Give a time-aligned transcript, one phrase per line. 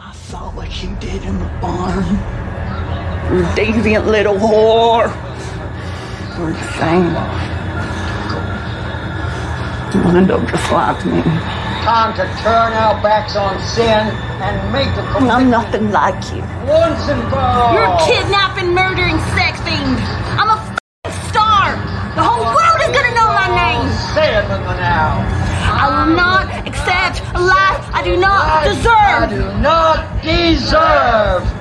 [0.00, 2.04] I saw what you did in the barn.
[3.34, 5.10] You deviant little whore.
[6.38, 7.10] You're insane.
[9.92, 11.20] You wind up just like me.
[11.82, 14.06] Time to turn our backs on sin
[14.38, 16.42] and make the And I'm nothing like you.
[16.70, 17.74] once and for all.
[17.74, 19.98] You're kidnapping, murdering sex fiend.
[20.38, 21.74] I'm a f***ing star.
[22.14, 23.82] The whole world is gonna know my name.
[24.14, 25.26] Say it with now.
[25.68, 26.87] I will not accept
[27.34, 29.30] a life I do not I deserve.
[29.30, 31.57] do not deserve.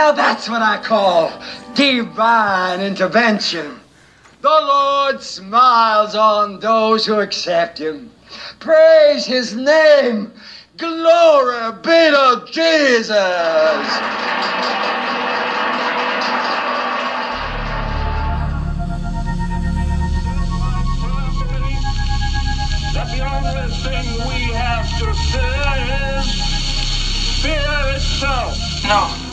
[0.00, 1.30] Now that's what I call
[1.74, 3.78] divine intervention.
[4.40, 8.10] The Lord smiles on those who accept Him.
[8.60, 10.32] Praise His name.
[10.78, 13.08] Glory be to Jesus.
[22.94, 25.74] that the only thing we have to fear
[26.16, 26.26] is
[27.42, 28.56] fear itself.
[28.84, 29.29] No.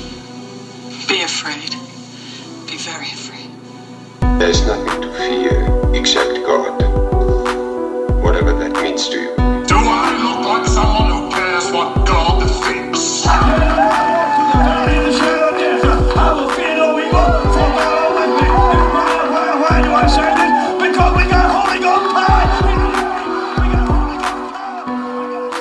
[1.08, 1.72] Be afraid.
[2.68, 3.50] Be very afraid.
[4.40, 6.82] There's nothing to fear except God.
[8.22, 9.36] Whatever that means to you.
[9.68, 13.26] Do I look like someone who cares what God thinks?
[13.26, 13.30] I
[16.34, 17.12] will fear no evil,
[17.54, 18.48] for thou with me.
[18.50, 20.52] Why, why, why do I say this?
[20.90, 22.44] Because we got Holy Ghost power.
[23.62, 24.18] We got Holy
[25.32, 25.56] Ghost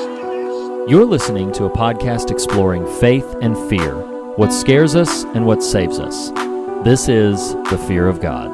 [0.74, 0.89] power.
[0.89, 3.94] You're listening to a podcast exploring faith and fear,
[4.37, 6.31] what scares us and what saves us.
[6.84, 8.51] This is The Fear of God.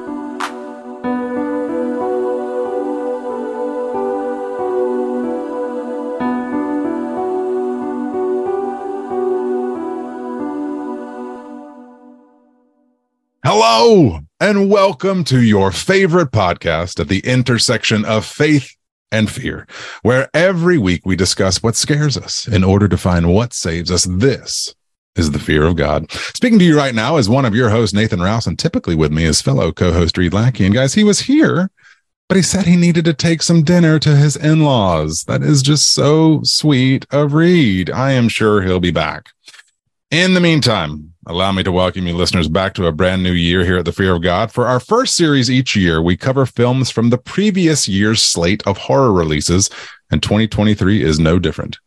[13.45, 18.77] Hello, and welcome to your favorite podcast at the intersection of faith
[19.11, 19.67] and fear,
[20.03, 24.05] where every week we discuss what scares us in order to find what saves us.
[24.05, 24.77] This
[25.17, 26.11] is the fear of God.
[26.11, 29.13] Speaking to you right now is one of your hosts, Nathan Rouse, and typically with
[29.13, 30.65] me is fellow co host Reed Lackey.
[30.65, 31.71] And guys, he was here,
[32.29, 35.25] but he said he needed to take some dinner to his in laws.
[35.25, 37.91] That is just so sweet of Reed.
[37.91, 39.29] I am sure he'll be back.
[40.11, 43.65] In the meantime, allow me to welcome you listeners back to a brand new year
[43.65, 44.53] here at the Fear of God.
[44.53, 48.77] For our first series each year, we cover films from the previous year's slate of
[48.77, 49.71] horror releases,
[50.11, 51.79] and 2023 is no different.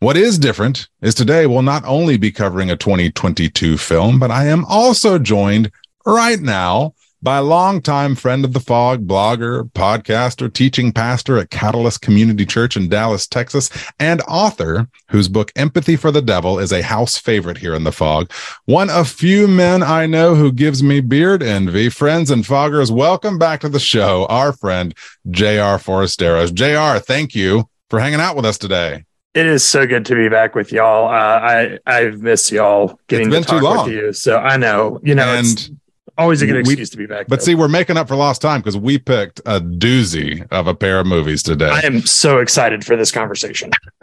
[0.00, 4.46] What is different is today we'll not only be covering a 2022 film, but I
[4.46, 5.72] am also joined
[6.06, 12.46] right now by longtime friend of the Fog, blogger, podcaster, teaching pastor at Catalyst Community
[12.46, 17.18] Church in Dallas, Texas, and author whose book Empathy for the Devil is a house
[17.18, 18.32] favorite here in the Fog.
[18.66, 21.88] One of few men I know who gives me beard envy.
[21.88, 24.94] Friends and Foggers, welcome back to the show, our friend
[25.28, 26.54] JR Forasteros.
[26.54, 29.02] JR, thank you for hanging out with us today.
[29.38, 31.06] It is so good to be back with y'all.
[31.06, 33.84] Uh, I I've missed y'all getting been to talk too long.
[33.86, 34.12] with you.
[34.12, 35.78] So I know, you know, it's And
[36.18, 37.28] always a good we- excuse to be back.
[37.28, 37.44] but though.
[37.44, 40.98] see, we're making up for lost time because we picked a doozy of a pair
[40.98, 41.70] of movies today.
[41.70, 43.70] I am so excited for this conversation.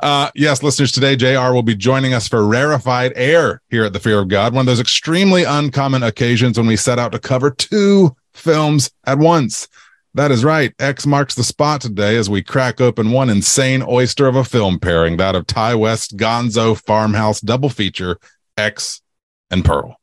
[0.00, 4.00] uh, yes, listeners, today JR will be joining us for rarefied air here at the
[4.00, 7.50] Fear of God, one of those extremely uncommon occasions when we set out to cover
[7.50, 9.68] two films at once.
[10.14, 10.72] That is right.
[10.78, 14.78] X marks the spot today as we crack open one insane oyster of a film
[14.78, 18.18] pairing, that of Ti West Gonzo Farmhouse double feature
[18.56, 19.02] X
[19.50, 19.98] and Pearl.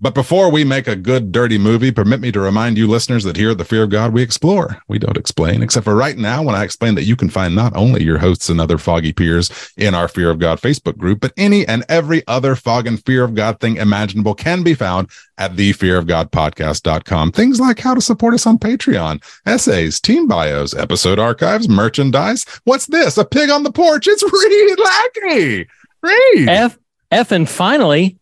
[0.00, 3.36] But before we make a good, dirty movie, permit me to remind you listeners that
[3.36, 4.80] here at the Fear of God, we explore.
[4.86, 7.74] We don't explain, except for right now when I explain that you can find not
[7.74, 11.32] only your hosts and other foggy peers in our Fear of God Facebook group, but
[11.36, 15.56] any and every other fog and fear of God thing imaginable can be found at
[15.56, 17.32] the fear of God podcast.com.
[17.32, 22.44] Things like how to support us on Patreon, essays, team bios, episode archives, merchandise.
[22.62, 23.18] What's this?
[23.18, 24.06] A pig on the porch.
[24.06, 25.68] It's Reed Lackey.
[26.02, 26.48] Reed.
[26.48, 26.78] F
[27.10, 28.16] F and finally,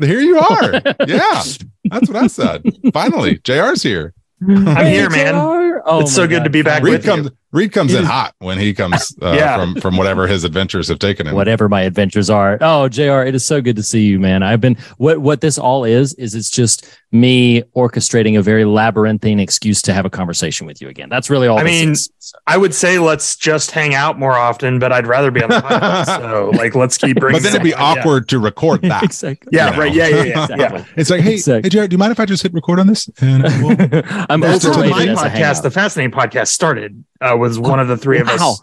[0.00, 0.72] Here you are.
[1.06, 1.42] yeah,
[1.84, 2.62] that's what I said.
[2.92, 4.14] Finally, JR's here.
[4.40, 5.34] I'm here, man.
[5.34, 5.82] JR?
[5.84, 6.92] Oh it's so my good God, to be back finally.
[6.92, 7.36] Reed with comes you.
[7.50, 9.56] Reed comes in hot when he comes uh, Yeah.
[9.56, 11.34] from from whatever his adventures have taken him.
[11.34, 12.58] whatever my adventures are.
[12.60, 14.42] Oh, JR, it is so good to see you, man.
[14.42, 19.40] I've been what what this all is is it's just me orchestrating a very labyrinthine
[19.40, 21.08] excuse to have a conversation with you again.
[21.08, 22.10] That's really all I this mean, is.
[22.46, 25.56] I would say let's just hang out more often, but I'd rather be on the
[25.56, 26.04] podcast.
[26.20, 27.40] so, like, let's keep bringing.
[27.40, 27.96] But then it'd be it up.
[27.96, 28.02] Yeah.
[28.02, 29.02] awkward to record that.
[29.04, 29.48] exactly.
[29.52, 29.78] Yeah, you know?
[29.78, 29.94] right.
[29.94, 30.46] Yeah, yeah, yeah.
[30.58, 30.84] yeah.
[30.96, 31.62] It's like, hey, Exactly.
[31.62, 33.08] hey, Jared, do you mind if I just hit record on this?
[33.22, 37.04] And we'll- I'm That's how overrated my podcast, the Fascinating Podcast, started.
[37.20, 38.62] Uh, was one of the three of us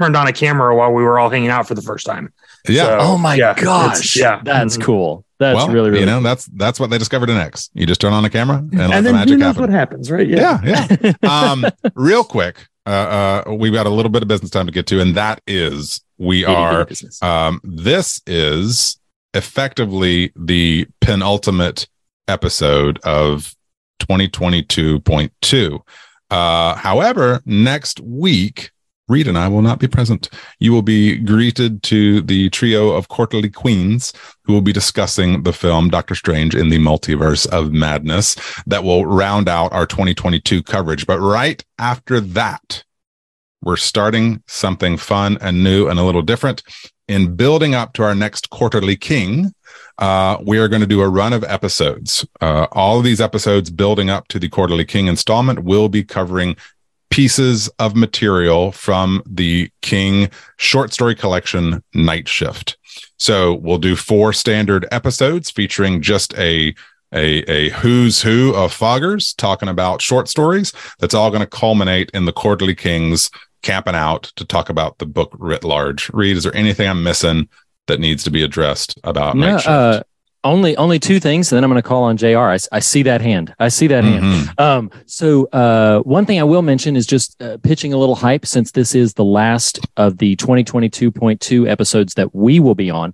[0.00, 2.32] turned on a camera while we were all hanging out for the first time.
[2.68, 2.84] yeah.
[2.84, 4.16] So, Oh my yeah, gosh.
[4.16, 4.82] yeah, That's Mhm.
[4.82, 5.24] cool.
[5.38, 7.68] That's well, really, really you know, that's that's what they discovered in X.
[7.74, 9.60] You just turn on a camera and, let And the then who magic knows happen.
[9.62, 10.26] what happens, right?
[10.26, 11.12] yeah, yeah.
[11.28, 14.86] um, real quick, uh, uh, we've got a little bit of business time to get
[14.86, 16.86] to, and that is we Itty are.
[17.20, 18.98] Um, this is
[19.34, 21.86] effectively the penultimate
[22.28, 23.54] episode of
[24.00, 25.80] 2022.2.
[26.30, 28.70] Uh, however, next week,
[29.08, 30.28] Reed and I will not be present.
[30.58, 34.12] You will be greeted to the trio of quarterly queens
[34.42, 38.34] who will be discussing the film Doctor Strange in the Multiverse of Madness
[38.66, 41.06] that will round out our 2022 coverage.
[41.06, 42.82] But right after that,
[43.62, 46.64] we're starting something fun and new and a little different.
[47.06, 49.52] In building up to our next quarterly king,
[49.98, 52.26] uh, we are going to do a run of episodes.
[52.40, 56.56] Uh, all of these episodes building up to the quarterly king installment will be covering
[57.10, 60.28] pieces of material from the King
[60.58, 62.76] short story collection Night Shift.
[63.18, 66.74] So we'll do four standard episodes featuring just a
[67.12, 70.72] a, a who's who of foggers talking about short stories.
[70.98, 73.30] That's all going to culminate in the Quarterly Kings
[73.62, 76.10] camping out to talk about the book writ large.
[76.10, 77.48] Reed, is there anything I'm missing
[77.86, 79.68] that needs to be addressed about No, Night Shift?
[79.68, 80.02] uh,
[80.44, 82.38] only only two things, and then I'm going to call on Jr.
[82.70, 83.52] I see that hand.
[83.58, 84.22] I see that hand.
[84.24, 84.60] Mhm.
[84.60, 88.46] Um, so uh, one thing I will mention is just uh, pitching a little hype
[88.46, 93.12] since this is the last of the 2022.2 episodes that we will be on.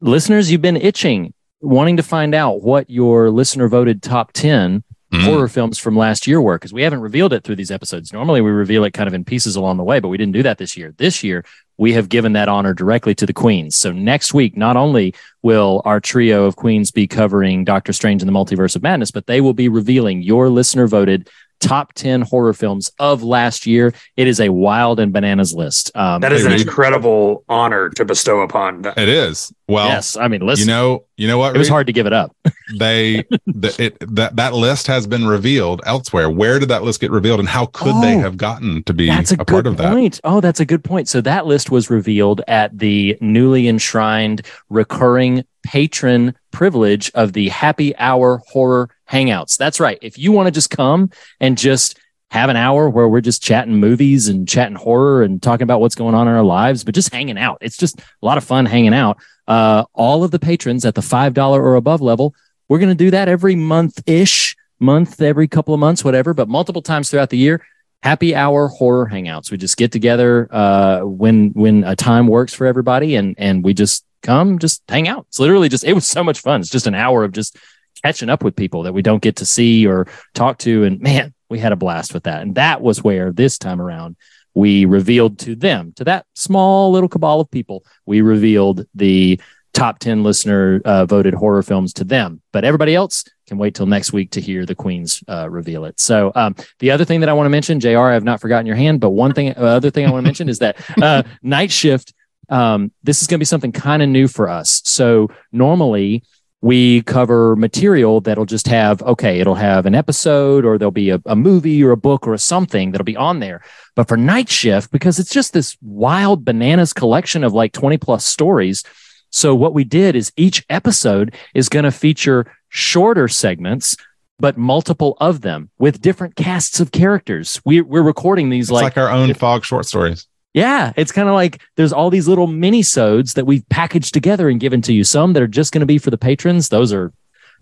[0.00, 4.82] Listeners, you've been itching, wanting to find out what your listener voted top 10
[5.12, 5.24] Mhm.
[5.24, 8.12] horror films from last year were because we haven't revealed it through these episodes.
[8.12, 10.42] Normally we reveal it kind of in pieces along the way, but we didn't do
[10.44, 10.94] that this year.
[10.98, 11.44] This year
[11.80, 13.74] we have given that honor directly to the queens.
[13.74, 18.28] So next week, not only will our trio of queens be covering Doctor Strange and
[18.28, 21.30] the Multiverse of Madness, but they will be revealing your listener voted
[21.60, 23.92] top 10 horror films of last year.
[24.16, 25.90] It is a wild and bananas list.
[25.94, 28.98] Um, That is an incredible honor to bestow upon that.
[28.98, 29.52] It is.
[29.68, 30.16] Well, yes.
[30.16, 31.54] I mean, listen, you know, you know what?
[31.54, 31.72] it was Reed?
[31.72, 32.34] hard to give it up.
[32.78, 36.28] they the, it that that list has been revealed elsewhere.
[36.28, 39.06] Where did that list get revealed, and how could they Oh, have gotten to be
[39.06, 39.92] That's a, a, good part of that?
[39.92, 40.20] point.
[40.24, 41.08] Oh, that's a good point.
[41.08, 47.94] So that list was revealed at the newly enshrined recurring patron privilege of the happy
[47.98, 49.56] hour horror hangouts.
[49.56, 49.98] That's right.
[50.02, 51.10] If you want to just come
[51.40, 51.98] and just
[52.30, 55.96] have an hour where we're just chatting movies and chatting horror and talking about what's
[55.96, 57.58] going on in our lives, but just hanging out.
[57.60, 59.18] It's just a lot of fun hanging out.
[59.48, 62.34] Uh, all of the patrons at the $5 or above level,
[62.68, 66.48] we're going to do that every month ish, month, every couple of months, whatever, but
[66.48, 67.60] multiple times throughout the year
[68.02, 69.50] happy hour horror hangouts.
[69.50, 73.74] We just get together uh, when when a time works for everybody, and and we
[73.74, 75.26] just come, just hang out.
[75.28, 76.60] It's literally just it was so much fun.
[76.60, 77.56] It's just an hour of just
[78.02, 81.34] catching up with people that we don't get to see or talk to, and man,
[81.48, 82.42] we had a blast with that.
[82.42, 84.16] And that was where this time around
[84.54, 89.40] we revealed to them, to that small little cabal of people, we revealed the
[89.72, 92.42] top 10 listener uh, voted horror films to them.
[92.52, 96.00] But everybody else can wait till next week to hear the Queens uh, reveal it.
[96.00, 98.66] So, um, the other thing that I want to mention, JR, I have not forgotten
[98.66, 101.22] your hand, but one thing, uh, other thing I want to mention is that uh,
[101.42, 102.12] Night Shift,
[102.48, 104.82] um, this is going to be something kind of new for us.
[104.84, 106.24] So, normally,
[106.62, 111.20] we cover material that'll just have okay it'll have an episode or there'll be a,
[111.26, 113.62] a movie or a book or a something that'll be on there
[113.96, 118.26] but for night shift because it's just this wild bananas collection of like 20 plus
[118.26, 118.84] stories
[119.30, 123.96] so what we did is each episode is going to feature shorter segments
[124.38, 128.96] but multiple of them with different casts of characters we, we're recording these It's like,
[128.96, 130.26] like our own fog short stories.
[130.52, 134.48] Yeah, it's kind of like there's all these little mini sodes that we've packaged together
[134.48, 135.04] and given to you.
[135.04, 136.68] Some that are just going to be for the patrons.
[136.68, 137.12] Those are,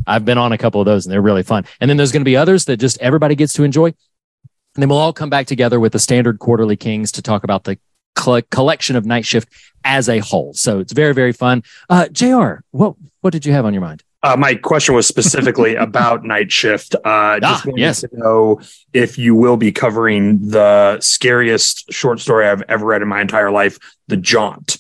[0.07, 1.67] I've been on a couple of those and they're really fun.
[1.81, 3.87] And then there's going to be others that just everybody gets to enjoy.
[3.87, 7.65] And then we'll all come back together with the standard quarterly kings to talk about
[7.65, 7.79] the
[8.15, 9.49] coll- collection of night shift
[9.85, 10.55] as a whole.
[10.55, 11.65] So it's very, very fun.
[11.91, 14.03] Uh, JR, what, what did you have on your mind?
[14.23, 16.95] Uh, my question was specifically about night shift.
[17.05, 18.01] Uh, just Ah, wanted yes.
[18.01, 18.61] to know
[18.93, 23.51] if you will be covering the scariest short story I've ever read in my entire
[23.51, 24.79] life, The Jaunt.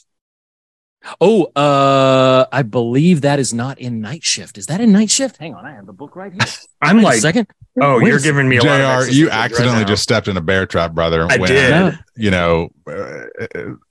[1.20, 4.58] Oh, uh, I believe that is not in Night Shift.
[4.58, 5.36] Is that in Night Shift?
[5.38, 6.40] Hang on, I have the book right here.
[6.82, 7.48] I'm Wait a like, second.
[7.80, 9.12] oh, Wait you're sec- giving me a lot of Jr.
[9.12, 11.26] You stuff right accidentally just stepped in a bear trap, brother.
[11.30, 11.98] I did.
[12.16, 13.24] You know, uh,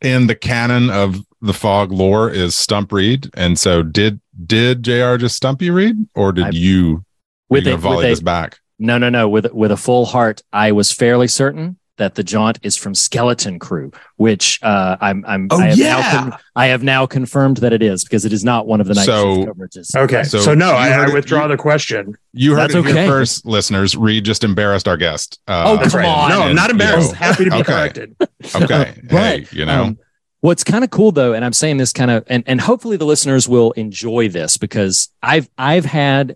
[0.01, 5.17] in the canon of the fog lore is Stump Reed, and so did did Jr.
[5.17, 7.03] just stump you, Reed, or did I- you?
[7.49, 8.59] With you a, gonna volley with a- this back?
[8.79, 9.27] No, no, no.
[9.29, 13.59] With with a full heart, I was fairly certain that the jaunt is from Skeleton
[13.59, 15.93] Crew, which uh, I'm I'm Oh, I have yeah.
[15.99, 18.87] now con- I have now confirmed that it is because it is not one of
[18.87, 19.95] the night So- coverages.
[19.95, 22.15] Okay, So so, no, I, heard I withdraw you- the question.
[22.33, 23.07] You heard That's it here okay.
[23.07, 23.97] first, listeners.
[23.97, 25.39] Reed just embarrassed our guest.
[25.47, 26.07] Uh, Oh, That's come right.
[26.07, 26.29] on.
[26.29, 27.11] No, I'm not And, you embarrassed.
[27.13, 27.63] know, Happy to be okay.
[27.63, 28.15] corrected.
[28.55, 29.99] Okay, But, hey, you know, um,
[30.41, 33.05] what's kind of cool though, and I'm saying this kind of, and and hopefully the
[33.05, 36.35] listeners will enjoy this because I've I've had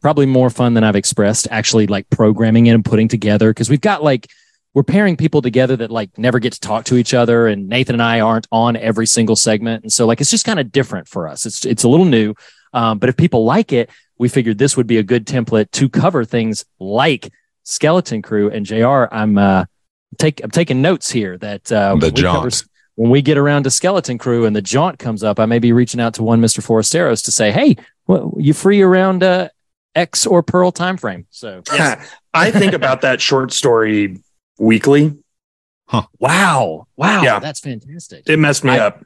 [0.00, 3.80] probably more fun than I've expressed actually like programming it and putting together because we've
[3.82, 4.30] got like
[4.74, 7.94] we're pairing people together that like never get to talk to each other and Nathan
[7.96, 11.08] and I aren't on every single segment and so like it's just kind of different
[11.08, 12.34] for us it's it's a little new
[12.72, 15.88] um, but if people like it we figured this would be a good template to
[15.88, 17.32] cover things like
[17.64, 19.64] Skeleton Crew and JR I'm uh
[20.18, 22.64] take I'm taking notes here that uh The when we cover- jaunt.
[22.96, 25.72] when we get around to Skeleton Crew and the jaunt comes up, I may be
[25.72, 26.60] reaching out to one Mr.
[26.60, 29.48] Forasteros to say, "Hey, well, you free around uh,
[29.94, 31.62] X or Pearl time frame?" So,
[32.34, 34.18] I think about that short story
[34.60, 35.16] weekly.
[35.86, 36.02] Huh.
[36.20, 37.40] Wow, wow, Yeah.
[37.40, 38.28] that's fantastic.
[38.28, 39.04] It messed me I- up.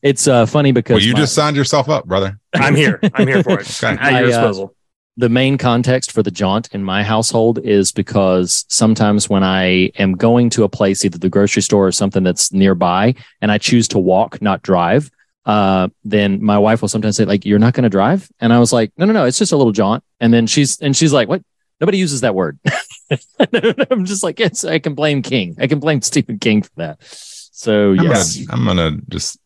[0.00, 2.38] It's uh, funny because well, you my- just signed yourself up, brother.
[2.54, 3.00] I'm here.
[3.14, 3.66] I'm here for it.
[3.82, 3.96] Okay.
[4.00, 4.74] At your I, uh, disposal.
[5.16, 10.12] the main context for the jaunt in my household is because sometimes when I am
[10.12, 13.88] going to a place, either the grocery store or something that's nearby, and I choose
[13.88, 15.10] to walk, not drive,
[15.46, 18.30] uh, then my wife will sometimes say, like, you're not going to drive.
[18.38, 20.04] And I was like, no, no, no, it's just a little jaunt.
[20.20, 21.42] And then she's, and she's like, what?
[21.80, 22.58] Nobody uses that word.
[23.90, 25.56] I'm just like, yes, I can blame King.
[25.58, 26.98] I can blame Stephen King for that.
[27.02, 29.38] So I'm, yes, gonna, I'm gonna just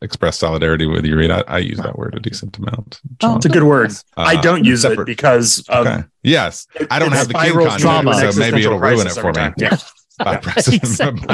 [0.00, 1.30] express solidarity with you, Reed.
[1.30, 3.00] I, I use that word a decent amount.
[3.22, 3.92] Oh, It's a good word.
[4.16, 6.04] I Uh, don't use separate- it because of Okay.
[6.22, 9.12] Yes, I don't have the King spirals content, into so maybe it'll existential ruin it
[9.14, 9.54] for every me.
[9.58, 9.76] Yeah.
[10.18, 11.26] by precedent,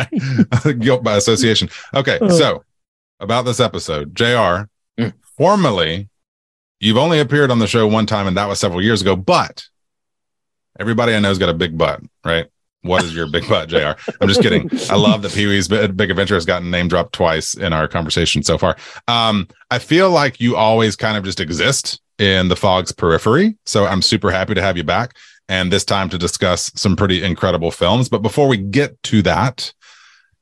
[0.64, 1.68] by guilt by association.
[1.94, 2.64] Okay, so
[3.20, 4.66] about this episode, Jr.
[4.98, 5.12] Mm.
[5.36, 6.08] Formally,
[6.80, 9.14] you've only appeared on the show one time, and that was several years ago.
[9.16, 9.64] But
[10.78, 12.46] everybody I know's got a big butt, right?
[12.82, 13.92] What is your big butt, Jr.?
[14.20, 14.70] I'm just kidding.
[14.88, 18.42] I love that Pee Wee's Big Adventure has gotten name dropped twice in our conversation
[18.42, 18.76] so far.
[19.08, 23.56] Um, I feel like you always kind of just exist in the fog's periphery.
[23.66, 25.16] So I'm super happy to have you back
[25.48, 28.08] and this time to discuss some pretty incredible films.
[28.08, 29.72] But before we get to that,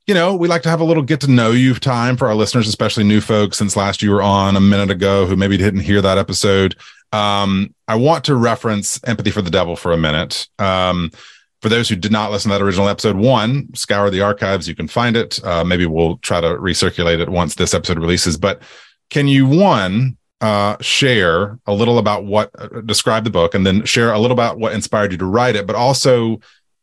[0.06, 2.34] you know, we like to have a little get to know you time for our
[2.34, 5.80] listeners, especially new folks since last you were on a minute ago who maybe didn't
[5.80, 6.76] hear that episode.
[7.12, 10.48] Um, I want to reference Empathy for the Devil for a minute.
[10.58, 11.10] Um,
[11.62, 14.68] for those who did not listen to that original episode one, scour the archives.
[14.68, 15.42] You can find it.
[15.44, 18.36] Uh, maybe we'll try to recirculate it once this episode releases.
[18.36, 18.62] But
[19.10, 23.84] can you, one, uh, share a little about what, uh, describe the book, and then
[23.84, 26.38] share a little about what inspired you to write it, but also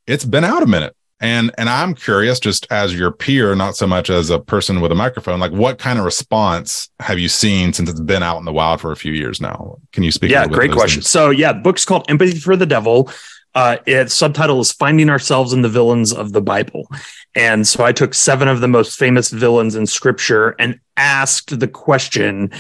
[0.08, 0.96] it's been out a minute.
[1.24, 4.92] And and I'm curious, just as your peer, not so much as a person with
[4.92, 8.46] a microphone, like what kind of response have you seen since it's been out in
[8.46, 9.77] the wild for a few years now?
[9.94, 10.32] Can you speak?
[10.32, 11.00] yeah, great question.
[11.00, 11.10] things?
[11.10, 13.10] So yeah, the book's called Empathy for the Devil.
[13.56, 16.89] Uh, its subtitle is Finding Ourselves in the Villains of the Bible.
[17.36, 21.68] And so I took seven of the most famous villains in scripture and asked the
[21.70, 22.51] question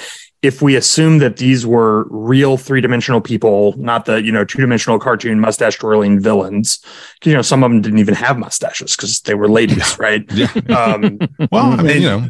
[0.43, 5.39] if we assume that these were real three-dimensional people, not the, you know, two-dimensional cartoon
[5.39, 6.83] mustache twirling villains,
[7.23, 10.23] You know, some of them didn't even have mustaches because they were ladies, right?
[10.33, 10.47] Yeah.
[10.67, 11.17] Um,
[11.51, 12.29] well, I mean, and- you know,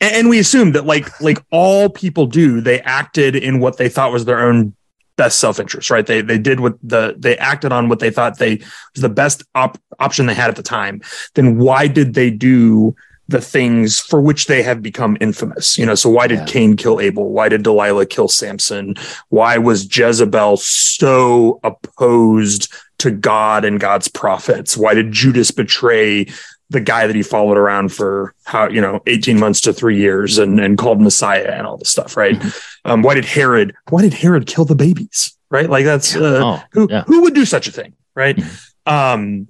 [0.00, 3.88] and, and we assume that like like all people do they acted in what they
[3.88, 4.74] thought was their own
[5.16, 8.56] best self-interest right they they did what the they acted on what they thought they
[8.94, 11.00] was the best op- option they had at the time
[11.34, 12.94] then why did they do
[13.28, 15.78] the things for which they have become infamous.
[15.78, 16.44] You know so why did Yeah.
[16.46, 17.30] cain kill abel?
[17.30, 18.96] Why did delilah kill samson?
[19.30, 24.76] Why was jezebel so opposed to god and god's prophets?
[24.76, 26.26] Why did judas betray
[26.70, 30.38] the guy that he followed around for how you know 18 months to three years
[30.38, 32.42] and, and called messiah and all this stuff right?
[32.84, 35.70] Um, why did herod why did herod kill the babies right?
[35.70, 37.04] Like that's uh, Oh, who, yeah.
[37.04, 38.38] who would do such a thing right?
[38.86, 39.46] Um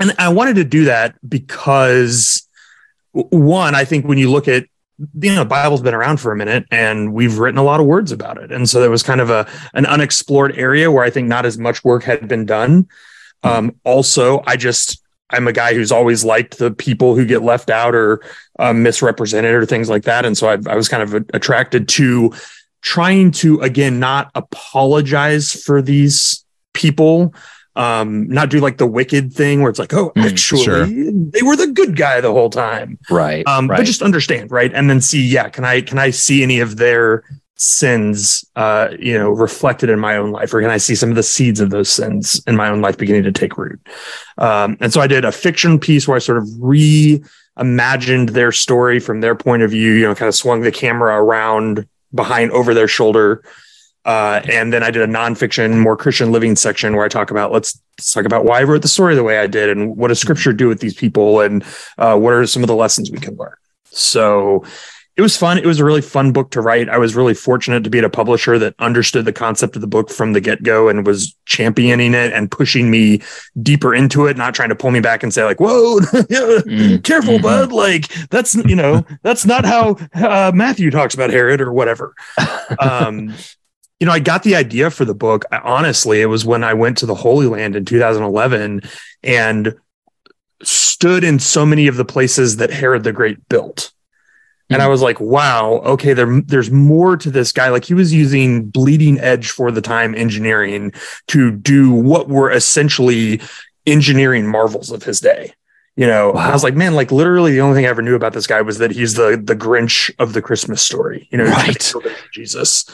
[0.00, 2.46] and i wanted to do that because
[3.30, 4.64] one i think when you look at
[5.20, 7.86] you know the bible's been around for a minute and we've written a lot of
[7.86, 8.50] words about it.
[8.50, 11.58] And so there was kind of a an unexplored area where i think not as
[11.58, 12.88] much work had been done.
[13.42, 17.70] Um also i just i'm a guy who's always liked the people who get left
[17.70, 18.22] out or
[18.58, 20.24] um, misrepresented or things like that.
[20.24, 22.32] And so I, I was kind of attracted to
[22.82, 26.44] trying to again not apologize for these
[26.74, 27.34] people
[27.78, 30.84] Um, not do like the wicked thing where it's like, oh, Mm, actually, sure.
[30.86, 32.98] they were the good guy the whole time.
[33.08, 33.46] Right.
[33.46, 33.78] Um, right.
[33.78, 34.72] but just understand, right?
[34.74, 37.22] And then see, yeah, can I can I see any of their
[37.60, 41.16] sins uh, you know, reflected in my own life, or can I see some of
[41.16, 43.80] the seeds of those sins in my own life beginning to take root?
[44.38, 49.00] Um, and so I did a fiction piece where I sort of reimagined their story
[49.00, 52.74] from their point of view, you know, kind of swung the camera around behind over
[52.74, 53.42] their shoulder.
[54.08, 57.52] Uh, and then I did a nonfiction, more Christian living section where I talk about
[57.52, 60.08] let's, let's talk about why I wrote the story the way I did, and what
[60.08, 61.62] does Scripture do with these people, and
[61.98, 63.54] uh, what are some of the lessons we can learn.
[63.84, 64.64] So
[65.18, 65.58] it was fun.
[65.58, 66.88] It was a really fun book to write.
[66.88, 69.86] I was really fortunate to be at a publisher that understood the concept of the
[69.86, 73.20] book from the get go and was championing it and pushing me
[73.60, 77.38] deeper into it, not trying to pull me back and say like, "Whoa, Mm, careful,
[77.38, 77.42] mhm.
[77.42, 82.14] bud!" Like that's you know that's not how uh, Matthew talks about Herod or whatever.
[82.80, 83.34] Um,
[84.00, 85.44] you know, I got the idea for the book.
[85.50, 88.82] I, honestly, it was when I went to the Holy Land in 2011
[89.22, 89.74] and
[90.62, 93.92] stood in so many of the places that Herod the Great built.
[94.70, 94.90] And I mm-hmm.
[94.90, 97.70] was like, wow, okay, there, there's more to this guy.
[97.70, 100.92] Like he was using bleeding edge for the time engineering
[101.28, 103.40] to do what were essentially
[103.86, 105.54] engineering marvels of his day.
[105.96, 108.14] You know, and I was like, man, like literally the only thing I ever knew
[108.14, 111.26] about this guy was that he's the the Grinch of the Christmas story.
[111.32, 111.72] You know, Right.
[111.72, 112.84] the children of Jesus.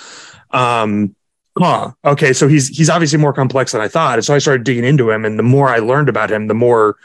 [0.54, 1.14] Um,
[1.58, 1.92] huh.
[2.04, 4.18] Okay, so he's he's obviously more complex than I thought.
[4.18, 6.54] And so I started digging into him, and the more I learned about him, the
[6.54, 6.96] more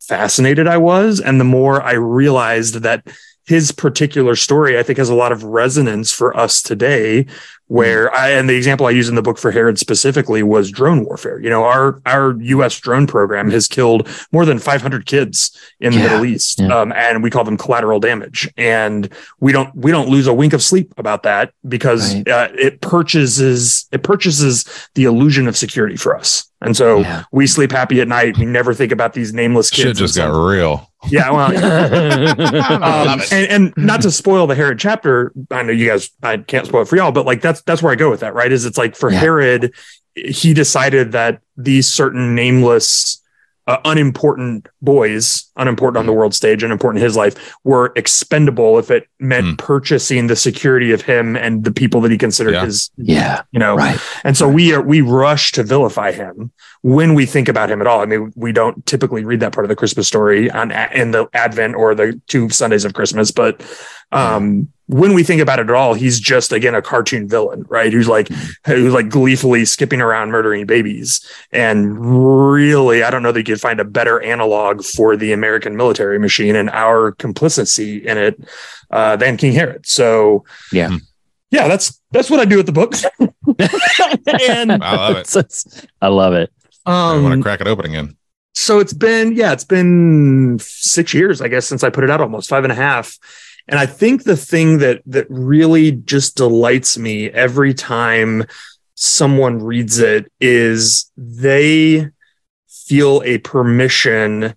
[0.00, 3.06] fascinated I was, and the more I realized that
[3.46, 7.26] his particular story, I think, has a lot of resonance for us today.
[7.70, 11.04] Where I and the example I use in the book for Herod specifically was drone
[11.04, 11.38] warfare.
[11.38, 12.76] You know, our our U.S.
[12.80, 16.76] drone program has killed more than 500 kids in the Yeah, Middle East, yeah.
[16.76, 18.52] um, and we call them collateral damage.
[18.56, 19.08] And
[19.38, 22.28] we don't we don't lose a wink of sleep about that because Right.
[22.28, 24.64] uh, it purchases it purchases
[24.96, 26.50] the illusion of security for us.
[26.62, 27.22] And so Yeah.
[27.30, 28.36] we sleep happy at night.
[28.36, 29.90] We never think about these nameless kids.
[29.90, 30.90] Shit just got real.
[31.08, 31.50] yeah, well,
[32.82, 36.66] um, and, and not to spoil the Herod chapter, I know you guys, I can't
[36.66, 38.50] spoil it for y'all, but like that's that's where I go with that, right?
[38.50, 39.18] Is it's like for Yeah.
[39.18, 39.74] Herod,
[40.14, 43.22] he decided that these certain nameless,
[43.66, 48.90] uh, unimportant boys, unimportant on the world stage, unimportant in his life, were expendable if
[48.90, 49.54] it meant Hmm.
[49.56, 52.64] purchasing the security of him and the people that he considered Yeah.
[52.64, 53.42] his, yeah.
[53.52, 53.98] you know, Right.
[54.24, 56.50] and so we are we rush to vilify him
[56.82, 58.00] when we think about him at all.
[58.00, 61.26] I mean, we don't typically read that part of the Christmas story on in the
[61.34, 63.60] Advent or the two Sundays of Christmas, but
[64.12, 67.92] um, when we think about it at all, he's just again a cartoon villain, right?
[67.92, 68.28] Who's like
[68.66, 71.20] who's like gleefully skipping around murdering babies.
[71.52, 75.49] And really, I don't know that you could find a better analog for the American
[75.58, 78.38] military machine and our complicity in it
[78.90, 79.86] uh, than King Herod.
[79.86, 80.96] So Yeah.
[81.50, 82.94] yeah, that's that's what I do with the book.
[84.40, 85.26] and I love it.
[85.36, 86.50] It's- I love it.
[86.86, 88.16] I want to um, crack it open again.
[88.54, 92.20] so it's been yeah, it's been six years, I guess, since I put it out,
[92.20, 93.18] almost five and a half.
[93.68, 98.44] And I think the thing that that really just delights me every time
[98.94, 102.08] someone reads it is they
[102.68, 104.54] feel a permission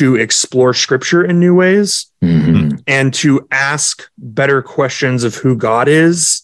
[0.00, 2.82] to explore scripture in new ways Mhm.
[2.86, 6.42] and to ask better questions of who God is.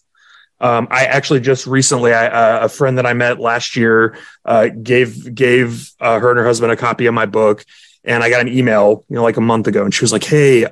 [0.60, 4.68] Um, I actually just recently, I, uh, a friend that I met last year uh,
[4.68, 7.64] gave gave uh, her and her husband a copy of my book,
[8.04, 10.24] and I got an email, you know, like a month ago, and she was like,
[10.24, 10.66] "Hey,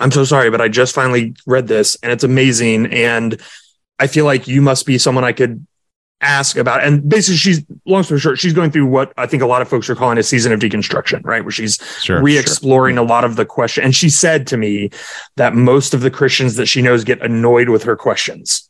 [0.00, 3.40] I'm so sorry, but I just finally read this, and it's amazing, and
[3.98, 5.66] I feel like you must be someone I could."
[6.22, 9.46] Ask about and basically she's long story short she's going through what i think a
[9.46, 12.22] lot of folks are calling a season of deconstruction right where she's Sure.
[12.22, 14.90] re-exploring a lot of the question and she said to me
[15.36, 18.68] that most of the christians that she knows get annoyed with her questions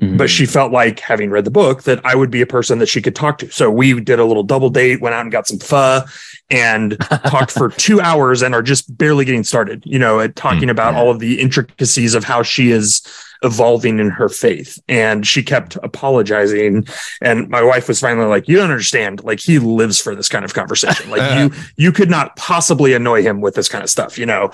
[0.00, 0.18] Mhm.
[0.18, 2.86] but she felt like having read the book that i would be a person that
[2.86, 5.46] she could talk to so we did a little double date went out and got
[5.46, 6.02] some pho
[6.50, 10.68] and talked for two hours and are just barely getting started you know at talking
[10.68, 11.00] about yeah.
[11.00, 13.00] all of the intricacies of how she is
[13.42, 14.80] evolving in her faith.
[14.88, 16.86] And she kept apologizing.
[17.20, 19.22] And my wife was finally like you don't understand.
[19.24, 21.10] Like he lives for this kind of conversation.
[21.10, 24.50] Like you you could not possibly annoy him with this kind of stuff you know?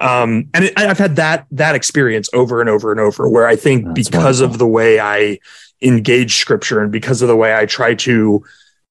[0.00, 3.56] Um and it, i've had that that experience over and over and over where i
[3.56, 4.54] think That's because wonderful.
[4.54, 5.38] of the way i
[5.82, 8.44] engage scripture and because of the way i try to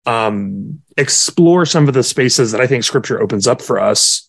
[0.06, 4.29] um explore some of the spaces that i think scripture opens up for us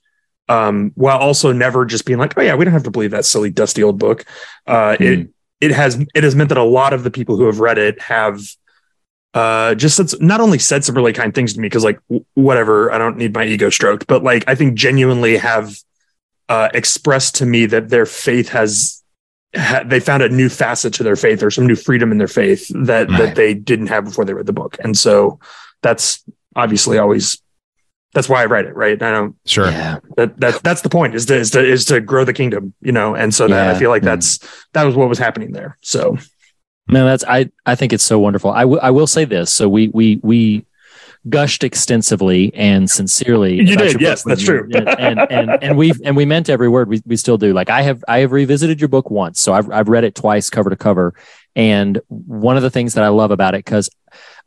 [0.51, 3.25] um while also never just being like oh yeah we don't have to believe that
[3.25, 4.25] silly dusty old book.
[4.67, 5.29] Uh it
[5.61, 8.01] it has it has meant that a lot of the people who have read it
[8.03, 8.41] have
[9.35, 12.25] uh just said, not only said some really kind things to me because like w-
[12.35, 15.77] whatever i don't need my ego stroked but like i think genuinely have
[16.49, 19.03] uh expressed to me that their faith has
[19.55, 22.27] ha- they found a new facet to their faith or some new freedom in their
[22.43, 23.19] faith that Right.
[23.19, 24.77] that they didn't have before they read the book.
[24.83, 25.39] And so
[25.83, 26.25] that's
[26.57, 27.41] obviously always
[28.13, 29.01] that's why I write it, right?
[29.01, 29.71] I don't Sure.
[29.71, 29.99] Yeah.
[30.17, 32.93] that that that's the point is to is to is to grow the kingdom, you
[32.93, 33.15] know.
[33.15, 34.07] And so that I feel like hmm.
[34.07, 34.39] that's
[34.73, 35.79] that was what was happening there.
[35.81, 36.17] So
[36.89, 37.51] man, that's I.
[37.65, 38.51] I think it's so wonderful.
[38.51, 38.81] I will.
[38.83, 39.53] I will say this.
[39.53, 40.67] So we we we
[41.29, 43.57] gushed extensively and sincerely.
[43.57, 44.71] You did, yes, that's you- true.
[44.75, 46.89] And and and we and we meant every word.
[46.89, 47.53] We we still do.
[47.53, 50.51] Like I have I have revisited your book once, so I've I've read it twice,
[50.51, 51.15] cover to cover.
[51.57, 53.91] And one of the things that I love about it because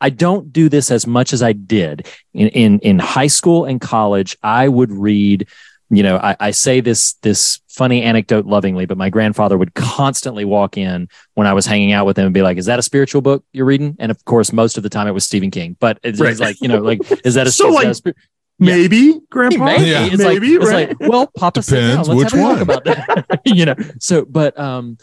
[0.01, 3.79] I don't do this as much as I did in in in high school and
[3.81, 4.37] college.
[4.43, 5.47] I would read.
[5.89, 10.43] You know, I, I say this this funny anecdote lovingly, but my grandfather would constantly
[10.43, 12.81] walk in when I was hanging out with him and be like, "Is that a
[12.81, 15.77] spiritual book you're reading?" And of course, most of the time it was Stephen King.
[15.79, 16.31] But it's, Right.
[16.31, 18.13] it's like, you know, like, is that a So, is that like, a spir-
[18.57, 18.75] Yeah.
[18.75, 19.85] maybe, Grandpa, Maybe.
[19.91, 20.05] Yeah.
[20.07, 20.89] It's maybe, like, right?
[20.89, 21.89] it's like, well, Papa sit down.
[22.03, 22.61] Depends Let's which have a talk one.
[22.61, 23.41] about that.
[23.45, 24.97] you know, so, but, um,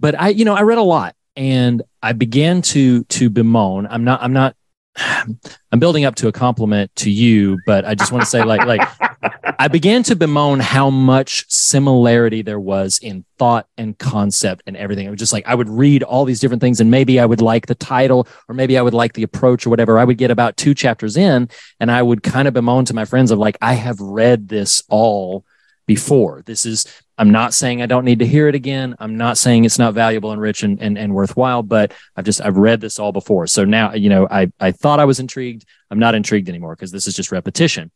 [0.00, 3.86] but I, you know, I read a lot and I began to, to bemoan.
[3.88, 4.56] I'm not, I'm not,
[4.96, 8.66] I'm building up to a compliment to you, but I just want to say like,
[8.66, 8.86] like,
[9.58, 15.06] I began to bemoan how much similarity there was in thought and concept and everything.
[15.06, 17.40] It was just like I would read all these different things, and maybe I would
[17.40, 19.98] like the title, or maybe I would like the approach, or whatever.
[19.98, 23.04] I would get about two chapters in, and I would kind of bemoan to my
[23.04, 25.44] friends of like, I have read this all
[25.86, 26.42] before.
[26.44, 26.86] This is.
[27.18, 28.96] I'm not saying I don't need to hear it again.
[28.98, 32.40] I'm not saying it's not valuable and rich and, and, and worthwhile, but I've just
[32.40, 33.46] I've read this all before.
[33.46, 35.64] So now, you know, I I thought I was intrigued.
[35.90, 37.90] I'm not intrigued anymore because this is just repetition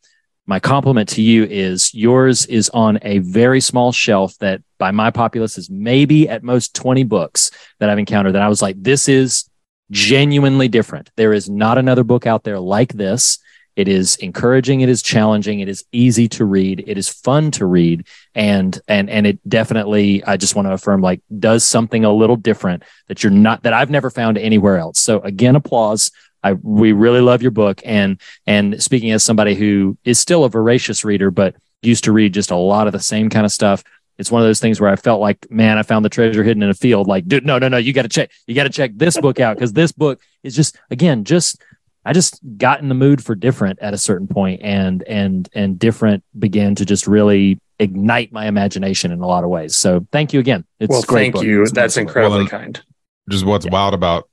[0.46, 5.10] my compliment to you is yours is on a very small shelf that by my
[5.10, 7.50] populace is maybe at most 20 books
[7.80, 9.50] that I've encountered that I was like, this is
[9.90, 11.10] genuinely different.
[11.16, 13.38] There is not another book out there like this.
[13.76, 14.80] It is encouraging.
[14.80, 15.60] It is challenging.
[15.60, 16.82] It is easy to read.
[16.86, 18.06] It is fun to read.
[18.34, 22.36] And, and, and it definitely, I just want to affirm like does something a little
[22.36, 24.98] different that you're not, that I've never found anywhere else.
[24.98, 26.10] So again, applause.
[26.42, 27.82] I, we really love your book.
[27.84, 32.32] And, and speaking as somebody who is still a voracious reader, but used to read
[32.32, 33.84] just a lot of the same kind of stuff.
[34.16, 36.62] It's one of those things where I felt like, man, I found the treasure hidden
[36.62, 37.06] in a field.
[37.06, 39.38] Like, dude, no, no, no, you got to check, you got to check this book
[39.40, 41.60] out because this book is just, again, just,
[42.06, 45.78] I just got in the mood for different at a certain point, and and and
[45.78, 49.76] different began to just really ignite my imagination in a lot of ways.
[49.76, 50.64] So thank you again.
[50.80, 51.44] It's well, great thank book.
[51.44, 51.62] you.
[51.62, 52.24] It's That's wonderful book.
[52.24, 52.82] incredibly Well, kind.
[53.28, 54.28] just what's wild about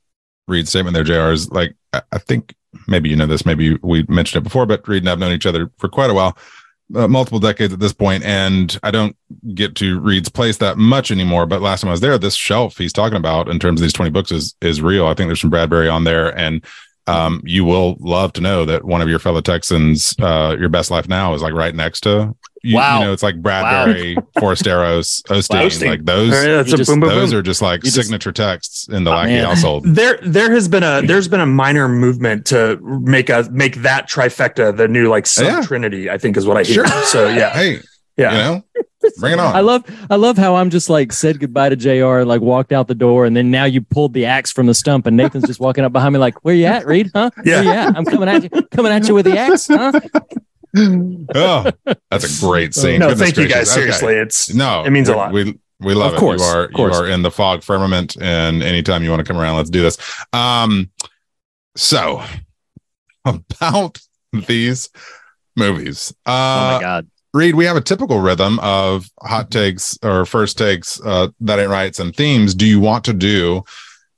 [0.48, 2.56] Reed's statement there, JR, is like, I, I think
[2.88, 5.46] maybe you know this, maybe we mentioned it before, but Reed and I've known each
[5.46, 6.38] other for quite a while,
[6.96, 9.16] uh, multiple decades at this point, and I don't
[9.56, 11.46] get to Reed's place that much anymore.
[11.46, 13.94] But last time I was there, this shelf he's talking about in terms of these
[13.94, 15.08] 20 books is is real.
[15.08, 16.64] I think there's some Bradbury on there, and
[17.08, 20.90] um, you will love to know that one of your fellow Texans, uh, your best
[20.92, 22.36] life now is like right next to
[22.66, 23.00] you, Wow.
[23.00, 25.88] you know, it's like Bradbury, Forasteros, Osteen, Osteen.
[25.90, 26.32] like those.
[26.34, 27.40] All right, that's you a just- boom, boom, Those boom.
[27.40, 29.46] are just like You just- signature texts in the Lackey man.
[29.46, 29.84] household.
[29.86, 34.10] there there has been a there's been a minor movement to make a make that
[34.10, 35.62] trifecta the new like sub Yeah.
[35.62, 37.04] trinity i think is what i hear Sure.
[37.06, 37.80] so yeah Hey,
[38.18, 38.84] yeah you know,
[39.20, 39.56] bring it on.
[39.56, 42.72] I love I love how I'm just like said goodbye to JR and like walked
[42.72, 45.46] out the door and then now you pulled the axe from the stump and Nathan's
[45.48, 47.56] just walking up behind me like where you at Reed huh Yeah.
[47.56, 49.92] where you at I'm coming at you coming at you with the axe huh
[51.36, 51.72] oh,
[52.10, 53.00] that's a great scene.
[53.00, 53.72] no Goodness thank you guys gracious.
[53.74, 53.82] Okay.
[53.82, 56.20] seriously it's No, it means a lot We we love Of it.
[56.20, 56.96] course, you are of course.
[56.96, 59.82] you are in the fog firmament, and anytime you want to come around, let's do
[59.82, 59.98] this.
[60.32, 60.90] Um,
[61.76, 62.24] so
[63.26, 64.00] about
[64.48, 64.90] these
[65.58, 70.26] movies, oh uh, my god Reed, we have a typical rhythm of hot takes or
[70.26, 72.54] first takes uh, that ain't rights and themes.
[72.54, 73.64] Do you want to do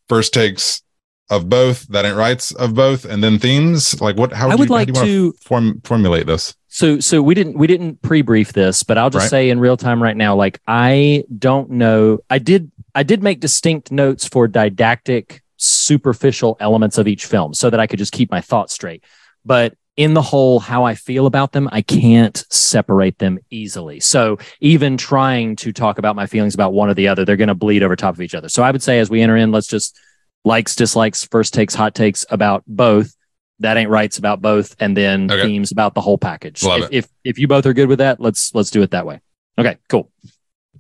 [0.10, 0.82] first takes
[1.30, 4.00] of both that ain't rights of both and then themes?
[4.02, 4.34] Like what?
[4.34, 6.56] How I do would you, like do you want to form, formulate this?
[6.68, 9.30] So so we didn't we didn't pre-brief this, but I'll just Right.
[9.30, 12.20] say in real time right now, like I don't know.
[12.30, 17.70] I did I did make distinct notes for didactic, superficial elements of each film so
[17.70, 19.06] that I could just keep my thoughts straight.
[19.46, 24.00] But in the whole, how I feel about them, I can't separate them easily.
[24.02, 27.48] So even trying to talk about my feelings about one or the other, they're going
[27.48, 28.50] to bleed over top of each other.
[28.50, 29.98] So I would say as we enter in, let's just
[30.44, 33.16] likes, dislikes, first takes, hot takes about both.
[33.60, 35.44] That ain't rights about both, and then Okay.
[35.44, 36.62] themes about the whole package.
[36.62, 39.22] If, if if you both are good with that, let's let's do it that way.
[39.58, 40.12] Okay, cool.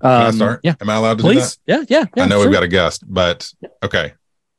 [0.01, 0.60] Can I Um, start?
[0.62, 1.58] Yeah, Am I allowed to do please.
[1.67, 1.88] that?
[1.89, 2.06] Yeah, yeah.
[2.17, 2.47] yeah I know sure.
[2.47, 3.49] we've got a guest, but
[3.82, 4.12] okay.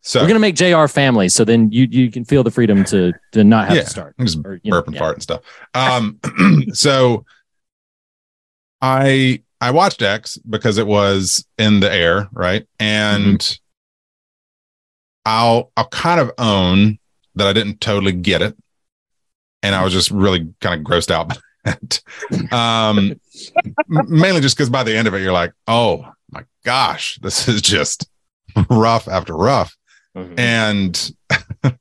[0.06, 0.86] So We're gonna make Jr.
[0.86, 3.90] family, so then you you can feel the freedom to to not have yeah, to
[3.90, 4.14] start.
[4.20, 5.00] I'm just Or, you know, burp and yeah.
[5.00, 5.40] fart and stuff.
[5.74, 6.20] Um,
[6.74, 7.24] so
[8.80, 12.64] I I watched X because it was in the air, right?
[12.78, 13.62] And Mm-hmm.
[15.28, 17.00] I'll I'll kind of own
[17.34, 18.56] that I didn't totally get it,
[19.64, 21.36] and I was just really kind of grossed out by
[21.72, 22.52] it.
[22.52, 23.18] Um,
[23.88, 27.60] mainly just because by the end of it, you're like, oh my gosh, this is
[27.60, 28.08] just
[28.70, 29.76] rough after rough
[30.16, 30.38] Mhm.
[30.38, 31.12] and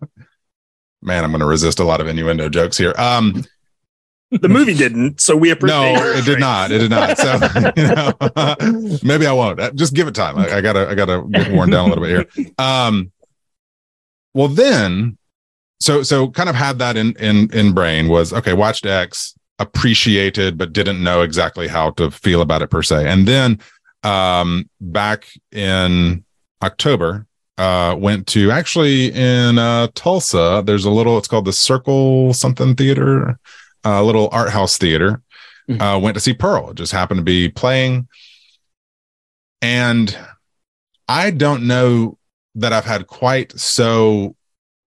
[1.01, 2.93] man, I'm going to resist a lot of innuendo jokes here.
[2.97, 3.43] Um,
[4.31, 5.93] The movie didn't, so we appreciate.
[5.93, 6.71] no, it did not.
[6.71, 7.17] It did not.
[7.17, 7.33] So
[7.77, 9.59] you know, maybe I won't.
[9.59, 10.37] Uh, Just give it time.
[10.37, 12.53] I, I gotta, I gotta get worn down a little bit here.
[12.57, 13.11] Um,
[14.33, 15.17] well, then,
[15.79, 18.53] so so kind of had that in in in brain was okay.
[18.53, 23.07] Watched X, appreciated, but didn't know exactly how to feel about it per se.
[23.07, 23.59] And then,
[24.03, 26.25] um, back in
[26.63, 27.25] October,
[27.57, 30.63] uh, went to actually in uh Tulsa.
[30.65, 31.17] There's a little.
[31.17, 33.39] It's called the Circle something Theater,
[33.83, 35.21] a little art house theater
[35.79, 36.71] uh, went to see Pearl.
[36.71, 38.07] It just happened to be playing.
[39.61, 40.15] And
[41.07, 42.17] I don't know
[42.55, 44.35] that I've had quite so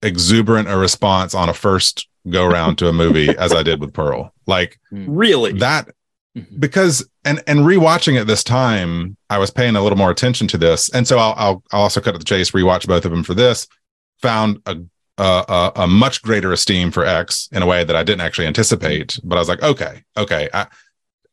[0.03, 3.93] exuberant a response on a first go round to a movie as I did with
[3.93, 4.33] Pearl.
[4.47, 5.53] Like Really?
[5.55, 5.89] that
[6.59, 10.59] because and and rewatching it this time, I was paying a little more attention to
[10.59, 12.51] this, and so I'll I'll, I'll also cut to the chase.
[12.53, 13.67] Rewatch both of them for this.
[14.23, 14.77] Found a,
[15.19, 18.47] a a a much greater esteem for X in a way that I didn't actually
[18.47, 19.19] anticipate.
[19.23, 20.49] But I was like, okay, okay.
[20.53, 20.67] I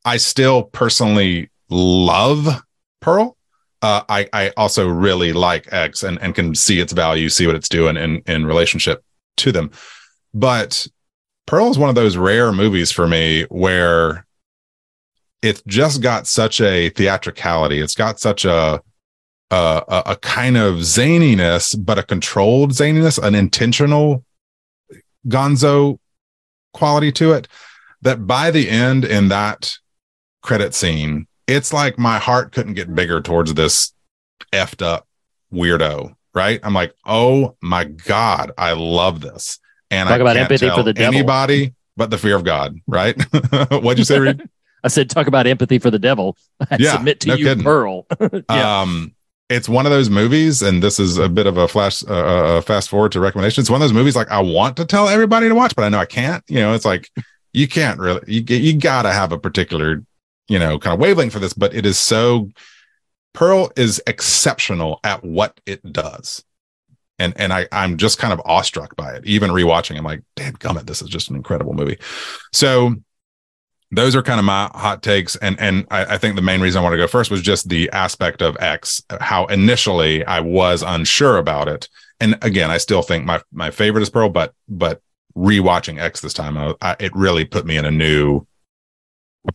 [0.04, 2.62] I still personally love
[3.02, 3.38] Pearl.
[3.82, 7.56] Uh, I I also really like X and and can see its value, see what
[7.56, 9.04] it's doing in in relationship
[9.38, 9.72] to them.
[10.34, 10.88] But
[11.46, 14.25] Pearl is one of those rare movies for me where
[15.46, 17.80] it's just got such a theatricality.
[17.80, 18.82] It's got such a
[19.52, 24.26] a, a, kind of zaniness, but a controlled zaniness, an intentional
[25.28, 26.00] gonzo
[26.74, 27.48] quality to it.
[28.02, 29.78] That by the end in that
[30.42, 33.94] credit scene, it's like my heart couldn't get bigger towards this
[34.52, 35.08] effed up
[35.54, 36.16] weirdo.
[36.34, 36.60] Right?
[36.64, 39.60] I'm like, oh my god, I love this.
[39.92, 41.16] And Talk I about can't empathy tell for the devil.
[41.16, 42.78] anybody but the fear of God.
[42.88, 43.16] Right?
[43.70, 44.42] What'd you say, Reed?
[44.86, 46.38] I said, talk about empathy for the devil.
[46.72, 47.64] I Yeah, submit to no you, kidding.
[47.64, 48.06] Pearl.
[48.50, 48.82] yeah.
[48.82, 49.14] um
[49.50, 52.14] it's one of those movies and this is a bit of a flash uh,
[52.58, 55.08] uh, fast forward to recommendation it's one of those movies like i want to tell
[55.08, 57.12] everybody to watch but i know i can't you know it's like
[57.54, 60.04] you can't really you, you gotta have a particular
[60.48, 62.50] you know kind of wavelength for this but it is so
[63.34, 66.44] pearl is exceptional at what it does
[67.20, 70.54] and and i i'm just kind of awestruck by it even rewatching i'm like damn
[70.56, 72.00] gummit this is just an incredible movie
[72.52, 72.96] so
[73.92, 76.80] those are kind of my hot takes and and I, I think the main reason
[76.80, 80.82] i want to go first was just the aspect of x how initially i was
[80.82, 81.88] unsure about it.
[82.20, 85.02] And again i still think my my favorite is pearl but but
[85.38, 88.46] rewatching x this time I, I, it really put me in a new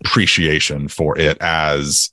[0.05, 2.13] appreciation for it as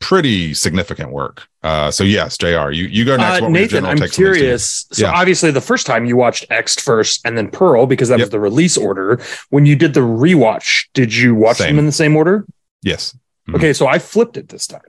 [0.00, 3.96] pretty significant work uh so yes jr you you go next Uh, What Nathan, I'm
[3.98, 4.22] takes on these two?
[4.22, 4.86] curious.
[4.92, 5.12] So Yeah.
[5.12, 8.40] obviously, the first time you watched X first and then Pearl because that was the
[8.40, 9.20] release order.
[9.50, 11.76] When you did the rewatch, did you watch Same.
[11.76, 12.46] them in the same order?
[12.82, 13.14] yes
[13.48, 13.56] Mhm.
[13.56, 14.80] Okay, so I flipped it this time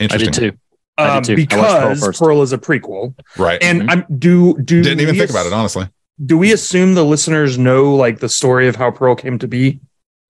[0.00, 0.58] I interesting did too.
[0.98, 1.56] I um, did too.
[1.56, 2.18] I Pearl because.
[2.18, 3.90] Pearl is a prequel, right and Mhm.
[3.90, 5.88] I'm do do didn't even think ass- about it honestly
[6.24, 9.78] Do we assume the listeners know like the story of how Pearl came to be?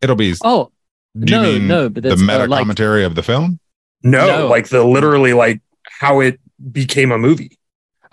[0.02, 0.70] it'll be Oh,
[1.18, 3.58] do you no, mean no, but the that's uh, meta like, commentary of the film
[4.02, 4.46] No, No.
[4.48, 5.60] like the literally like
[6.00, 6.38] how it
[6.72, 7.58] became a movie.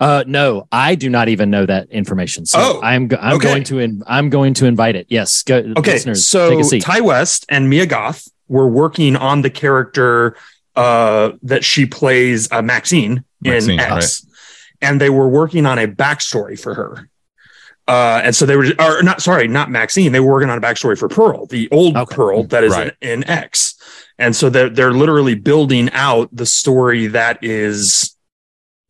[0.00, 2.44] uh, no, I do not even know that information.
[2.46, 3.46] So Oh, I'm go- I'm okay.
[3.48, 5.06] going to in, I'm going to invite it.
[5.08, 6.84] Yes, go, Okay, listeners, so take a seat.
[6.84, 10.36] Ti West and Mia Goth were working on the character
[10.76, 14.26] uh, that she plays, uh, Maxine, Maxine, in X,
[14.82, 17.08] and they were working on a backstory for her.
[17.86, 20.10] Uh, and so they were, or not, sorry, not Maxine.
[20.10, 22.14] They were working on a backstory for Pearl, the old Okay.
[22.16, 22.92] Pearl that is Right.
[23.00, 23.73] in, in X.
[24.18, 28.16] And so they're, they're literally building out the story that is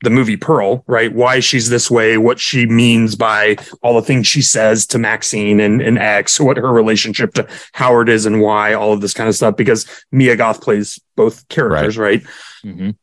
[0.02, 1.10] the movie Pearl, right?
[1.14, 5.60] Why she's this way, what she means by all the things she says to Maxine
[5.60, 9.28] and, and X, what her relationship to Howard is and why, all of this kind
[9.30, 12.22] of stuff, because Mia Goth plays both characters, right?
[12.62, 12.96] Mhm.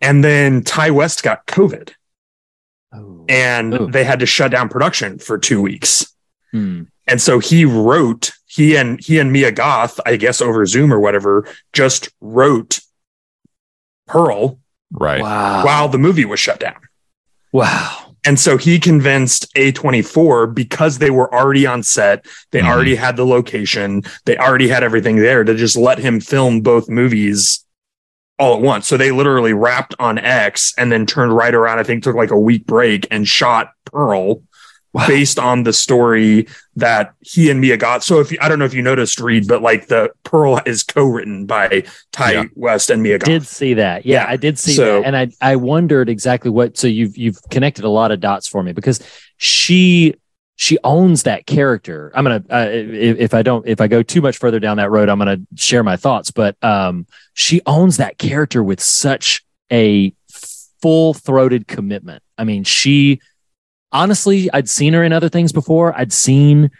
[0.00, 1.92] And then Ti West got COVID
[2.92, 3.24] Oh.
[3.28, 3.86] and Oh.
[3.86, 6.12] they had to shut down production for two weeks.
[6.50, 6.84] Hmm.
[7.06, 10.98] And so he wrote, he and he and Mia Goth, I guess over Zoom or
[10.98, 12.80] whatever, just wrote
[14.08, 14.58] Pearl
[14.90, 15.64] right Wow.
[15.64, 16.76] while the movie was shut down.
[17.52, 18.16] Wow.
[18.26, 22.66] And so he convinced A24 because they were already on set, they Mhm.
[22.68, 26.88] already had the location, they already had everything there to just let him film both
[26.88, 27.64] movies
[28.40, 28.88] all at once.
[28.88, 32.32] So they literally wrapped on X and then turned right around, I think took like
[32.32, 34.42] a week break and shot Pearl
[35.06, 38.02] based on the story that he and Mia Goth.
[38.02, 40.82] So if you, I don't know if you noticed, Reed, but like the Pearl is
[40.82, 41.84] co-written by Ti
[42.32, 42.44] Yeah.
[42.54, 43.26] West and Mia Goth.
[43.28, 44.04] Did see that.
[44.06, 44.30] Yeah, Yeah.
[44.30, 45.06] I did see So- that.
[45.06, 48.62] And I I wondered exactly what so you've you've connected a lot of dots for
[48.62, 49.00] me because
[49.36, 50.14] she
[50.56, 52.10] she owns that character.
[52.16, 54.78] I'm going to uh, if, if I don't if I go too much further down
[54.78, 58.80] that road I'm going to share my thoughts, but um she owns that character with
[58.80, 60.12] such a
[60.82, 62.22] full-throated commitment.
[62.36, 63.20] I mean, she
[63.92, 65.96] honestly, I'd seen her in other things before.
[65.96, 66.70] I'd seen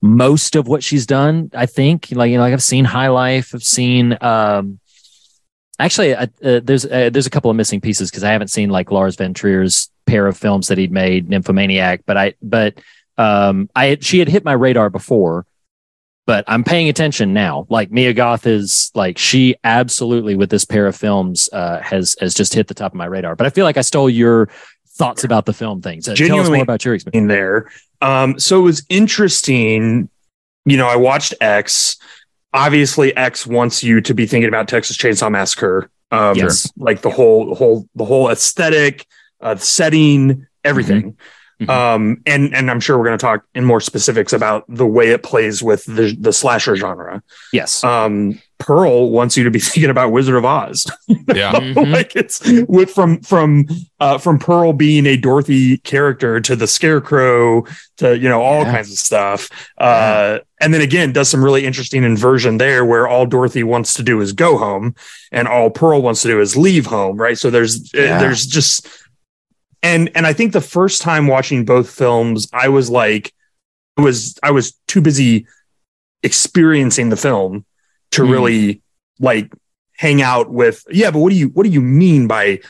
[0.00, 1.50] most of what she's done.
[1.54, 3.54] I think, like you know, like I've seen High Life.
[3.54, 4.16] I've seen.
[4.20, 4.78] um
[5.78, 8.70] Actually, uh, uh, there's uh, there's a couple of missing pieces because I haven't seen
[8.70, 12.02] like Lars von Trier's pair of films that he'd made, Nymphomaniac.
[12.06, 12.80] But I but
[13.18, 15.44] um I had, she had hit my radar before,
[16.24, 17.66] but I'm paying attention now.
[17.68, 22.34] Like Mia Goth is like she absolutely with this pair of films uh, has has
[22.34, 23.34] just hit the top of my radar.
[23.34, 24.50] But I feel like I stole your
[24.94, 26.08] thoughts about the film things.
[26.08, 27.22] Uh, Tell us more about your experience.
[27.22, 27.70] in there.
[28.00, 30.08] Um, so it was interesting.
[30.64, 31.96] You know, I watched X.
[32.54, 35.90] Obviously, X wants you to be thinking about Texas Chainsaw Massacre.
[36.10, 36.70] Um, Yes.
[36.76, 39.06] like the whole, whole, the whole aesthetic,
[39.40, 41.16] uh, setting, everything.
[41.66, 41.68] Mhm.
[41.70, 45.08] Um, and and I'm sure we're going to talk in more specifics about the way
[45.10, 47.22] it plays with the the slasher genre.
[47.52, 47.82] Yes.
[47.84, 50.86] Um, Pearl wants you to be thinking about Wizard of Oz.
[51.08, 51.52] Yeah.
[51.72, 51.92] Mhm.
[51.92, 53.66] like it's with from from
[54.00, 57.64] uh from Pearl being a Dorothy character to the Scarecrow
[57.98, 58.72] to you know all Yeah.
[58.72, 59.48] kinds of stuff.
[59.78, 64.02] Uh and then again does some really interesting inversion there where all Dorothy wants to
[64.04, 64.94] do is go home
[65.32, 67.36] and all Pearl wants to do is leave home, right?
[67.38, 68.18] So there's uh, Yeah.
[68.18, 68.86] there's just
[69.82, 73.32] and and I think the first time watching both films I was like
[73.96, 75.46] I was I was too busy
[76.22, 77.64] experiencing the film
[78.12, 78.30] to Hmm.
[78.30, 78.82] really
[79.18, 79.52] like
[79.96, 82.60] hang out with yeah but what do you what do you mean by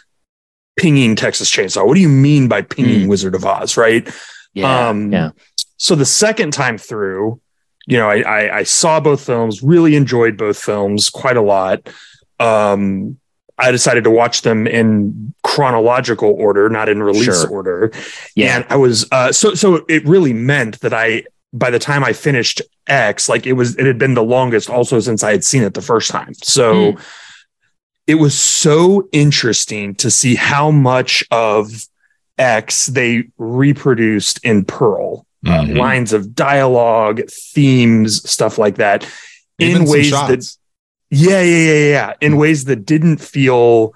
[0.77, 3.09] pinging texas chainsaw what do you mean by pinging Hmm.
[3.09, 4.09] wizard of oz right
[4.55, 4.89] Yeah.
[4.89, 5.31] um yeah.
[5.77, 7.41] so the second time through
[7.87, 11.89] you know I, I i saw both films really enjoyed both films quite a lot
[12.41, 13.19] um
[13.63, 17.49] i decided to watch them in chronological order not in release Sure.
[17.49, 17.91] order
[18.35, 18.57] Yeah.
[18.57, 22.13] and I was uh, so so it really meant that I by the time I
[22.15, 25.63] finished X, like it was it had been the longest also since I had seen
[25.63, 26.33] it the first time.
[26.43, 26.97] So
[28.07, 31.85] it was so interesting to see how much of
[32.39, 35.27] X they reproduced in Pearl.
[35.47, 35.77] Uh, Mhm.
[35.77, 37.21] lines of dialogue,
[37.55, 39.07] themes, stuff like that,
[39.59, 40.57] Even in ways that.
[41.13, 42.15] Yeah, yeah, yeah, yeah.
[42.21, 43.95] In ways that didn't feel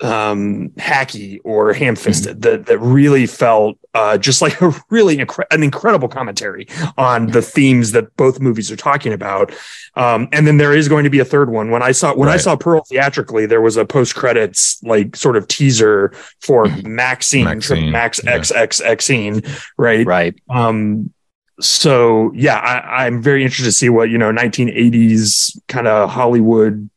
[0.00, 5.64] um hacky or ham-fisted that that really felt uh just like a really incre- an
[5.64, 9.52] incredible commentary on the themes that both movies are talking about
[9.96, 12.28] um and then there is going to be a third one when i saw when
[12.28, 17.42] i saw pearl theatrically there was a post credits like sort of teaser for maxine,
[17.42, 18.38] Maxine, max yeah.
[18.38, 19.44] xxxine
[19.76, 20.40] right Right.
[20.48, 21.12] um
[21.60, 26.88] so yeah I, i'm very interested to see what you know 1980s kind of hollywood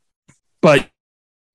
[0.62, 0.88] but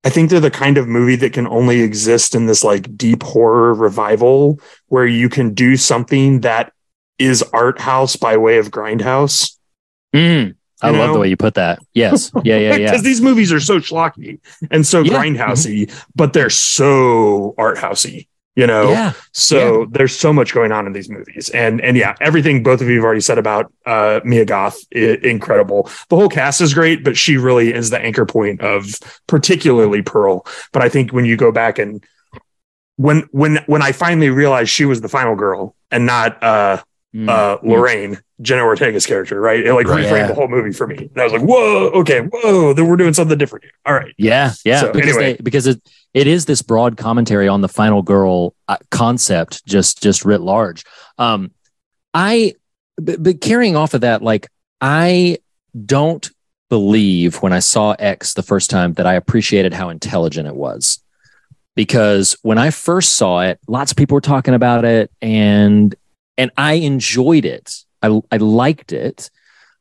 [0.03, 3.23] i think they're the kind of movie that can only exist in this like deep
[3.23, 6.73] horror revival where you can do something that
[7.17, 9.53] is art house by way of grindhouse
[10.15, 10.55] Mm.
[10.81, 11.79] I You love the way you put that.
[11.93, 12.31] Yes.
[12.43, 12.57] Yeah.
[12.57, 12.69] Yeah.
[12.77, 12.77] Yeah.
[12.77, 14.39] because these movies are so schlocky
[14.71, 15.13] and so Yeah.
[15.21, 19.13] grindhousey but they're so art housey you know yeah.
[19.31, 22.87] So there's so much going on in these movies, and and yeah, everything both of
[22.89, 25.89] you have already said about uh, Mia Goth, i- incredible.
[26.09, 28.81] The whole cast is great, but she really is the anchor point of
[29.27, 30.45] particularly Pearl.
[30.73, 32.03] But I think when you go back and
[32.97, 36.81] when when when I finally realized she was the final girl and not uh,
[37.15, 37.29] Mm.
[37.29, 39.65] uh, Lorraine, Jenna Ortega's character, right?
[39.65, 40.05] It like Right.
[40.05, 40.27] reframed Yeah.
[40.27, 40.97] the whole movie for me.
[40.97, 43.71] And I was like, whoa, okay, whoa, then we're doing something different here.
[43.85, 44.13] All right.
[44.17, 45.33] Yeah, yeah, So, because anyway.
[45.33, 45.81] they, because it
[46.13, 50.83] it is this broad commentary on the final girl uh, concept, just just writ large.
[51.17, 51.51] Um,
[52.13, 52.53] I,
[52.97, 54.47] but, but carrying off of that, like
[54.81, 55.37] I
[55.85, 56.29] don't
[56.69, 60.99] believe when I saw X the first time that I appreciated how intelligent it was,
[61.75, 65.93] because when I first saw it, lots of people were talking about it, and
[66.37, 67.83] and I enjoyed it.
[68.07, 69.29] I I liked it.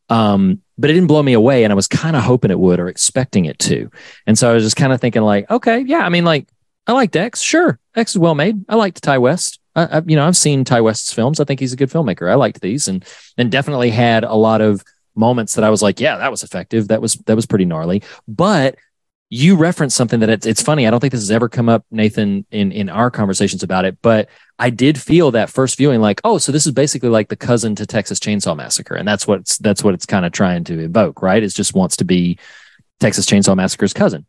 [0.09, 2.79] Um, but it didn't blow me away, and I was kind of hoping it would
[2.79, 3.91] or expecting it to.
[4.27, 6.49] And so I was just kind of thinking, like, okay, yeah, I mean, like,
[6.87, 7.41] I liked X.
[7.41, 8.65] Sure, X is well made.
[8.69, 9.59] I liked Ti West.
[9.75, 11.41] I, I, you know, I've seen Ti West's films.
[11.41, 12.31] I think he's a good filmmaker.
[12.31, 13.05] I liked these, and
[13.37, 14.85] and definitely had a lot of
[15.17, 16.89] moments that I was like, yeah, that was effective.
[16.89, 18.03] That was that was pretty gnarly.
[18.29, 18.77] But
[19.29, 20.87] you referenced something that it's, it's funny.
[20.87, 23.99] I don't think this has ever come up, Nathan, in in our conversations about it.
[24.03, 27.37] But I did feel that first viewing, like, oh, so this is basically like the
[27.37, 30.65] cousin to Texas Chainsaw Massacre, and that's what it's, that's what it's kind of trying
[30.65, 31.43] to evoke, right?
[31.43, 32.39] It just wants to be
[33.01, 34.25] Texas Chainsaw Massacre's cousin.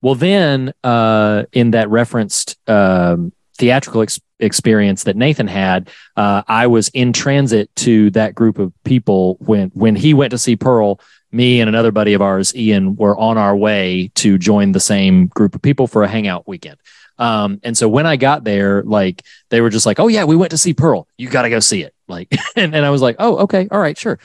[0.00, 6.68] Well, then uh, in that referenced um, theatrical ex- experience that Nathan had, uh, I
[6.68, 11.00] was in transit to that group of people when when he went to see Pearl.
[11.30, 15.26] Me and another buddy of ours, Ian, were on our way to join the same
[15.26, 16.78] group of people for a hangout weekend.
[17.18, 20.36] Um, and so when I got there, like they were just like, "Oh yeah, we
[20.36, 21.08] went to see Pearl.
[21.16, 23.80] You got to go see it." Like, and, and I was like, "Oh okay, all
[23.80, 24.18] right, sure."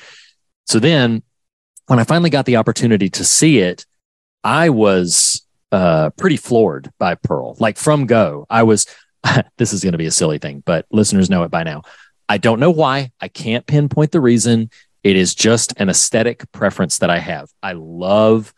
[0.66, 1.24] So then,
[1.88, 3.86] when I finally got the opportunity to see it,
[4.44, 7.56] I was uh, pretty floored by Pearl.
[7.60, 8.86] Like from go, I was
[9.58, 11.84] this is going to be a silly thing, but listeners know it by now.
[12.30, 13.12] I don't know why.
[13.20, 14.70] I can't pinpoint the reason.
[15.04, 17.50] It is just an aesthetic preference that I have.
[17.62, 18.54] I love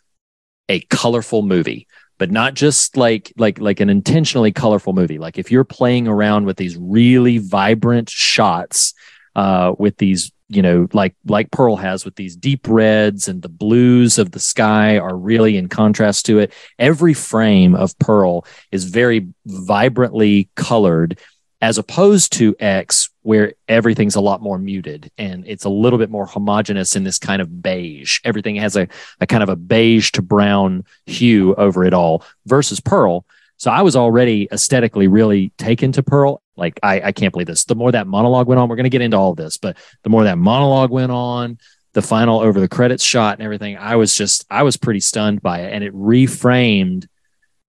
[0.69, 1.88] a colorful movie,
[2.18, 5.20] but not just like like like an intentionally colorful movie.
[5.20, 8.93] Like if you're playing around with these really vibrant shots
[9.36, 13.49] uh, with these you know like like pearl has with these deep reds and the
[13.49, 18.84] blues of the sky are really in contrast to it every frame of pearl is
[18.86, 21.20] very vibrantly colored
[21.61, 26.09] as opposed to x where everything's a lot more muted and it's a little bit
[26.09, 28.87] more homogenous in this kind of beige everything has a,
[29.19, 33.25] a kind of a beige to brown hue over it all versus pearl
[33.57, 36.41] so I was already aesthetically really taken to Pearl.
[36.57, 37.65] Like, I, I can't believe this.
[37.65, 39.77] The more that monologue went on, we're going to get into all of this, but
[40.03, 41.57] the more that monologue went on,
[41.93, 45.41] the final over the credits shot and everything, I was just, I was pretty stunned
[45.41, 45.73] by it.
[45.73, 47.07] And it reframed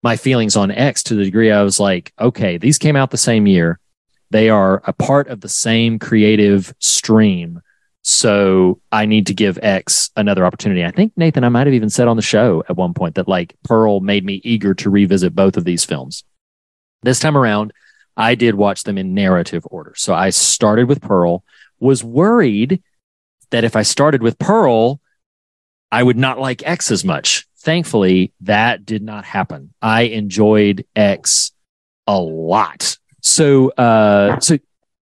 [0.03, 3.16] my feelings on X to the degree I was like, okay, these came out the
[3.16, 3.80] same year.
[4.30, 7.61] They are a part of the same creative stream.
[8.03, 10.84] So I need to give X another opportunity.
[10.84, 13.28] I think Nathan, I might have even said on the show at one point that
[13.28, 16.22] like Pearl made me eager to revisit both of these films.
[17.03, 17.72] This time around,
[18.16, 19.94] I did watch them in narrative order.
[19.97, 21.44] So I started with Pearl,
[21.80, 22.82] was worried
[23.51, 25.01] that if I started with Pearl,
[25.92, 27.47] I would not like X as much.
[27.66, 29.74] Thankfully, that did not happen.
[29.82, 31.50] I enjoyed X
[32.06, 32.96] a lot.
[33.22, 34.58] So, uh, so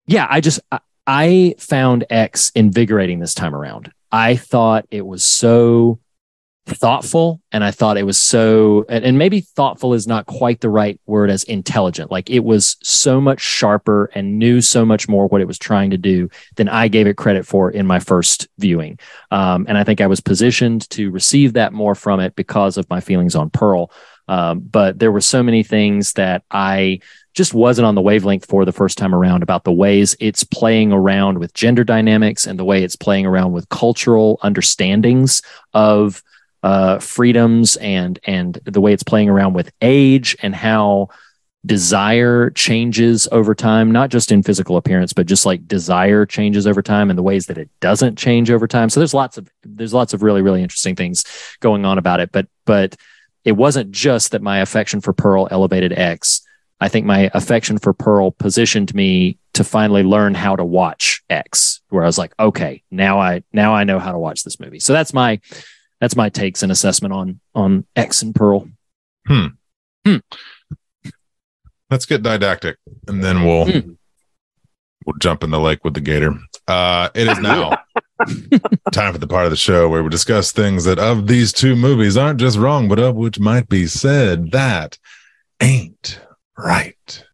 [0.08, 3.92] yeah, I just, I, I found X invigorating this time around.
[4.10, 6.00] I thought it was so
[6.68, 11.00] thoughtful and I thought it was so, and, maybe thoughtful is not quite the right
[11.06, 12.10] word as intelligent.
[12.10, 15.90] Like it was so much sharper and knew so much more what it was trying
[15.90, 18.98] to do than I gave it credit for in my first viewing.
[19.30, 22.88] Um, and I think I was positioned to receive that more from it because of
[22.90, 23.90] my feelings on Pearl.
[24.28, 27.00] Um, but there were so many things that I
[27.34, 30.92] just wasn't on the wavelength for the first time around about the ways it's playing
[30.92, 35.40] around with gender dynamics and the way it's playing around with cultural understandings
[35.72, 36.22] of
[36.62, 41.08] uh, freedoms and and the way it's playing around with age and how
[41.66, 46.80] desire changes over time not just in physical appearance but just like desire changes over
[46.80, 48.88] time and the ways that it doesn't change over time.
[48.88, 51.24] So there's lots of there's lots of really really interesting things
[51.60, 52.32] going on about it.
[52.32, 52.96] But but
[53.44, 56.42] it wasn't just that my affection for pearl elevated x.
[56.80, 61.80] I think my affection for Pearl positioned me to finally learn how to watch X,
[61.88, 64.78] where I was like, okay, now I now I know how to watch this movie.
[64.78, 65.40] So that's my
[66.00, 68.68] that's my takes and assessment on on X and Pearl.
[69.26, 69.46] Hmm.
[70.04, 70.16] Hmm.
[71.90, 72.76] Let's get didactic,
[73.06, 73.92] and then we'll hmm.
[75.06, 76.34] we'll jump in the lake with the gator.
[76.66, 77.78] Uh, it is now
[78.92, 81.74] time for the part of the show where we discuss things that of these two
[81.74, 84.98] movies aren't just wrong, but of which might be said that
[85.60, 86.20] ain't
[86.56, 87.24] right.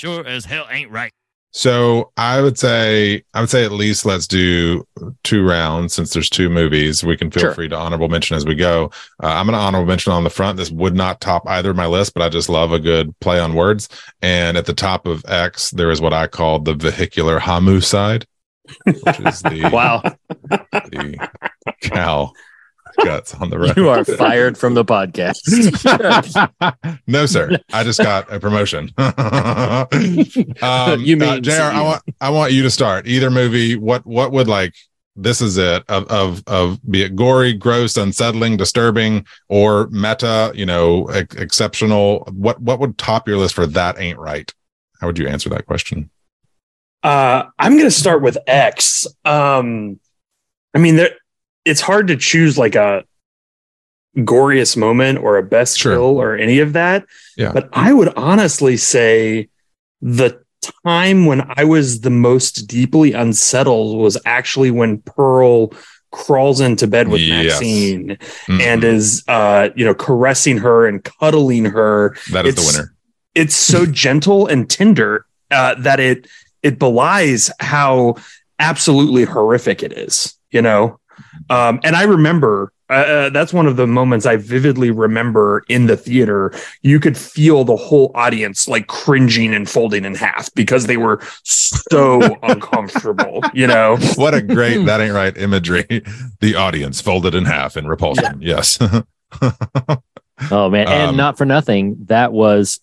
[0.00, 1.12] Sure as hell ain't right.
[1.52, 4.86] So I would say I would say at least let's do
[5.24, 7.02] two rounds since there's two movies.
[7.02, 7.54] We can feel sure.
[7.54, 8.92] free to honorable mention as we go.
[9.22, 10.56] Uh, I'm going to honorable mention on the front.
[10.56, 13.40] This would not top either of my list, but I just love a good play
[13.40, 13.88] on words.
[14.22, 18.26] And at the top of X, there is what I call the vehicular Hamu side,
[18.84, 20.02] which is the wow
[20.70, 21.28] the
[21.82, 22.32] cow
[23.04, 23.76] guts on the road.
[23.76, 25.38] You are fired from the podcast.
[27.06, 27.58] no, sir.
[27.72, 28.92] I just got a promotion.
[28.98, 29.86] um,
[31.02, 31.52] you mean uh, JR.
[31.52, 33.76] I want I want you to start either movie.
[33.76, 34.74] What what would like
[35.16, 40.52] this is it of of of be it gory, gross, unsettling, disturbing, or meta.
[40.54, 42.28] You know, ex- exceptional.
[42.32, 43.98] What what would top your list for that?
[43.98, 44.52] Ain't right.
[45.00, 46.10] How would you answer that question?
[47.02, 49.06] Uh, I'm going to start with X.
[49.24, 49.98] Um,
[50.74, 51.12] I mean, there
[51.64, 53.04] it's hard to choose like a
[54.16, 55.92] goriest moment or a best sure.
[55.92, 57.06] kill or any of that.
[57.36, 57.52] Yeah.
[57.52, 59.48] But I would honestly say
[60.00, 60.42] the
[60.84, 65.72] time when I was the most deeply unsettled was actually when Pearl
[66.12, 67.44] crawls into bed with yes.
[67.44, 68.60] Maxine mm-hmm.
[68.60, 72.16] and is uh you know caressing her and cuddling her.
[72.32, 72.94] That is it's, the winner.
[73.34, 76.26] It's so gentle and tender uh, that it
[76.62, 78.16] it belies how
[78.58, 80.99] absolutely horrific it is, you know.
[81.50, 85.86] Um, and I remember Uh, uh, that's one of the moments I vividly remember in
[85.86, 86.52] the theater.
[86.82, 91.20] You could feel the whole audience like cringing and folding in half because they were
[91.44, 93.42] so uncomfortable.
[93.54, 96.02] You know, what a great that ain't right imagery.
[96.40, 98.40] The audience folded in half in repulsion.
[98.42, 98.76] Yes.
[100.50, 102.80] Oh man, and Um, not for nothing, that was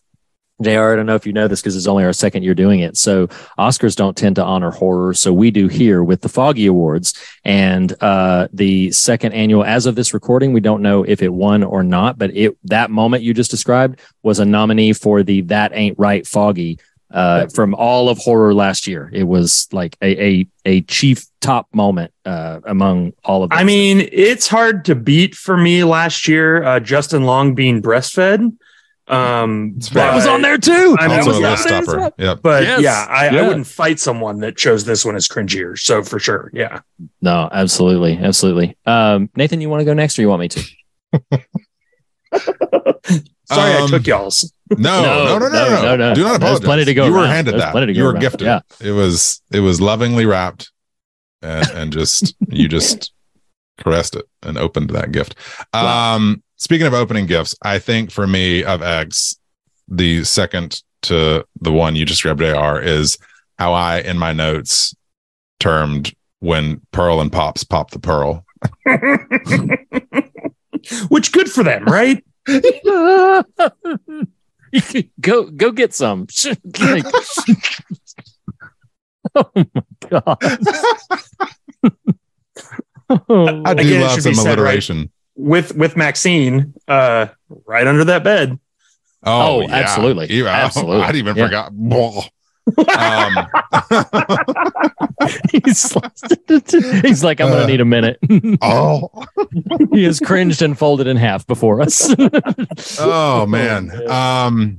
[0.61, 0.91] JR.
[0.91, 2.97] I don't know if you know this because it's only our second year doing it.
[2.97, 3.27] So
[3.59, 7.93] Oscars don't tend to honor horror, so we do here with the Foggy Awards and
[8.01, 9.63] uh, the second annual.
[9.63, 12.89] As of this recording, we don't know if it won or not, but it that
[12.89, 16.79] moment you just described was a nominee for the That Ain't Right Foggy.
[17.09, 21.65] Uh, from all of horror last year, it was like a a, a chief top
[21.73, 23.51] moment uh, among all of.
[23.53, 26.63] I mean, it's hard to beat for me last year.
[26.63, 28.51] Uh, Justin Long being breastfed.
[29.09, 30.97] Um, that was on there too.
[30.99, 32.11] I know, also a list on there.
[32.17, 32.39] Yep.
[32.41, 32.81] But Yes.
[32.81, 35.77] yeah, I, I wouldn't fight someone that chose this one as cringier.
[35.79, 36.81] So for sure, yeah.
[37.21, 38.75] No, absolutely, absolutely.
[38.85, 40.61] Um, Nathan, you want to go next, or you want me to?
[43.49, 44.51] Sorry, I Um, took y'all's.
[44.77, 46.13] No, no, no, no, no, no, no, no.
[46.15, 46.65] Do not There's apologize.
[46.65, 47.71] plenty to go You were handed that.
[47.71, 48.21] plenty to go you were around.
[48.21, 48.41] gifted.
[48.41, 48.59] Yeah.
[48.81, 50.69] It was it was lovingly wrapped,
[51.41, 53.13] and and just you just
[53.77, 55.35] caressed it and opened that gift.
[55.73, 59.37] Um, speaking of opening gifts, I think for me of eggs,
[59.87, 63.17] the second to the one you described, JR, is
[63.57, 64.95] how I in my notes
[65.59, 68.43] termed when Pearl and Pops pop the pearl.
[71.09, 72.23] Which good for them, right?
[75.21, 76.27] go go get some.
[76.79, 77.05] Like-
[79.35, 79.65] oh my
[80.09, 80.37] god.
[83.09, 84.83] Oh, I do Again, love some said, right?
[85.37, 85.49] Alliteration.
[85.49, 87.27] With with Maxine, uh,
[87.65, 88.59] right under that bed.
[89.23, 89.75] Oh, Oh, yeah.
[89.75, 90.31] absolutely.
[90.33, 91.01] You- Absolutely.
[91.03, 91.45] I'd even Yeah.
[91.45, 91.71] forgot.
[92.97, 93.33] Um,
[95.51, 95.93] he's,
[97.01, 98.19] he's like, I'm gonna Uh, need a minute.
[98.61, 99.09] oh,
[99.93, 102.13] he is cringed and folded in half before us.
[102.99, 103.91] oh man.
[104.09, 104.77] Um,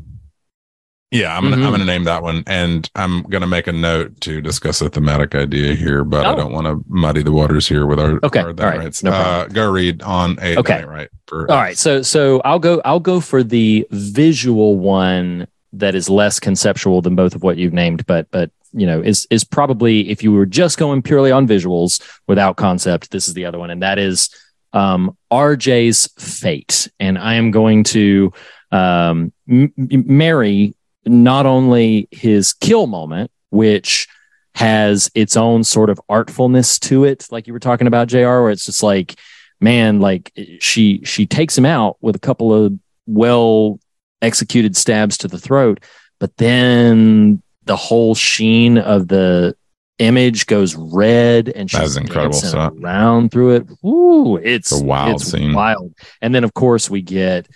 [1.10, 1.64] yeah, I'm gonna Mhm.
[1.64, 5.34] I'm gonna name that one, and I'm gonna make a note to discuss a thematic
[5.34, 6.36] idea here, but I Oh.
[6.36, 9.02] don't want to muddy the waters here with our Okay, our all right, rights.
[9.02, 9.52] no uh, problem.
[9.54, 10.84] go read on a Okay.
[10.84, 15.94] right for All right, so so I'll go I'll go for the visual one that
[15.94, 19.44] is less conceptual than both of what you've named, but but you know is is
[19.44, 23.58] probably if you were just going purely on visuals without concept, this is the other
[23.58, 24.28] one, and that is
[24.74, 28.30] um, RJ's fate, and I am going to
[28.70, 30.74] um, m- m- marry
[31.08, 34.06] not only his kill moment, which
[34.54, 38.50] has its own sort of artfulness to it, like you were talking about, JR., where
[38.50, 39.14] it's just like
[39.60, 42.72] man like she she takes him out with a couple of
[43.08, 43.80] well
[44.22, 45.80] executed stabs to the throat
[46.20, 49.52] but then the whole sheen of the
[49.98, 55.20] image goes red and she's incredible dancing around through it Ooh, it's It's a wild
[55.22, 55.52] it's scene.
[55.52, 55.92] wild
[56.22, 57.48] and then of course we get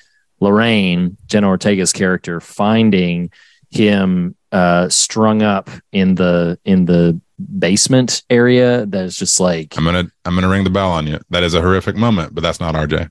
[0.43, 3.31] lorraine jenna ortega's character finding
[3.71, 7.19] him uh strung up in the in the
[7.59, 11.19] basement area that's just like I'm gonna I'm gonna ring the bell on you.
[11.31, 13.09] That is a horrific moment, but that's not RJ.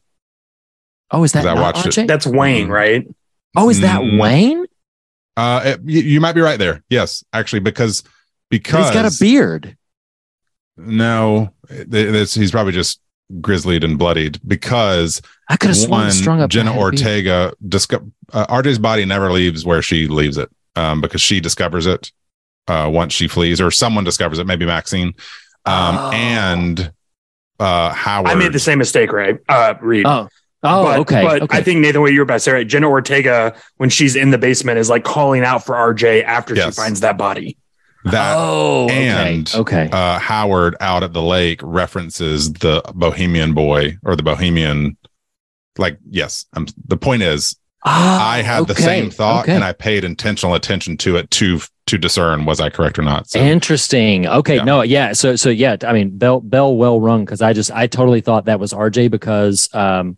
[1.10, 2.08] Oh, is that 'Cause I not watched it.
[2.08, 2.72] That's Wayne, Mhm.
[2.72, 3.08] right?
[3.58, 4.20] oh, is that Mm.
[4.22, 4.66] Wayne?
[5.36, 6.84] Uh, it- you, you might be right there.
[6.90, 8.12] Yes, actually, because But
[8.52, 9.76] because he's got a beard.
[10.78, 13.00] No, it- it's, he's probably just
[13.40, 16.50] grizzlied and bloodied because I could have sworn one strung up.
[16.50, 16.82] Jenna had.
[16.82, 21.86] Ortega disco- uh, RJ's body never leaves where she leaves it um, because she discovers
[21.86, 22.12] it
[22.68, 25.14] uh, once she flees, or someone discovers it, maybe Maxine,
[25.66, 26.12] um, Oh.
[26.14, 26.92] and
[27.60, 28.32] uh, Howard.
[28.32, 29.38] I made the same mistake, right?
[29.50, 30.06] Uh, Reed.
[30.06, 30.28] Oh,
[30.64, 31.24] oh, but, okay.
[31.24, 31.58] But okay.
[31.58, 32.68] I think Nathan, what you were about to say, right?
[32.68, 36.76] Jenna Ortega, when she's in the basement, is like calling out for RJ after Yes.
[36.76, 37.58] she finds that body.
[38.06, 38.36] That.
[38.38, 39.08] oh, okay.
[39.08, 39.89] and- okay.
[39.91, 44.97] Uh, Howard out at the lake references the Bohemian boy or the Bohemian.
[45.78, 49.56] Like, yes, I'm, the point is, Ah, I had the same thought okay.
[49.56, 53.28] and I paid intentional attention to it to to discern was I correct or not.
[53.28, 54.28] So Interesting.
[54.28, 54.58] Okay.
[54.58, 54.64] Yeah.
[54.64, 54.82] No.
[54.84, 55.14] Yeah.
[55.14, 55.36] So.
[55.36, 55.49] So.
[55.49, 55.78] Yeah.
[55.82, 59.10] I mean, bell bell well rung because I just I totally thought that was RJ
[59.10, 60.18] because um,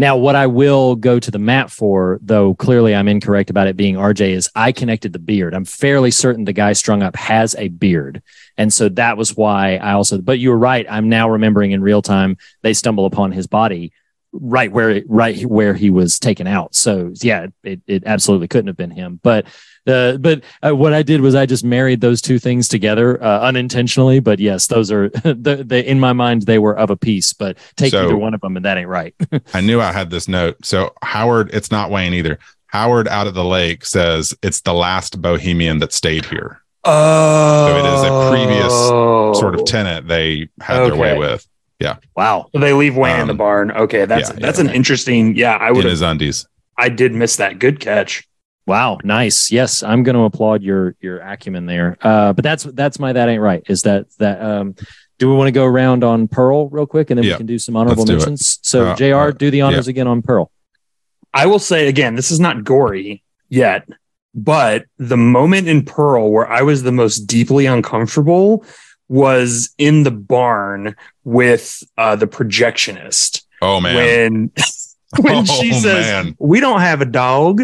[0.00, 3.76] now what I will go to the map for though clearly I'm incorrect about it
[3.76, 5.54] being RJ is I connected the beard.
[5.54, 8.22] I'm fairly certain the guy strung up has a beard,
[8.56, 10.18] and so that was why I also.
[10.18, 10.86] But you were right.
[10.88, 13.92] I'm now remembering in real time they stumble upon his body
[14.32, 16.74] right where right where he was taken out.
[16.74, 19.20] So yeah, it, it absolutely couldn't have been him.
[19.22, 19.46] But
[19.86, 23.40] uh, but uh, what I did was I just married those two things together uh,
[23.40, 24.20] unintentionally.
[24.20, 27.32] But yes, those are the, the in my mind they were of a piece.
[27.32, 29.14] But take So- either one of them, and that ain't right.
[29.54, 30.64] I knew I had this note.
[30.64, 32.38] So Howard, it's not Wayne either.
[32.66, 36.62] Howard out of the lake says it's the last Bohemian that stayed here.
[36.84, 38.72] Oh, So it is a previous
[39.40, 41.46] Sort of tenant they had their way with.
[41.78, 41.96] Yeah.
[42.14, 42.48] Wow.
[42.52, 43.70] So they leave Wayne in the Um, barn.
[43.72, 44.66] Okay, that's yeah, that's yeah.
[44.66, 45.34] an interesting.
[45.34, 45.78] Yeah, I would.
[45.80, 45.90] In would.
[45.90, 46.46] his undies.
[46.78, 47.58] I did miss that.
[47.58, 48.26] Good catch.
[48.66, 49.50] Wow, nice.
[49.50, 51.96] Yes, I'm going to applaud your your acumen there.
[52.00, 53.62] Uh, but that's that's my that ain't right.
[53.68, 54.40] Is that that?
[54.42, 54.74] Um,
[55.18, 57.46] do we want to go around on Pearl real quick, and then Yeah, we can
[57.46, 58.18] do some honorable let's do it.
[58.20, 58.58] mentions?
[58.62, 60.50] So, Uh, JR., uh, do the honors again on Pearl.
[61.34, 63.86] I will say again, this is not gory yet,
[64.34, 68.64] but the moment in Pearl where I was the most deeply uncomfortable
[69.08, 70.94] was in the barn
[71.24, 73.94] with uh, the projectionist Oh man.
[73.96, 74.52] when
[75.18, 76.36] when she Oh, says man.
[76.38, 77.62] we don't have a dog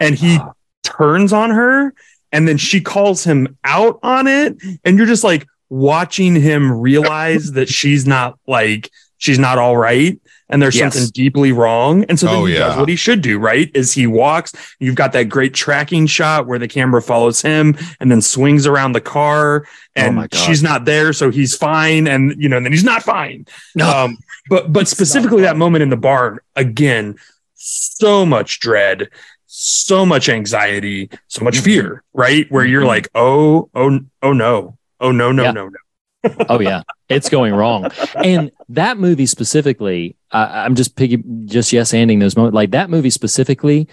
[0.00, 0.38] and he
[0.82, 1.92] turns on her
[2.32, 7.52] and then she calls him out on it and you're just like watching him realize
[7.52, 10.94] that she's not like she's not all right and there's Yes.
[10.94, 13.92] something deeply wrong and so then Oh, he does what he should do right is
[13.92, 18.22] he walks you've got that great tracking shot where the camera follows him and then
[18.22, 19.66] swings around the car
[19.96, 23.02] and Oh she's not there so he's fine and you know and then he's not
[23.02, 23.88] fine No.
[23.90, 24.18] um,
[24.48, 27.16] but but specifically that moment in the barn again,
[27.54, 29.08] so much dread,
[29.46, 32.46] so much anxiety, so much fear, right?
[32.50, 32.86] Where you're Mhm.
[32.88, 35.50] like, oh, oh, oh no, oh no, no, Yeah.
[35.52, 36.34] no, no.
[36.48, 37.88] oh yeah, it's going wrong.
[38.16, 42.54] And that movie specifically, I, I'm just piggy, just yes anding those moments.
[42.54, 43.88] Like that movie specifically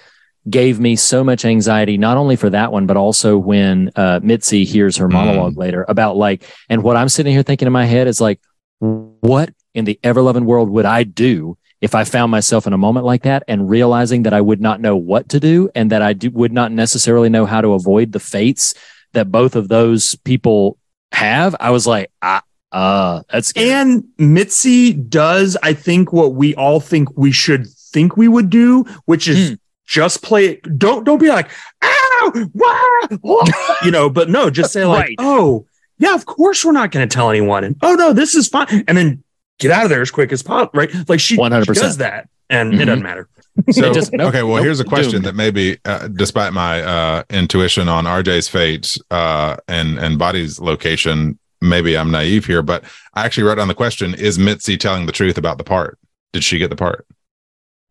[0.50, 4.66] gave me so much anxiety, not only for that one, but also when uh, Mitzi
[4.66, 8.08] hears her monologue later about like, and what I'm sitting here thinking in my head
[8.08, 8.42] is like,
[8.80, 12.78] what in the ever loving world would I do if I found myself in a
[12.78, 16.02] moment like that and realizing that I would not know what to do and that
[16.02, 18.74] I do, would not necessarily know how to avoid the fates
[19.12, 20.78] that both of those people
[21.12, 21.56] have?
[21.60, 23.72] I was like, ah, uh, that's scary.
[23.72, 28.86] And Mitzi does, I think, what we all think we should think we would do,
[29.06, 29.56] which is Hmm.
[29.86, 30.80] just play it.
[30.80, 31.50] Don't don't be like,
[31.84, 33.46] ow, wah, wah,"
[33.84, 35.16] you know, but no, just say like, Right.
[35.20, 35.66] oh,
[36.00, 37.64] yeah, of course we're not going to tell anyone.
[37.64, 38.84] And oh no, this is fine.
[38.88, 39.23] And then
[39.60, 40.72] get out of there as quick as possible.
[40.74, 40.90] Right.
[41.08, 41.74] Like she, she 100%.
[41.76, 42.30] does that.
[42.50, 42.82] And Mhm.
[42.82, 43.28] it doesn't matter.
[43.72, 45.26] So just- nope, okay, well, nope, here's a question doomed.
[45.26, 51.38] that maybe, uh, despite my uh, intuition on RJ's fate uh, and and Body's location,
[51.62, 52.84] maybe I'm naive here, but
[53.14, 56.00] I actually wrote down the question: Is Mitzi telling the truth about the part?
[56.34, 57.06] Did she get the part?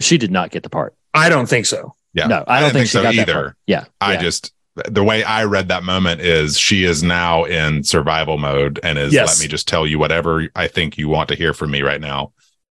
[0.01, 0.95] she did not get the part.
[1.15, 1.95] I don't think so.
[2.13, 3.33] Yeah, No, I don't didn't think, she so got that either.
[3.33, 3.57] part.
[3.69, 3.85] Yeah.
[4.01, 4.21] I yeah.
[4.21, 4.53] just
[4.89, 9.13] the way I read that moment is she is now in survival mode and is
[9.13, 9.39] Yes.
[9.39, 12.01] let me just tell you whatever I think you want to hear from me right
[12.01, 12.33] now.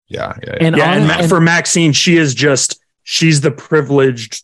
[0.07, 0.67] Yeah, yeah, yeah.
[0.67, 0.85] and, yeah.
[0.85, 4.43] hon- And, Ma- and- for Maxine, she is just, she's the privileged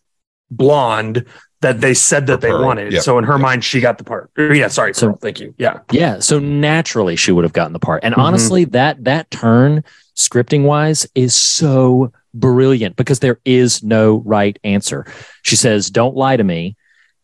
[0.52, 1.26] blonde
[1.62, 2.92] that they said that they Pearl, wanted.
[2.92, 3.04] yep.
[3.04, 4.30] So in her mind, she got the part.
[4.38, 4.68] Yeah.
[4.68, 4.94] Sorry.
[4.94, 5.54] So- Pearl, thank you.
[5.58, 5.80] Yeah.
[5.92, 8.04] Yeah, so naturally she would have gotten the part.
[8.04, 8.22] And Mhm.
[8.22, 9.84] honestly, that that turn
[10.18, 15.06] scripting wise is so brilliant because there is no right answer.
[15.44, 16.76] She says, "Don't lie to me."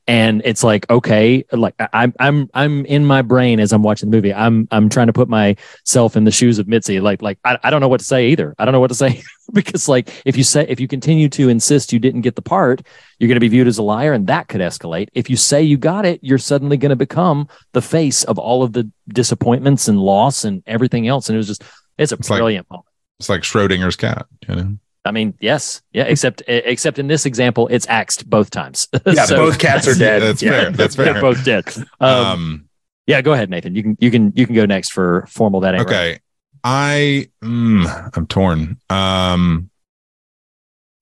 [0.09, 4.17] And it's like, okay, like I'm I'm I'm in my brain as I'm watching the
[4.17, 4.33] movie.
[4.33, 6.99] I'm I'm trying to put myself in the shoes of Mitzi.
[6.99, 8.55] Like like I, I don't know what to say either.
[8.57, 9.21] I don't know what to say
[9.53, 12.81] because like if you say if you continue to insist you didn't get the part,
[13.19, 15.09] you're going to be viewed as a liar and that could escalate.
[15.13, 18.63] If you say you got it, you're suddenly going to become the face of all
[18.63, 21.29] of the disappointments and loss and everything else.
[21.29, 21.63] And it was just,
[21.99, 22.87] it's a It's like- brilliant moment.
[23.19, 24.77] It's like Schrodinger's cat, you know.
[25.09, 28.87] I mean, yes, yeah, except except in this example, it's axed both times.
[29.05, 29.25] Yeah.
[29.25, 30.21] So- both cats are dead.
[30.21, 30.69] That's Yeah, fair.
[30.71, 31.21] That's they're fair.
[31.21, 31.65] both dead.
[31.99, 32.69] Um, Um,
[33.07, 33.73] yeah, go ahead, Nathan.
[33.75, 35.95] You can you can you can go next for formal that ain't right.
[35.95, 36.19] okay
[36.61, 39.69] i mm, i'm torn um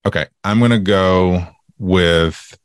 [0.05, 1.45] okay i'm gonna go
[1.79, 2.55] with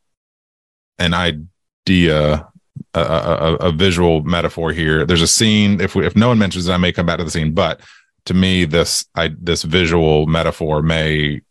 [0.99, 2.47] an idea
[2.93, 6.37] a, a, a, a visual metaphor here there's a scene if we, if no one
[6.37, 7.81] mentions it i may come back to the scene but
[8.25, 11.41] to me this i this visual metaphor may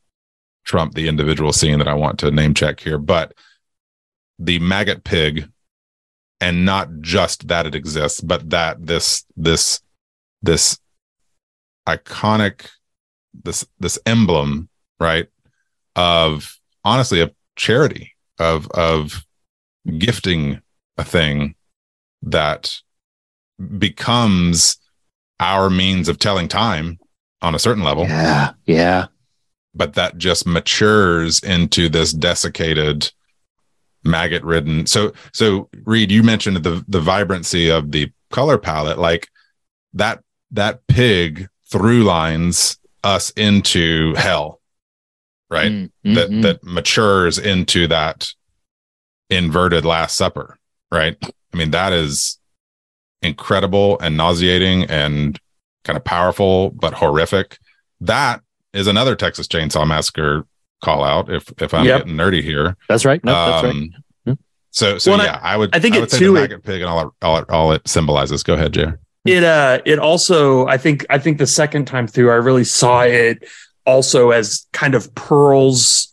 [0.64, 3.34] trump the individual scene that i want to name check here but
[4.38, 5.48] the maggot pig
[6.40, 9.80] and not just that it exists but that this this
[10.42, 10.78] this
[11.88, 12.68] iconic
[13.44, 14.68] this this emblem
[14.98, 15.28] right
[15.96, 19.24] of honestly of charity of of
[19.98, 20.60] gifting
[20.96, 21.54] a thing
[22.22, 22.78] that
[23.78, 24.78] becomes
[25.40, 26.98] our means of telling time
[27.40, 28.04] on a certain level.
[28.04, 29.06] Yeah, yeah,
[29.74, 33.10] but that just matures into this desiccated
[34.04, 38.98] maggot ridden so so reed you mentioned the the vibrancy of the color palette.
[38.98, 39.28] Like
[39.94, 40.22] that
[40.52, 44.60] that pig through lines us into hell
[45.50, 45.70] right?
[45.70, 46.42] Mm, that mhm.
[46.42, 48.28] that matures into that
[49.30, 50.58] inverted last supper
[50.90, 51.16] right?
[51.22, 52.38] I mean that is
[53.22, 55.38] incredible and nauseating and
[55.84, 57.58] kind of powerful but horrific
[58.00, 58.40] that
[58.72, 60.44] is another texas chainsaw massacre
[60.82, 62.00] call out if if i'm Yep.
[62.02, 63.22] getting nerdy here that's right.
[63.24, 63.70] No, that's right.
[64.26, 64.38] Um,
[64.70, 66.40] so so Well, yeah i, would I think I it would say too, the it-
[66.42, 68.98] maggot pig and all it, all it all it symbolizes go ahead Jer.
[69.24, 73.02] it uh it also i think i think the second time through i really saw
[73.02, 73.44] it
[73.86, 76.12] also as kind of pearl's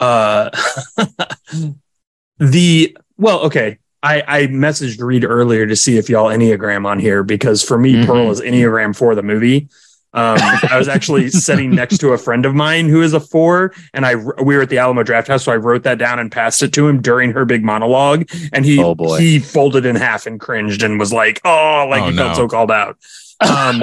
[0.00, 0.50] uh
[2.38, 7.22] the well okay i i messaged reed earlier to see if y'all enneagram on here
[7.22, 8.06] because for me Mhm.
[8.06, 9.68] pearl is enneagram for the movie
[10.12, 10.38] um
[10.70, 14.04] i was actually sitting next to a friend of mine who is a four and
[14.06, 16.72] i we were at the Alamo Drafthouse so i wrote that down and passed it
[16.72, 20.82] to him during her big monologue and he Oh, he folded in half and cringed
[20.82, 22.24] and was like oh like Oh, he no.
[22.24, 22.96] felt so called out
[23.40, 23.80] um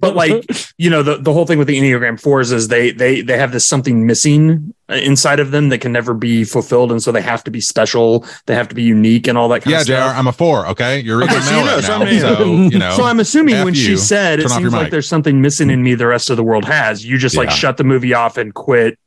[0.00, 0.44] but like
[0.78, 3.52] you know the, the whole thing with the enneagram fours is they they they have
[3.52, 7.22] this something missing uh, inside of them that can never be fulfilled and so they
[7.22, 9.84] have to be special they have to be unique and all that kind Yeah, of
[9.84, 9.94] stuff.
[9.96, 10.66] Yeah, JR, I'm a four.
[10.66, 10.98] Okay.
[11.00, 12.04] You're reading Okay, so you know, right so now.
[12.04, 12.96] I mean- so, you know.
[12.96, 13.80] so i'm assuming F when you.
[13.80, 16.64] she said it seems like there's something missing in me the rest of the world
[16.64, 17.54] has you just like Yeah.
[17.54, 18.98] shut the movie off and quit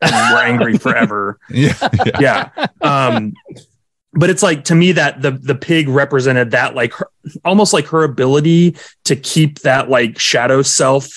[0.00, 1.74] and we're angry forever yeah.
[2.18, 2.48] yeah.
[2.58, 3.34] yeah um
[4.14, 7.08] but it's like to me that the the pig represented that like her,
[7.44, 11.08] almost like her ability to keep that like shadow self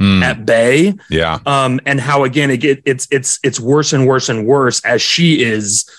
[0.00, 1.40] Mm, at bay yeah.
[1.44, 5.02] um and how again it get it's it's it's worse and worse and worse as
[5.02, 5.90] she is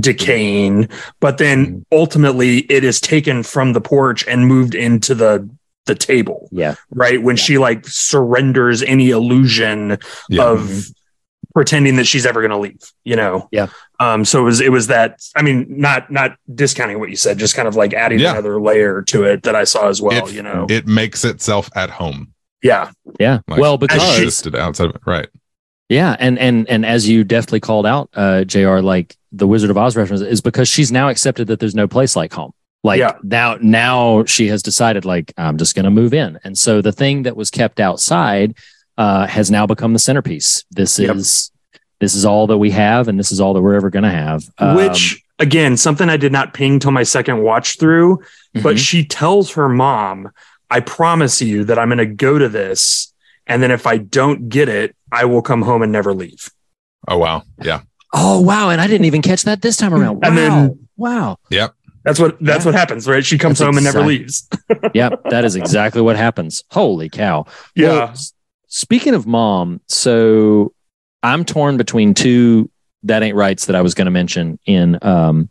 [0.00, 0.88] decaying
[1.20, 5.46] but then ultimately it is taken from the porch and moved into the
[5.86, 6.76] the table Yeah.
[6.90, 9.98] right when she like surrenders any illusion
[10.30, 10.44] Yeah.
[10.44, 10.86] of
[11.52, 13.66] pretending that she's ever going to leave you know Yeah.
[14.12, 16.30] Um so it was it was that i mean not not
[16.62, 18.32] discounting what you said just kind of like adding Yeah.
[18.32, 21.68] another layer to it that i saw as well it, you know it makes itself
[21.82, 22.20] at home.
[22.62, 23.38] yeah Yeah.
[23.48, 25.02] Like, well, it's because existed outside of it.
[25.06, 25.28] Right.
[25.90, 28.78] Yeah, and and and as you deftly called out, uh, JR.
[28.94, 32.16] Like the Wizard of Oz reference is because she's now accepted that there's no place
[32.16, 32.52] like home.
[32.82, 33.12] Like Yeah.
[33.22, 36.90] now, now she has decided like I'm just going to move in, and so the
[37.00, 38.56] thing that was kept outside
[38.96, 40.64] uh, has now become the centerpiece.
[40.70, 41.16] This Yep.
[41.16, 41.50] is
[42.04, 44.10] this is all that we have, and this is all that we're ever going to
[44.10, 44.44] have.
[44.58, 48.20] Um, which again something i did not ping till my second watch through
[48.62, 48.78] but mhm.
[48.78, 50.30] she tells her mom
[50.70, 53.12] i promise you that i'm going to go to this
[53.48, 56.50] and then if i don't get it i will come home and never leave
[57.08, 57.42] Oh wow.
[57.60, 57.80] Yeah.
[58.12, 60.20] oh wow, and I didn't even catch that this time around.
[60.22, 61.36] Wow, And then- wow.
[61.50, 61.74] Yep
[62.04, 62.70] that's what that's Yeah.
[62.70, 64.46] what happens right she comes That's home and never leaves
[64.94, 66.62] Yep, that is exactly what happens.
[66.70, 67.46] Holy cow.
[67.74, 68.14] yeah Well,
[68.68, 70.73] speaking of mom, so
[71.24, 72.70] I'm torn between two
[73.02, 75.50] that ain't rights that I was going to mention in um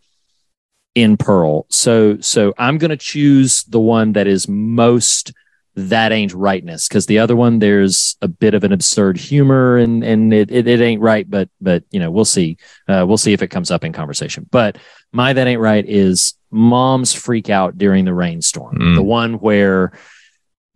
[0.95, 1.65] in Pearl.
[1.69, 5.33] So so I'm going to choose the one that is most
[5.75, 10.03] that ain't rightness because the other one there's a bit of an absurd humor and
[10.03, 12.57] and it, it, it ain't right but but you know we'll see
[12.87, 14.77] uh, we'll see if it comes up in conversation but
[15.11, 18.95] my that ain't right is mom's freak out during the rainstorm Mm.
[18.95, 19.93] the one where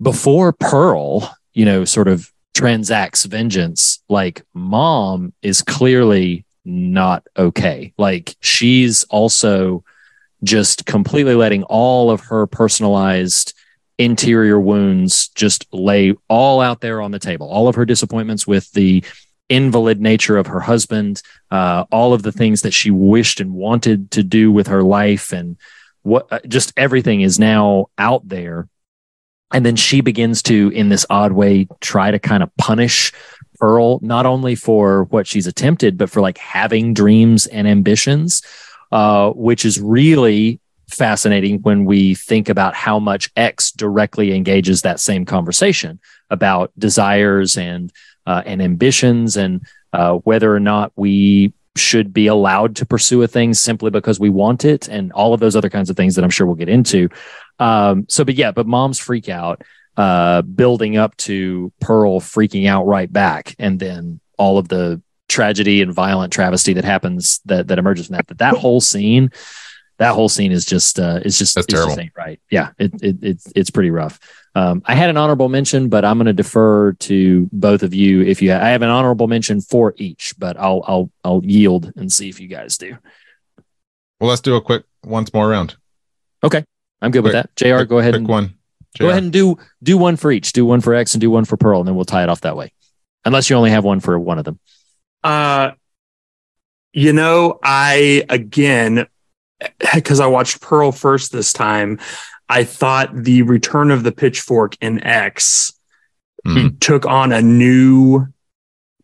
[0.02, 7.94] before Pearl, you know, sort of transacts vengeance, like mom is clearly not okay.
[8.00, 9.84] Like she's also
[10.44, 13.54] just completely letting all of her personalized
[14.00, 17.48] interior wounds just lay all out there on the table.
[17.48, 19.04] All of her disappointments with the
[19.50, 24.10] invalid nature of her husband, uh, all of the things that she wished and wanted
[24.12, 25.58] to do with her life, and
[26.02, 28.68] what uh, just everything is now out there
[29.54, 33.12] and then she begins to in this odd way try to kind of punish
[33.60, 38.42] pearl not only for what she's attempted but for like having dreams and ambitions
[38.92, 45.00] uh, which is really fascinating when we think about how much x directly engages that
[45.00, 47.92] same conversation about desires and
[48.26, 53.28] uh, and ambitions and uh, whether or not we should be allowed to pursue a
[53.28, 56.24] thing simply because we want it and all of those other kinds of things that
[56.24, 57.10] i'm sure we'll get into
[57.60, 59.64] um, so, but yeah, but mom's freak out,
[59.96, 65.82] uh, building up to Pearl freaking out right back, and then all of the tragedy
[65.82, 68.28] and violent travesty that happens that that emerges from that.
[68.28, 69.32] That that whole scene,
[69.98, 72.02] that whole scene is just uh, is just That's it's just terrible.
[72.02, 72.40] ain't right.
[72.52, 74.20] Yeah, it, it it's it's pretty rough.
[74.56, 78.24] Um, I had an honorable mention, but I'm going to defer to both of you.
[78.24, 82.12] If you, I have an honorable mention for each, but I'll I'll I'll yield and
[82.12, 82.98] see if you guys do.
[84.20, 85.76] Well, let's do a quick once more round.
[87.02, 87.56] I'm good with that.
[87.56, 87.76] JR.
[87.78, 88.54] Quick- go ahead Pick and one.
[89.00, 90.54] Go ahead and do do one for each.
[90.54, 92.42] Do one for X and do one for Pearl, and then we'll tie it off
[92.42, 92.72] that way.
[93.26, 94.60] Unless you only have one for one of them.
[95.24, 95.72] Uh,
[96.94, 99.06] you know, I again,
[99.94, 102.00] because I watched Pearl first this time,
[102.50, 105.74] I thought the Return of the Pitchfork in X
[106.48, 106.80] Mhm.
[106.80, 108.26] took on a new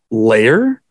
[0.10, 0.82] layer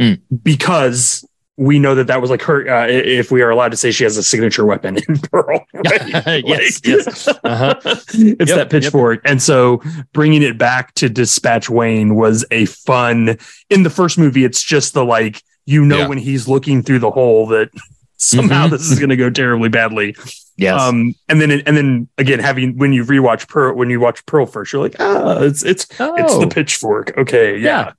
[0.00, 0.20] Mm.
[0.42, 1.24] because
[1.62, 2.68] we know that that was like her.
[2.68, 6.44] Uh, if we are allowed to say she has a signature weapon in Pearl, right?
[6.46, 7.28] Yes, yes.
[7.28, 7.74] Uh-huh.
[7.84, 8.70] it's Yep, that yep.
[8.70, 9.20] pitchfork.
[9.24, 9.80] And so
[10.12, 13.38] bringing it back to Dispatch Wayne was a fun.
[13.70, 16.08] In the first movie, it's just the like you know Yeah.
[16.08, 17.70] when he's looking through the hole that
[18.16, 18.70] somehow Mhm.
[18.70, 20.16] this is going to go terribly badly.
[20.56, 20.80] Yes.
[20.80, 24.46] Um, and then and then again, having when you rewatch Pearl, when you watch Pearl
[24.46, 26.40] first, you're like, ah, it's it's it's Oh.
[26.40, 27.16] the pitchfork.
[27.16, 27.92] Okay, yeah.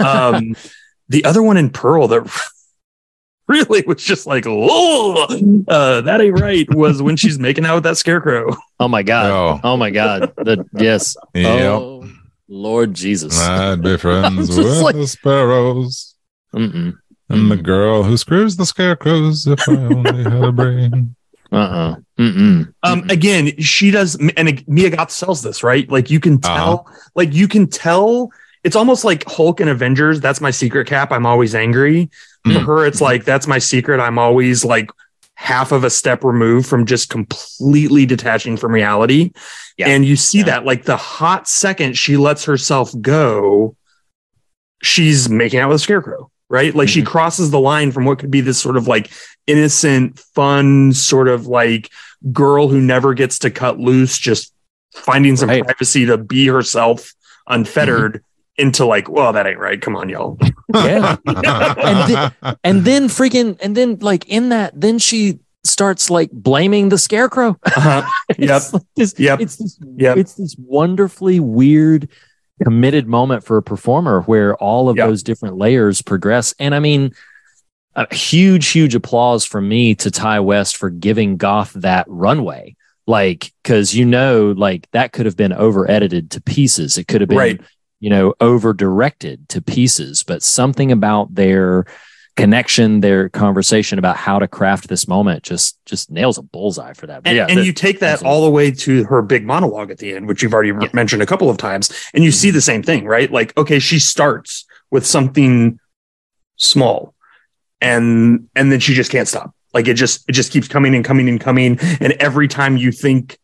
[0.00, 0.54] um,
[1.08, 2.22] the other one in Pearl that
[3.52, 5.26] really was just like, oh,
[5.68, 6.66] uh, that ain't right.
[6.74, 8.54] Was when she's making out with that scarecrow.
[8.80, 9.30] oh my god.
[9.30, 9.60] Oh.
[9.64, 10.32] Oh my god.
[10.36, 11.16] The yes.
[11.34, 11.70] Yep.
[11.70, 12.08] Oh
[12.48, 13.38] Lord Jesus.
[13.42, 16.14] I'd be friends with like- the sparrows
[16.54, 16.94] Mm-mm.
[17.28, 19.46] and the girl who screws the scarecrows.
[19.46, 21.14] If I only had a brain.
[21.50, 21.96] Uh-uh.
[22.18, 22.74] Mm-mm.
[22.82, 25.90] Um, again, she does, and Mia Goth sells this right.
[25.90, 26.98] Like you can tell, Uh-huh.
[27.14, 28.30] like you can tell.
[28.64, 30.20] It's almost like Hulk and Avengers.
[30.20, 31.12] That's my secret cap.
[31.12, 32.10] I'm always angry.
[32.44, 32.66] For Mm.
[32.66, 34.00] her, it's like that's my secret.
[34.00, 34.90] I'm always like
[35.34, 39.30] half of a step removed from just completely detaching from reality.
[39.76, 39.88] Yeah.
[39.88, 40.44] And you see Yeah.
[40.46, 43.76] that like the hot second she lets herself go,
[44.82, 46.74] she's making out with a scarecrow, right?
[46.74, 47.06] Like she Mhm.
[47.06, 49.10] crosses the line from what could be this sort of like
[49.46, 51.90] innocent, fun, sort of like
[52.32, 54.52] girl who never gets to cut loose, just
[54.94, 55.64] finding some Right.
[55.64, 57.12] privacy to be herself
[57.48, 58.22] unfettered
[58.58, 59.80] into like, well, that ain't right.
[59.80, 60.38] Come on, y'all.
[60.74, 61.16] Yeah.
[61.26, 62.32] and, then,
[62.64, 67.56] and then freaking and then like in that then she starts like blaming the scarecrow.
[67.64, 68.02] Uh-huh.
[68.38, 68.56] Yep.
[68.56, 69.40] It's like this, Yep.
[69.40, 70.16] It's this Yep.
[70.18, 72.08] it's this wonderfully weird
[72.62, 75.06] committed moment for a performer where all of Yep.
[75.08, 76.54] those different layers progress.
[76.58, 77.12] And I mean,
[77.94, 82.76] a huge, huge applause from me to Ti West for giving Goth that runway.
[83.06, 86.98] Like, cause you know, like that could have been over edited to pieces.
[86.98, 87.60] It could have been, Right.
[88.00, 91.84] You know, over directed to pieces, but something about their
[92.36, 97.08] connection, their conversation about how to craft this moment just, just nails a bullseye for
[97.08, 97.24] that.
[97.24, 99.90] But And, yeah, and the- you take that all the way to her big monologue
[99.90, 100.74] at the end, which you've already Yeah.
[100.76, 100.96] Mm-hmm.
[100.96, 103.28] mentioned a couple of times, and you see the same thing, right?
[103.32, 105.80] Like, okay, she starts with something
[106.56, 107.14] small,
[107.80, 109.52] and and then she just can't stop.
[109.74, 112.92] Like it just it just keeps coming and coming and coming, and every time you
[112.92, 113.38] think.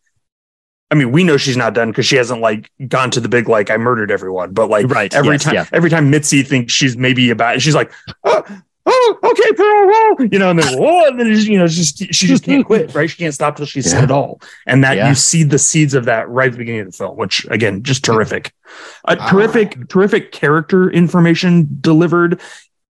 [0.90, 3.48] I mean, we know she's not done because she hasn't like gone to the big
[3.48, 5.66] like I murdered everyone, but like Right, every yes, time yeah.
[5.72, 7.90] every time Mitzi thinks she's maybe about, she's like,
[8.24, 8.44] oh,
[8.86, 11.98] oh, okay, Pearl, whoa, you know, and then whoa, and then it's, you know, just
[12.14, 13.08] she just can't quit, right?
[13.10, 15.08] She can't stop till she's said it all, and that Yeah.
[15.08, 17.82] you see the seeds of that right at the beginning of the film, which again,
[17.82, 18.52] just terrific,
[19.06, 19.30] uh, Ah.
[19.30, 22.40] terrific, terrific character information delivered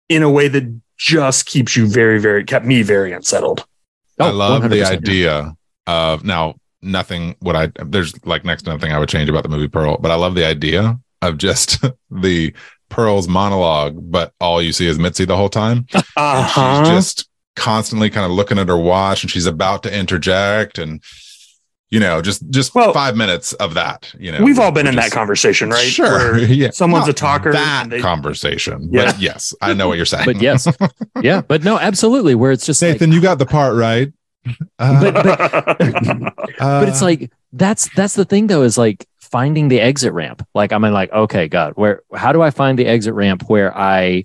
[0.09, 0.64] in a way that
[0.99, 3.64] just keeps you very, very kept me very unsettled.
[4.20, 4.90] I Oh, love the 100%.
[4.92, 9.43] idea of now nothing what I there's like next to nothing I would change about
[9.43, 11.80] the movie Pearl, but I love the idea of just
[12.11, 12.53] the
[12.91, 15.87] Pearl's monologue, but all you see is Mitzi the whole time.
[16.16, 16.85] Uh-huh.
[16.85, 21.03] she's just constantly kind of looking at her watch and she's about to interject and
[21.91, 24.12] you know, just just Well, five minutes of that.
[24.18, 25.85] You know, We've all been in which that is- conversation, right?
[25.87, 26.32] Sure.
[26.32, 26.70] Where yeah.
[26.70, 28.89] someone's Not a talker That and they- conversation.
[28.91, 29.07] Yeah.
[29.12, 30.24] But yes, I know what you're saying.
[30.24, 30.66] but yes,
[31.22, 32.35] yeah, but no, absolutely.
[32.35, 34.12] Where it's just like, Nathan, you got the part right.
[34.78, 35.78] Uh, but but
[36.59, 40.47] but it's uh, like that's that's the thing though is like finding the exit ramp.
[40.55, 44.24] Like I'm like, okay, God, where how do I find the exit ramp where I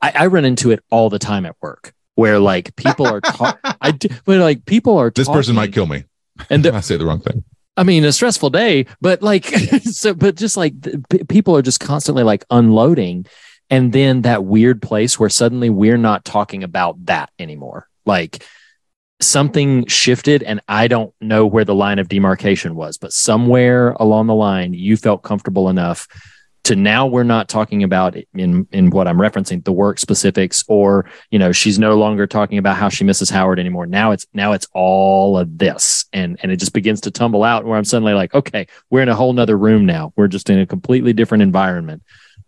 [0.00, 3.58] I, I run into it all the time at work where like people are ta-
[3.80, 6.04] I do, but like people are this person might kill me.
[6.50, 7.44] and I say the wrong thing.
[7.76, 9.46] I mean, a stressful day, but like,
[9.82, 13.26] so, but just like the, p- people are just constantly like unloading.
[13.70, 17.88] And then that weird place where suddenly we're not talking about that anymore.
[18.04, 18.44] Like
[19.26, 24.26] something shifted and I don't know where the line of demarcation was, but somewhere along
[24.26, 26.06] the line, you felt comfortable enough
[26.64, 31.04] to now we're not talking about in in what I'm referencing the work specifics or
[31.30, 33.86] you know she's no longer talking about how she misses Howard anymore.
[33.86, 36.06] Now it's now it's all of this.
[36.12, 39.10] And and it just begins to tumble out where I'm suddenly like okay we're in
[39.10, 40.12] a whole nother room now.
[40.16, 42.02] We're just in a completely different environment.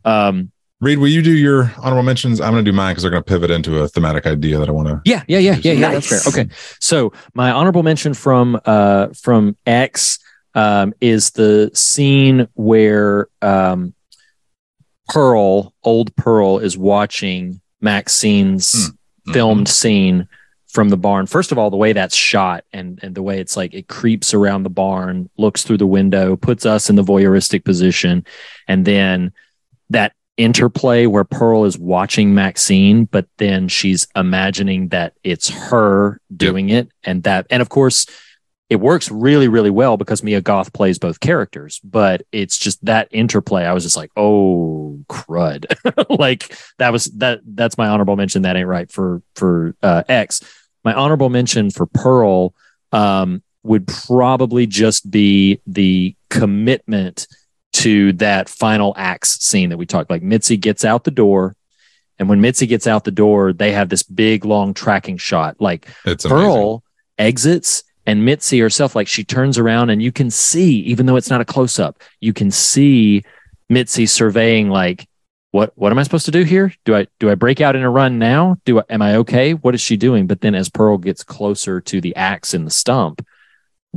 [0.05, 0.51] Um
[0.81, 2.41] Reed, will you do your honorable mentions?
[2.41, 4.69] I'm going to do mine because they're going to pivot into a thematic idea that
[4.69, 5.01] I want to.
[5.07, 5.91] Yeah, yeah, yeah, yeah, yeah.
[5.93, 6.21] That's fair.
[6.29, 6.51] Okay,
[6.81, 10.19] so my honorable mention from uh from X
[10.55, 13.95] um is the scene where um
[15.09, 18.91] Pearl, old Pearl, is watching Maxine's
[19.33, 20.29] filmed scene
[20.69, 21.27] from the barn.
[21.27, 24.35] First of all, the way that's shot and and the way it's like it creeps
[24.35, 28.27] around the barn, looks through the window, puts us in the voyeuristic position,
[28.69, 29.33] and then
[29.89, 36.69] that interplay where Pearl is watching Maxine, but then she's imagining that it's her doing
[36.69, 38.07] it, and that, and of course,
[38.69, 41.81] it works really, really well because Mia Goth plays both characters.
[41.85, 43.65] But it's just that interplay.
[43.65, 45.67] I was just like, oh crud!
[46.19, 47.41] like that was that.
[47.45, 48.43] That's my honorable mention.
[48.43, 50.41] That ain't right for for uh, X.
[50.85, 52.55] My honorable mention for Pearl
[52.93, 57.27] um, would probably just be the commitment
[57.83, 61.55] to that final axe scene that we talked like Mitzi gets out the door
[62.19, 65.57] And when Mitzi gets out the door, they have this big long tracking shot.
[65.61, 66.47] Like It's amazing.
[66.47, 66.83] Pearl
[67.19, 71.31] exits and Mitzi herself, like she turns around and you can see, even though it's
[71.31, 73.23] not a close up, you can see
[73.69, 75.09] Mitzi surveying like,
[75.51, 76.73] what what am I supposed to do here?
[76.85, 78.57] Do I do I break out in a run now?
[78.65, 79.55] Do I am I okay?
[79.55, 80.27] What is she doing?
[80.27, 83.27] But then as Pearl gets closer to the axe in the stump,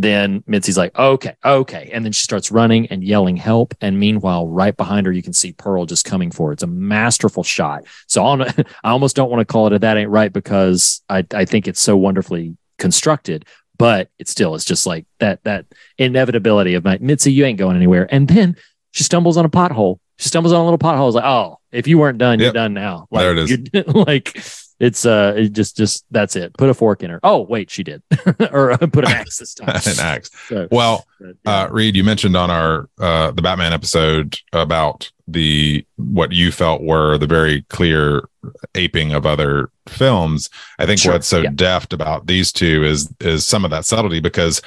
[0.04, 1.90] then Mitzi's like, okay, okay.
[1.94, 3.74] And then she starts running and yelling help.
[3.82, 6.54] And meanwhile, right behind her, you can see Pearl just coming for her.
[6.54, 7.86] It's a masterful shot.
[8.08, 11.46] So I, almost don't want to call it a that ain't right because I, I
[11.46, 13.46] think it's so wonderfully constructed.
[13.78, 15.66] But it's still, it's just like that that
[15.98, 18.08] inevitability of like, Mitzi, you ain't going anywhere.
[18.14, 18.58] And then
[18.92, 20.00] she stumbles on a pothole.
[20.18, 21.08] She stumbles on a little pothole.
[21.08, 23.08] It's like, oh, if you weren't done, you're done now.
[23.10, 23.88] Like, There it is.
[23.96, 24.42] like
[24.80, 26.54] it's uh it just just that's it.
[26.54, 27.20] Put a fork in her.
[27.24, 28.02] Oh, wait, she did.
[28.52, 29.70] or uh, put an axe this time.
[29.86, 30.30] An axe.
[30.48, 31.62] So, Well, but, yeah.
[31.64, 36.82] uh, Reed, you mentioned on our uh, the Batman episode about the what you felt
[36.82, 38.28] were the very clear
[38.76, 40.50] aping of other films.
[40.80, 41.50] I think Sure, what's so yeah.
[41.54, 44.62] deft about these two is is some of that subtlety because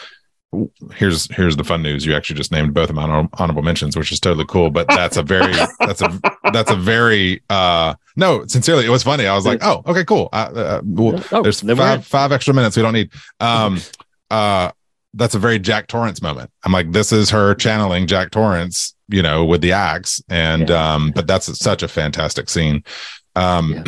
[0.95, 2.05] here's here's the fun news.
[2.05, 5.17] You actually just named both of my honorable mentions which is totally cool but that's
[5.17, 6.21] a very that's a
[6.53, 9.27] that's a very uh no sincerely it was funny.
[9.27, 10.29] I was like oh okay cool.
[10.33, 13.11] Uh, uh, well, Oh, there's five five extra minutes we don't need.
[13.41, 13.81] Um
[14.31, 14.71] uh
[15.15, 16.51] that's a very jack torrance moment.
[16.65, 21.13] I'm like this is her channeling jack torrance you know with the axe and um
[21.15, 22.85] but that's such a fantastic scene.
[23.35, 23.83] Um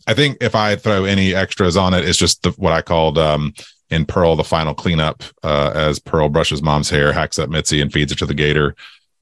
[0.06, 3.18] i think if i throw any extras on it it's just the, what i called
[3.18, 3.52] um
[3.90, 7.92] in pearl the final cleanup uh as pearl brushes mom's hair hacks up mitsy and
[7.92, 8.74] feeds it to the gator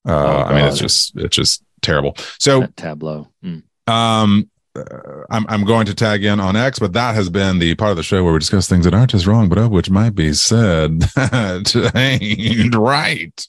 [0.08, 3.28] uh Oh, i mean it's just it's just terrible so that tableau.
[3.44, 3.62] Mm.
[3.88, 4.84] um, uh,
[5.30, 7.96] I'm I'm going to tag in on X, but that has been the part of
[7.98, 10.32] the show where we discuss things that aren't as wrong, but of which might be
[10.32, 13.46] said that ain't right.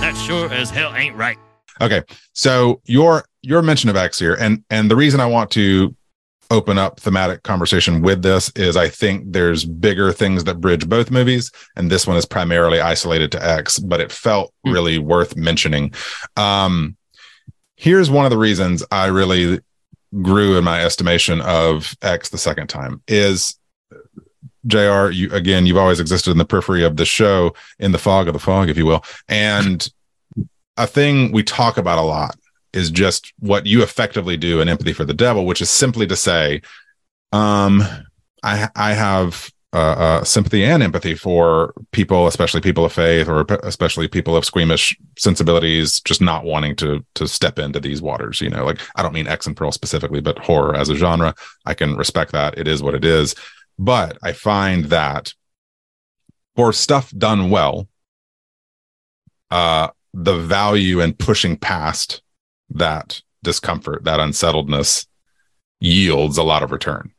[0.00, 1.38] That sure as hell ain't right.
[1.80, 2.02] Okay,
[2.32, 5.94] so your your mention of X here, and and the reason I want to
[6.50, 11.10] open up thematic conversation with this is I think there's bigger things that bridge both
[11.10, 15.92] movies, and this one is primarily isolated to X, but it felt really worth mentioning.
[16.36, 16.96] Um,
[17.76, 19.60] here's one of the reasons I really
[20.22, 23.58] grew in my estimation of X the second time is
[24.66, 28.26] JR, you again, you've always existed in the periphery of the show, in the fog
[28.26, 29.04] of the fog, if you will.
[29.28, 29.88] And
[30.76, 32.36] a thing we talk about a lot
[32.72, 36.16] is just what you effectively do in empathy for the devil, which is simply to
[36.16, 36.62] say,
[37.32, 37.82] um,
[38.42, 43.44] I I have uh, uh, sympathy and empathy for people, especially people of faith, or
[43.64, 48.40] especially people of squeamish sensibilities, just not wanting to to step into these waters.
[48.40, 51.34] You know, like I don't mean X and Pearl specifically, but horror as a genre.
[51.66, 52.56] I can respect that.
[52.58, 53.34] It is what it is.
[53.78, 55.34] But I find that
[56.56, 57.88] for stuff done well,
[59.50, 62.22] uh, the value in pushing past
[62.70, 65.06] that discomfort, that unsettledness,
[65.80, 67.12] yields a lot of return.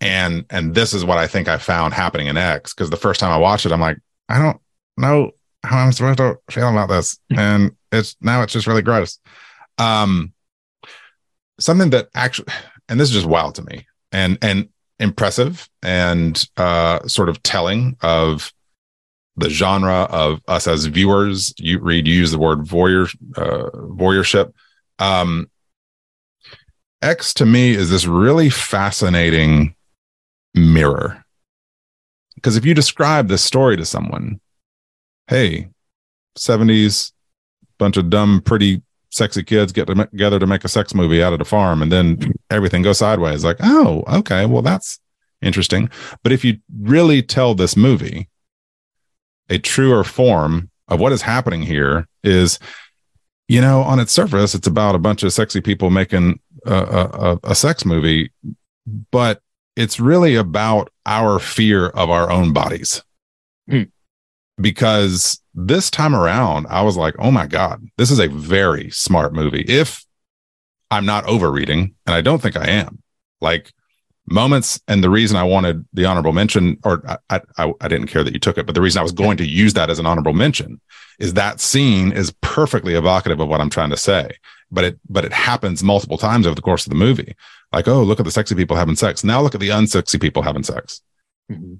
[0.00, 3.18] And and this is what I think I found happening in X because the first
[3.18, 4.60] time I watched it, I'm like, I don't
[4.96, 5.32] know
[5.64, 9.18] how I'm supposed to feel about this, and it's now it's just really gross.
[9.78, 10.32] Um,
[11.58, 12.52] something that actually,
[12.88, 14.68] and this is just wild to me, and and
[15.00, 18.52] impressive, and uh, sort of telling of
[19.38, 21.54] the genre of us as viewers.
[21.58, 24.52] You read, you use the word voyeur, uh, voyeurship.
[24.98, 25.50] Um,
[27.02, 29.74] X to me is this really fascinating
[30.54, 31.24] mirror.
[32.34, 34.40] Because if you describe this story to someone,
[35.28, 35.68] hey,
[36.36, 37.12] 70s,
[37.78, 41.40] bunch of dumb, pretty, sexy kids get together to make a sex movie out of
[41.40, 43.44] a farm, and then everything goes sideways.
[43.44, 45.00] Like, oh, okay, well, that's
[45.42, 45.90] interesting.
[46.22, 48.28] But if you really tell this movie,
[49.48, 52.58] a truer form of what is happening here is,
[53.48, 57.38] you know, on its surface, it's about a bunch of sexy people making a, a,
[57.44, 58.30] a sex movie,
[59.10, 59.40] but
[59.76, 63.02] it's really about our fear of our own bodies.
[63.68, 63.84] Hmm.
[64.60, 69.32] Because this time around, I was like, oh my God, this is a very smart
[69.32, 69.64] movie.
[69.68, 70.04] If
[70.90, 73.02] I'm not overreading, and I don't think I am,
[73.40, 73.72] like
[74.30, 74.80] moments.
[74.88, 78.32] And the reason i wanted the honorable mention or I, I i didn't care that
[78.32, 80.32] you took it but the reason i was going to use that as an honorable
[80.32, 80.80] mention
[81.18, 84.30] is that scene is perfectly evocative of what i'm trying to say.
[84.70, 87.34] But it but it happens multiple times over the course of the movie.
[87.72, 89.24] Like oh look at the sexy people having sex.
[89.24, 91.00] Now look at the unsexy people having sex.
[91.50, 91.78] Mhm.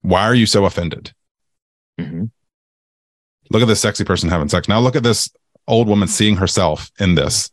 [0.00, 1.12] why are you so offended?
[2.00, 2.30] Mhm.
[3.50, 4.68] look at this sexy person having sex.
[4.68, 5.28] Now look at this
[5.66, 7.50] old woman seeing herself in this.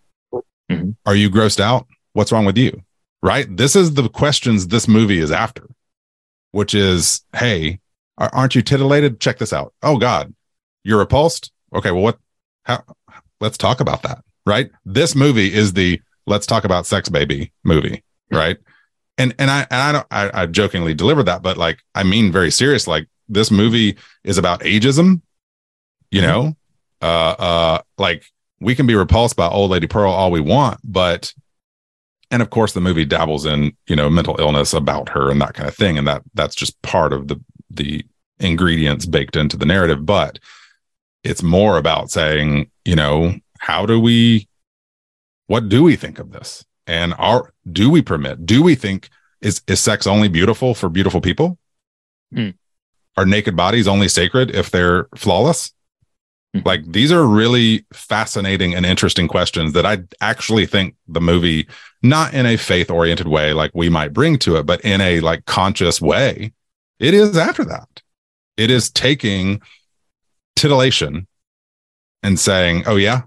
[0.71, 0.95] Mhm.
[1.05, 1.85] are you grossed out?
[2.13, 2.81] What's wrong with you
[3.21, 5.67] right this is the questions this movie is after
[6.51, 7.79] which is hey
[8.17, 10.33] aren't you titillated check this out oh god
[10.83, 12.19] you're repulsed okay well what
[12.63, 12.83] how
[13.41, 14.69] let's talk about that, right?
[14.85, 18.57] This movie is the let's talk about sex baby movie, right?
[19.17, 22.31] And and I and I don't I, I jokingly delivered that, but like I mean
[22.31, 22.87] very serious.
[22.87, 25.21] Like this movie is about ageism,
[26.11, 26.55] you know.
[27.01, 28.25] Uh uh like
[28.59, 31.33] we can be repulsed by old lady Pearl all we want, but
[32.31, 35.53] and of course the movie dabbles in you know mental illness about her and that
[35.53, 35.97] kind of thing.
[35.97, 38.05] And that that's just part of the the
[38.39, 40.05] ingredients baked into the narrative.
[40.05, 40.39] But
[41.23, 44.47] it's more about saying you know how do we
[45.47, 46.65] what do we think of this?
[46.87, 49.09] And are do we permit do we think
[49.41, 51.57] is is sex only beautiful for beautiful people?
[52.33, 52.49] Hmm.
[53.15, 55.71] are naked bodies only sacred if they're flawless?
[56.55, 56.61] Hmm.
[56.63, 61.67] like these are really fascinating and interesting questions that i actually think the movie
[62.09, 65.19] not in a faith oriented way like we might bring to it but in a
[65.21, 66.53] like conscious way
[66.99, 68.01] it is after that
[68.57, 69.61] it is taking
[70.55, 71.27] titillation
[72.23, 73.21] and saying oh yeah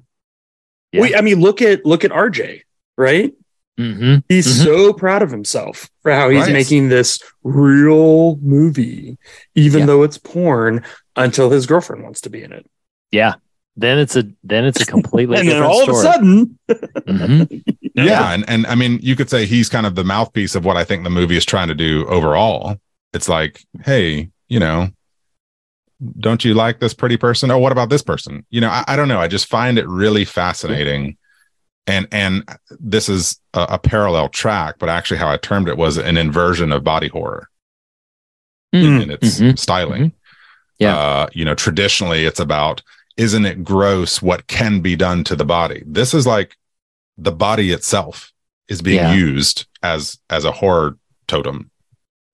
[0.93, 1.03] Yeah.
[1.03, 2.63] We, I mean, look at look at RJ,
[2.97, 3.33] right?
[3.79, 4.17] Mm-hmm.
[4.29, 4.65] He's Mhm.
[4.65, 6.53] so proud of himself for how he's Right.
[6.53, 9.19] making this real movie,
[9.55, 9.87] even Yeah.
[9.87, 10.83] though it's porn,
[11.15, 12.65] until his girlfriend wants to be in it.
[13.13, 13.35] Yeah.
[13.77, 15.99] Then it's a then it's a completely and then all story.
[15.99, 16.59] of a sudden,
[17.07, 17.77] Mhm.
[17.95, 20.77] yeah and and i mean you could say he's kind of the mouthpiece of what
[20.77, 22.77] i think the movie is trying to do overall.
[23.13, 24.89] It's like hey you know
[26.21, 27.51] don't you like this pretty person?
[27.51, 28.45] Oh what about this person?
[28.51, 29.21] You know i, I don't know.
[29.21, 31.17] I just find it really fascinating.
[31.87, 32.45] And and
[32.79, 36.71] this is a, a parallel track but actually how i termed it was an inversion
[36.73, 37.49] of body horror.
[38.75, 39.03] Mm.
[39.05, 39.59] in its Mhm.
[39.59, 40.13] styling.
[40.79, 40.97] Yeah.
[40.97, 42.83] uh you know traditionally it's about
[43.17, 45.83] isn't it gross what can be done to the body?
[45.87, 46.57] This is like
[47.19, 48.33] the body itself
[48.69, 49.13] is being Yeah.
[49.15, 50.97] used as as a horror
[51.27, 51.71] totem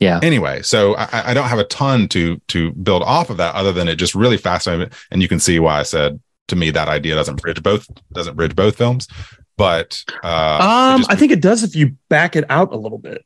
[0.00, 0.20] Yeah.
[0.22, 3.72] anyway so I, I don't have a ton to to build off of that other
[3.72, 6.88] than it just really fascinating and you can see why i said to me that
[6.88, 9.08] idea doesn't bridge both doesn't bridge both films
[9.56, 12.98] but uh um, just- I think it does if you back it out a little
[12.98, 13.24] bit.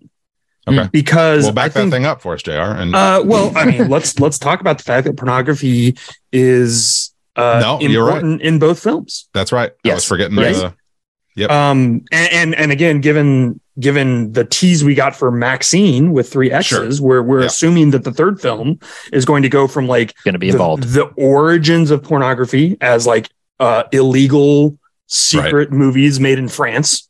[0.68, 0.86] Okay.
[0.92, 3.64] Because we'll back I think, that thing up for us jr and Uh, well, I
[3.64, 5.96] mean, let's let's talk about the fact that pornography
[6.30, 8.16] is uh, No, you're right.
[8.16, 9.28] important in both films.
[9.32, 10.54] that's right i was forgetting Right.
[10.54, 10.74] the
[11.39, 11.51] Yep.
[11.51, 16.51] Um, and, and and again, given given the tease we got for Maxine with three
[16.51, 17.47] X's, where we're Yeah.
[17.47, 18.80] assuming that the third film
[19.12, 20.82] is going to go from like Going to be the, involved.
[20.82, 23.30] the origins of pornography as like
[23.61, 24.76] uh, illegal
[25.07, 27.09] secret movies made in France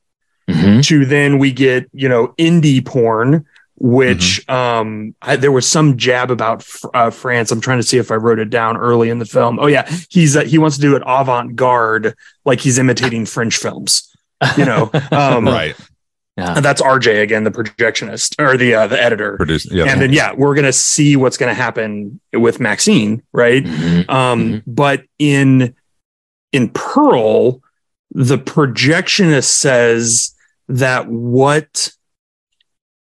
[0.49, 0.83] Mhm.
[0.87, 3.45] to then we get you know indie porn
[3.77, 7.99] which um I, there was some jab about fr- uh, france i'm trying to see
[7.99, 10.77] if i wrote it down early in the film oh yeah he's uh, he wants
[10.77, 12.15] to do it avant-garde
[12.47, 14.08] like he's imitating french films
[14.57, 15.75] you know um right
[16.37, 16.55] Yeah.
[16.57, 20.13] and that's rj again the projectionist or the uh, the editor produce yeah and then
[20.13, 24.09] yeah we're gonna see what's gonna happen with maxine right Mhm.
[24.09, 24.63] um Mhm.
[24.67, 25.75] but in
[26.53, 27.61] in pearl
[28.13, 30.35] the projectionist says
[30.69, 31.91] that what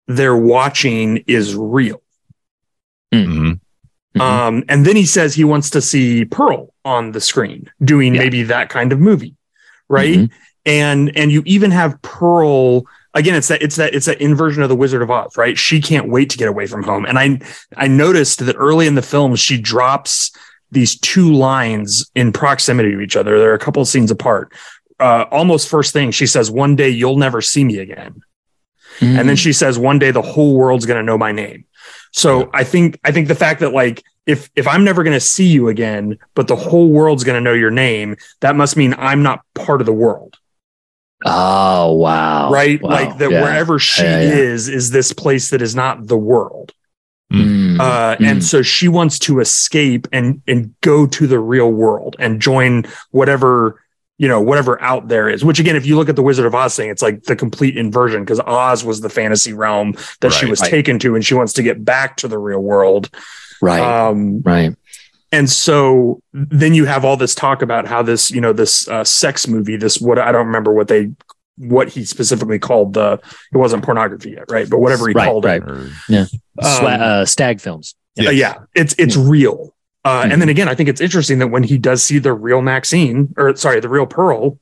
[0.08, 2.02] they're watching is real
[3.14, 3.60] Mhm.
[4.16, 4.22] Mhm.
[4.22, 8.22] um and then he says he wants to see pearl on the screen doing Yeah.
[8.22, 9.36] maybe that kind of movie
[9.90, 10.30] right Mhm.
[10.66, 14.70] And and you even have pearl again it's that it's that it's that inversion of
[14.70, 15.58] the wizard of oz right?
[15.58, 17.06] She can't wait to get away from home.
[17.06, 17.40] And i
[17.78, 20.32] i noticed that early in the film she drops
[20.72, 23.38] these two lines in proximity to each other.
[23.40, 24.52] They're a couple of scenes apart.
[25.00, 28.22] Uh, almost first thing she says one day you'll never see me again.
[29.02, 29.26] And Mm.
[29.28, 31.66] then she says one day the whole world's going to know my name.
[32.12, 35.20] So i think i think the fact that like if if i'm never going to
[35.20, 38.96] see you again but the whole world's going to know your name that must mean
[38.98, 40.38] i'm not part of the world
[41.24, 42.52] Oh wow.
[42.52, 42.90] right Wow.
[42.92, 43.42] like that Yeah.
[43.42, 44.30] wherever she Yeah, yeah.
[44.34, 46.72] is is this place that is not the world
[47.34, 47.80] Mm.
[47.80, 48.28] uh, Mm.
[48.32, 52.86] and so she wants to escape and and go to the real world and join
[53.12, 53.82] whatever
[54.20, 56.54] you know whatever out there is which again if you look at the wizard of
[56.54, 60.46] oz thing it's like the complete inversion because oz was the fantasy realm that she
[60.46, 60.70] was Right.
[60.70, 63.10] taken to and she wants to get back to the real world
[63.62, 63.82] right.
[63.82, 64.76] um right.
[65.36, 69.04] And so then you have all this talk about how this you know this uh,
[69.04, 71.10] sex movie this what i don't remember what they
[71.58, 73.20] what he specifically called the
[73.54, 75.62] it wasn't pornography yet right but whatever he Right, called right.
[75.62, 75.90] it Or-
[76.62, 77.96] Swa- um, uh, stag films.
[78.20, 79.74] uh, yeah, it's it's real.
[80.06, 80.32] Uh, Mhm.
[80.34, 83.34] And then again, I think it's interesting that when he does see the real Maxine,
[83.38, 84.58] or sorry, the real Pearl,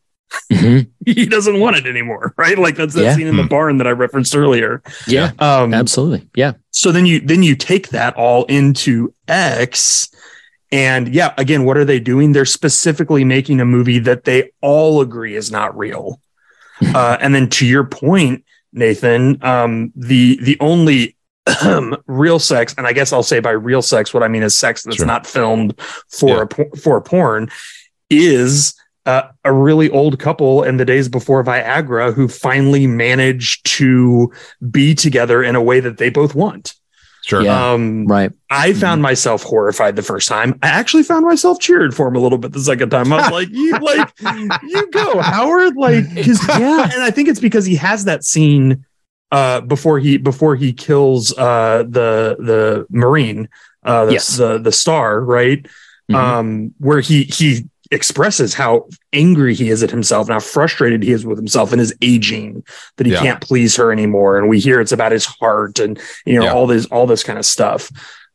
[0.52, 0.88] Mhm.
[1.06, 2.58] he doesn't want it anymore, right?
[2.58, 3.16] Like that's that Yeah.
[3.16, 3.50] scene in the Hmm.
[3.50, 4.82] barn that I referenced earlier.
[5.08, 5.32] Yeah.
[5.40, 6.28] Um, Absolutely.
[6.36, 6.54] Yeah.
[6.72, 10.10] so then you then you take that all into X,
[10.74, 12.32] and yeah, again, what are they doing?
[12.32, 16.20] They're specifically making a movie that they all agree is not real.
[16.95, 18.44] uh, and then to your point,
[18.74, 21.16] Nathan, um, the the only
[22.08, 24.82] real sex, and I guess I'll say by real sex, what I mean is sex
[24.84, 25.06] that's Sure.
[25.06, 25.80] not filmed
[26.10, 26.66] for Yeah.
[26.74, 27.50] a for a porn,
[28.10, 28.74] is
[29.06, 34.32] uh, a really old couple in the days before Viagra who finally managed to
[34.72, 36.74] be together in a way that they both want.
[37.26, 37.41] Sure.
[37.41, 37.72] Yeah.
[37.74, 38.32] Um, Right.
[38.50, 40.60] I found myself horrified the first time.
[40.62, 43.12] I actually found myself cheered for him a little bit the second time.
[43.14, 44.12] I was like, "You like,
[44.64, 48.86] you go, Howard!" Like, yeah, and I think it's because he has that scene
[49.32, 53.48] uh, before he before he kills uh, the the marine,
[53.84, 54.36] uh, the, Yes.
[54.38, 55.66] the the star, right?
[56.12, 56.16] Mhm.
[56.16, 61.12] Um, where he he expresses how angry he is at himself and how frustrated he
[61.12, 62.64] is with himself and his aging
[62.98, 63.20] that he Yeah.
[63.22, 66.54] can't please her anymore and we hear it's about his heart and you know Yeah.
[66.54, 67.92] all this all this kind of stuff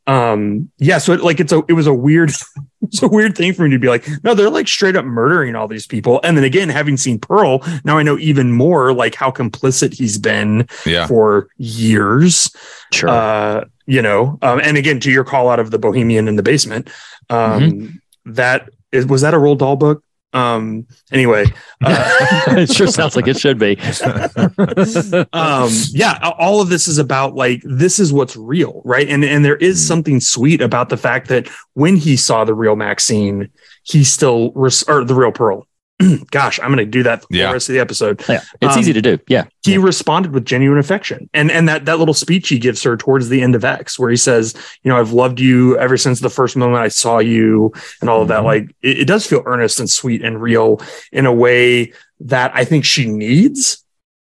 [0.06, 2.30] um yeah so it, like it's a it was a weird
[2.82, 5.54] it's a weird thing for me to be like no they're like straight up murdering
[5.54, 9.14] all these people and then again having seen pearl now i know even more like
[9.14, 11.06] how complicit he's been Yeah.
[11.06, 12.50] for years
[12.92, 13.08] Sure.
[13.10, 16.42] uh you know um and again to your call out of the bohemian in the
[16.42, 16.88] basement
[17.28, 18.32] um Mm-hmm.
[18.32, 20.02] that is was that a Roald Dahl book
[20.34, 21.46] um anyway
[21.82, 22.16] uh,
[22.48, 23.78] it sure sounds like it should be.
[25.32, 29.42] um yeah all of this is about like this is what's real right and and
[29.44, 29.86] there is Mm.
[29.88, 33.48] something sweet about the fact that when he saw the real maxine
[33.84, 35.66] he still res- or the real pearl
[36.30, 37.48] gosh i'm gonna do that for Yeah.
[37.48, 39.18] the rest of the episode yeah, it's Um, easy to do.
[39.28, 39.44] Yeah.
[39.64, 43.28] he responded with genuine affection and and that that little speech he gives her towards
[43.28, 46.30] the end of x where he says you know i've loved you ever since the
[46.30, 48.44] first moment i saw you and all of that Mhm.
[48.44, 50.80] like it, it does feel earnest and sweet and real
[51.12, 53.84] in a way that i think she needs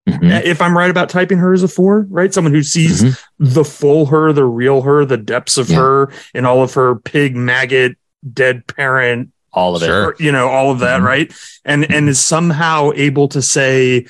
[0.08, 0.42] Mhm.
[0.44, 3.18] if i'm right about typing her as a four right someone who sees Mhm.
[3.38, 5.76] the full her the real her the depths of Yeah.
[5.76, 7.96] her and all of her pig maggot
[8.32, 9.86] dead parent All of it.
[9.86, 10.04] Sure.
[10.10, 11.04] or, you know all of that Mhm.
[11.12, 11.32] right
[11.64, 14.06] and and is somehow able to say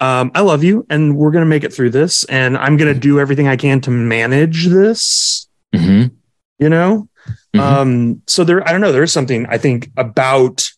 [0.00, 2.92] um, i love you and we're going to make it through this and i'm going
[2.92, 6.10] to do everything i can to manage this Mhm.
[6.58, 7.08] you know
[7.54, 7.60] Mhm.
[7.60, 10.70] um so there i don't know there's something i think about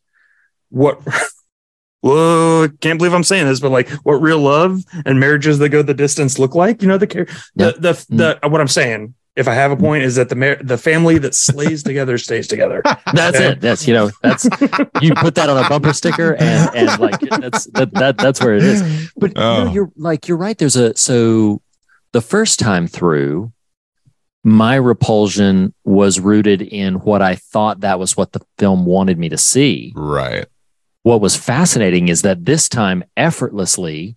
[0.70, 1.01] what
[2.01, 5.82] Whoa, can't believe I'm saying this, but like what real love and marriages that go
[5.82, 7.27] the distance look like, you know, the care,
[7.57, 7.73] Yeah.
[7.73, 10.59] the, the, the, what I'm saying, if I have a point is that the, mar-
[10.60, 12.82] the family that slays together stays together.
[13.15, 13.48] That's Okay.
[13.52, 13.60] it.
[13.60, 14.44] That's you know that's
[15.01, 18.55] you put that on a bumper sticker and and like that's that, that that's where
[18.55, 19.10] it is.
[19.16, 19.73] But you know, Oh.
[19.73, 20.59] you're like you're right.
[20.59, 21.62] There's a so
[22.12, 23.52] the first time through,
[24.44, 29.28] my repulsion was rooted in what I thought that was what the film wanted me
[29.28, 29.93] to see.
[29.94, 30.47] Right.
[31.02, 34.16] What was fascinating is that this time, effortlessly,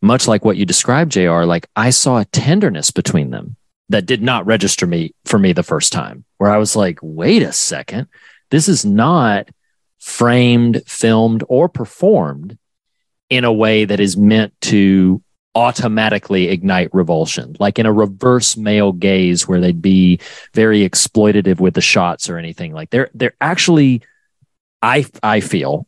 [0.00, 3.56] much like what you described, Jr., like I saw a tenderness between them
[3.92, 7.42] that did not register me for me the first time, where I was like, wait
[7.42, 8.08] a second,
[8.50, 9.48] this is not
[9.98, 12.58] framed, filmed, or performed
[13.30, 15.22] in a way that is meant to
[15.54, 20.18] automatically ignite revulsion, like in a reverse male gaze where they'd be
[20.54, 22.72] very exploitative with the shots or anything.
[22.72, 24.02] Like they're they're actually,
[24.80, 25.86] I I feel,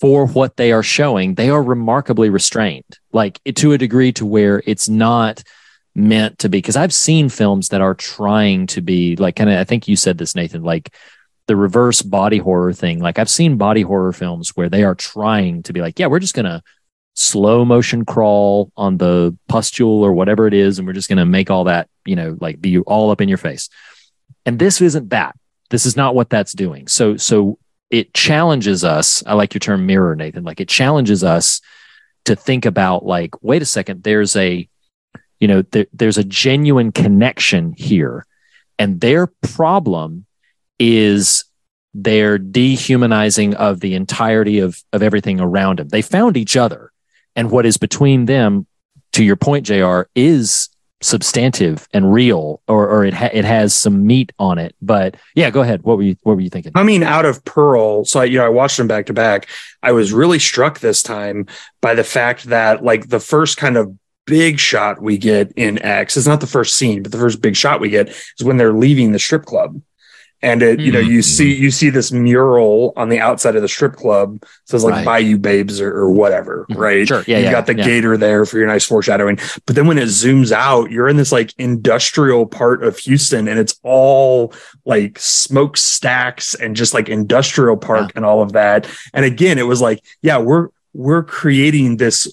[0.00, 4.62] for what they are showing, they are remarkably restrained, like to a degree to where
[4.66, 5.42] it's not
[5.96, 6.58] meant to be.
[6.58, 9.96] Because I've seen films that are trying to be like, kind of, I think you
[9.96, 10.94] said this, Nathan, like
[11.46, 13.00] the reverse body horror thing.
[13.00, 16.18] Like I've seen body horror films where they are trying to be like, yeah, we're
[16.18, 16.62] just going to
[17.14, 20.78] slow motion crawl on the pustule or whatever it is.
[20.78, 23.28] And we're just going to make all that, you know, like be all up in
[23.28, 23.68] your face.
[24.44, 25.34] And this isn't that.
[25.70, 26.88] This is not what that's doing.
[26.88, 27.58] So, so
[27.90, 29.22] it challenges us.
[29.26, 30.44] I like your term mirror, Nathan.
[30.44, 31.60] Like it challenges us
[32.26, 34.68] to think about like, wait a second, there's a,
[35.40, 38.26] you know, there, there's a genuine connection here.
[38.78, 40.26] And their problem
[40.78, 41.44] is
[41.94, 45.88] their dehumanizing of the entirety of, of everything around them.
[45.88, 46.92] They found each other.
[47.34, 48.66] And what is between them,
[49.12, 50.68] to your point, JR, is
[51.02, 54.74] substantive and real, or, or it, ha- it has some meat on it.
[54.80, 55.82] But yeah, go ahead.
[55.82, 56.72] What were you, what were you thinking?
[56.72, 59.48] Coming out of Pearl, so I, you know, I watched them back to back.
[59.82, 61.46] I was really struck this time
[61.80, 63.96] by the fact that, like, the first kind of
[64.26, 67.56] big shot we get in X is not the first scene, but the first big
[67.56, 69.80] shot we get is when they're leaving the strip club.
[70.42, 73.68] And it, you know, you see you see this mural on the outside of the
[73.68, 75.04] strip club says like Right.
[75.04, 76.76] "Bayou Babes" or, or whatever, Mhm.
[76.76, 77.08] right?
[77.08, 77.24] Sure.
[77.26, 77.84] Yeah, you yeah, got the yeah.
[77.84, 79.38] gator there for your nice foreshadowing.
[79.64, 83.58] But then when it zooms out, you're in this like industrial part of Houston, and
[83.58, 84.52] it's all
[84.84, 88.86] like smokestacks and just like industrial park and all of that.
[89.14, 92.30] And again, it was like, yeah, we're we're creating this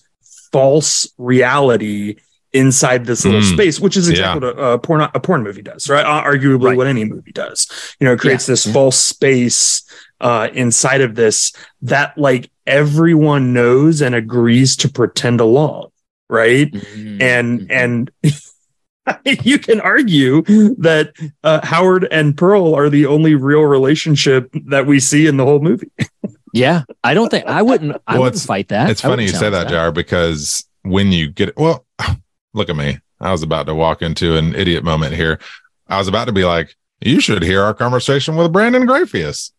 [0.53, 2.15] false reality
[2.53, 3.53] inside this little Mm.
[3.53, 4.53] space, which is exactly Yeah.
[4.53, 6.05] what a, a porn a porn movie does, right?
[6.05, 6.77] Uh, Arguably, Right.
[6.77, 7.67] what any movie does.
[7.99, 8.53] You know, it creates Yeah.
[8.53, 8.73] this Yeah.
[8.73, 9.81] false space
[10.21, 11.51] uh, inside of this
[11.81, 15.87] that like everyone knows and agrees to pretend along,
[16.29, 16.71] right?
[16.71, 17.21] Mm-hmm.
[17.21, 18.11] And and
[19.43, 20.43] you can argue
[20.77, 21.11] that
[21.43, 25.59] uh, Howard and Pearl are the only real relationship that we see in the whole
[25.59, 25.91] movie.
[26.53, 27.97] Yeah, I don't think I wouldn't.
[28.07, 28.89] I Well, wouldn't fight that.
[28.89, 31.85] It's funny you say challenge that, Jar, because when you get well,
[32.53, 32.99] look at me.
[33.19, 35.39] I was about to walk into an idiot moment here.
[35.87, 39.51] I was about to be like, "You should hear our conversation with Brandon Grafius."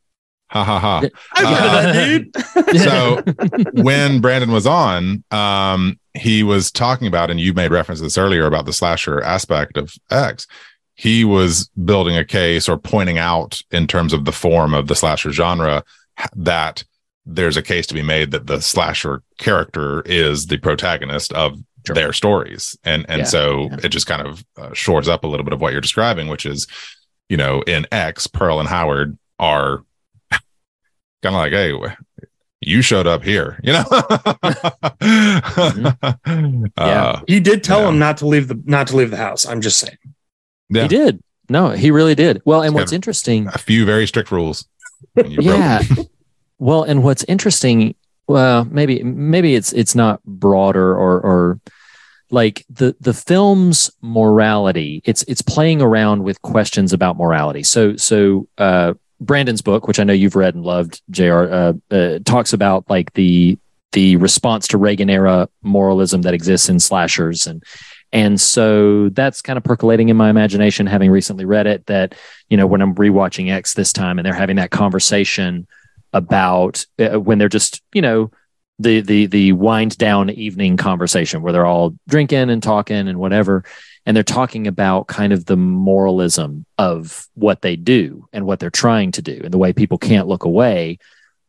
[0.50, 1.02] Ha ha ha.
[1.32, 2.80] I've heard of Uh, that dude.
[3.74, 8.04] so when Brandon was on, um, he was talking about, and you made reference to
[8.04, 10.46] this earlier about the slasher aspect of X.
[10.94, 14.94] He was building a case or pointing out in terms of the form of the
[14.94, 15.82] slasher genre
[16.36, 16.84] that
[17.26, 21.94] there's a case to be made that the slasher character is the protagonist of Sure.
[21.94, 23.76] their stories, and and Yeah, so yeah.
[23.84, 26.46] it just kind of uh, shores up a little bit of what you're describing, which
[26.46, 26.66] is,
[27.28, 29.84] you know, in X, Pearl and Howard are
[30.30, 30.40] kind
[31.26, 31.74] of like, hey,
[32.62, 33.84] you showed up here, you know.
[36.76, 37.88] uh, He did tell Yeah.
[37.88, 39.46] him not to leave the not to leave the house.
[39.46, 39.96] I'm just saying.
[40.70, 41.20] yeah, He did.
[41.50, 42.40] No, he really did.
[42.46, 44.66] Well, and He's what's interesting, a few very strict rules.
[45.16, 45.82] Yeah.
[46.58, 47.94] well, and what's interesting,
[48.26, 51.60] well, maybe maybe it's it's not broader or or
[52.30, 55.02] like the the film's morality.
[55.04, 57.62] It's it's playing around with questions about morality.
[57.62, 61.32] So so uh, Brandon's book, which I know you've read and loved, Jr.
[61.32, 63.58] Uh, uh, talks about like the
[63.92, 67.62] the response to Reagan era moralism that exists in slashers and
[68.14, 72.14] and so that's kind of percolating in my imagination having recently read it that
[72.48, 75.66] you know when i'm rewatching x this time and they're having that conversation
[76.14, 78.30] about uh, when they're just you know
[78.78, 83.64] the the the wind down evening conversation where they're all drinking and talking and whatever
[84.06, 88.70] and they're talking about kind of the moralism of what they do and what they're
[88.70, 90.98] trying to do and the way people can't look away.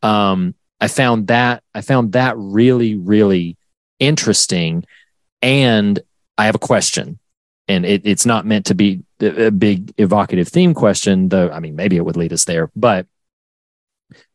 [0.03, 3.57] Um i found that i found that really really
[3.99, 4.83] interesting.
[5.41, 5.99] And
[6.37, 7.19] i have a question.
[7.67, 11.75] And it, it's not meant to be a big evocative theme question though i mean
[11.75, 13.07] maybe it would lead us there but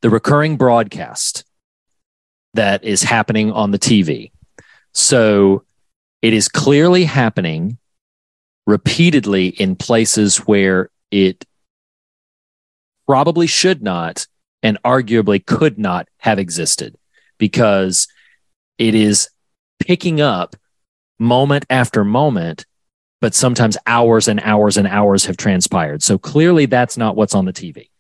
[0.01, 1.45] the recurring broadcast
[2.55, 4.33] that is happening on the tv
[4.93, 5.65] so
[6.23, 7.79] it is clearly happening
[8.67, 11.45] repeatedly in places where it
[13.07, 14.27] probably should not
[14.63, 16.97] and arguably could not have existed
[17.39, 18.09] because
[18.79, 19.29] it is
[19.79, 20.57] picking up
[21.21, 22.67] moment after moment
[23.21, 26.03] but sometimes hours and hours and hours have transpired.
[26.03, 27.91] So clearly that's not what's on the tv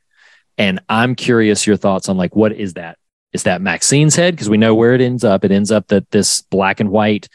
[0.60, 2.98] and i'm curious your thoughts on like what is that?
[3.32, 4.34] Is that maxine's head?
[4.34, 5.44] Because we know where it ends up.
[5.44, 7.28] It ends up that this black and white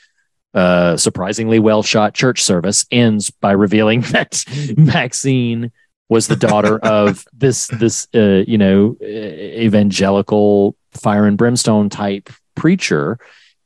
[0.53, 4.43] uh, surprisingly well shot church service ends by revealing that
[4.77, 5.71] Maxine
[6.09, 13.17] was the daughter of this this uh, you know evangelical fire and brimstone type preacher,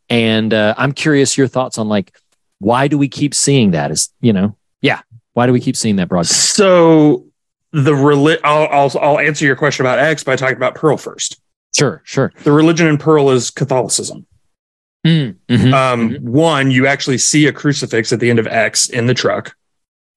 [0.10, 2.16] and uh, I'm curious your thoughts on like
[2.60, 3.92] why do we keep seeing that?
[3.92, 5.02] Is you know yeah
[5.34, 6.56] why do we keep seeing that broadcast?
[6.56, 7.26] So
[7.72, 11.40] the reli- I'll, I'll I'll answer your question about X by talking about Pearl first.
[11.76, 12.34] Sure, sure.
[12.44, 14.26] The religion in Pearl is Catholicism.
[15.06, 15.74] Mhm.
[15.74, 19.56] Um, One, you actually see a crucifix at the end of X in the truck,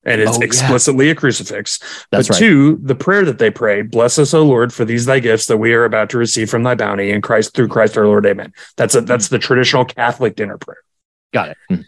[0.05, 0.47] and it's Oh, yeah.
[0.47, 1.79] explicitly a crucifix.
[2.11, 2.39] That's but right.
[2.41, 5.59] two, the prayer that they pray, "Bless us, O Lord, for these thy gifts that
[5.59, 8.53] we are about to receive from thy bounty in Christ through Christ our Lord, Amen."
[8.77, 10.83] That's a, that's the traditional Catholic dinner prayer.
[11.33, 11.57] Got it.
[11.71, 11.85] Mm.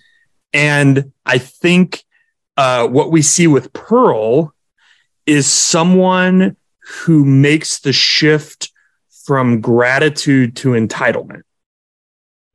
[0.53, 2.05] And I think
[2.57, 4.55] uh, what we see with Pearl
[5.27, 6.57] is someone
[7.05, 8.71] who makes the shift
[9.27, 11.43] from gratitude to entitlement.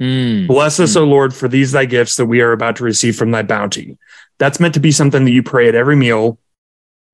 [0.02, 0.48] Mm.
[0.48, 3.32] Bless us, O Lord, for these thy gifts that we are about to receive from
[3.32, 3.98] thy bounty.
[4.40, 6.40] That's meant to be something that you pray at every meal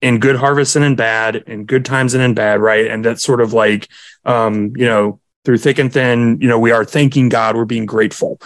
[0.01, 2.87] in good harvest and in bad, in good times and in bad, right?
[2.87, 3.87] And that's sort of like,
[4.25, 7.85] um, you know, through thick and thin, you know, we are thanking God, we're being
[7.85, 8.39] grateful.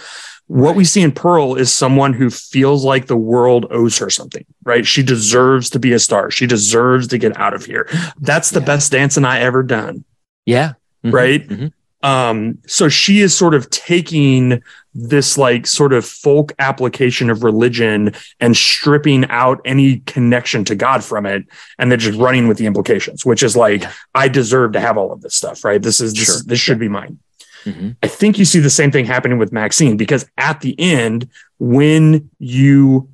[0.46, 4.44] What we see in Pearl is someone who feels like the world owes her something,
[4.64, 4.86] right?
[4.86, 6.30] She deserves to be a star.
[6.30, 7.88] She deserves to get out of here.
[8.20, 8.66] That's the Yeah.
[8.66, 10.04] best dancing I ever done
[10.46, 10.72] Yeah.
[11.04, 11.12] Mhm.
[11.12, 11.48] right?
[11.48, 11.72] Mhm.
[12.02, 14.62] Um, so she is sort of taking
[14.94, 21.04] this like sort of folk application of religion and stripping out any connection to God
[21.04, 21.44] from it,
[21.78, 23.92] and then just running with the implications, which is like, Yeah.
[24.14, 25.80] I deserve to have all of this stuff, right?
[25.80, 26.42] This is this, Sure.
[26.46, 27.18] this should be mine.
[27.64, 27.96] Mhm.
[28.02, 31.28] I think you see the same thing happening with Maxine because at the end,
[31.58, 33.10] when you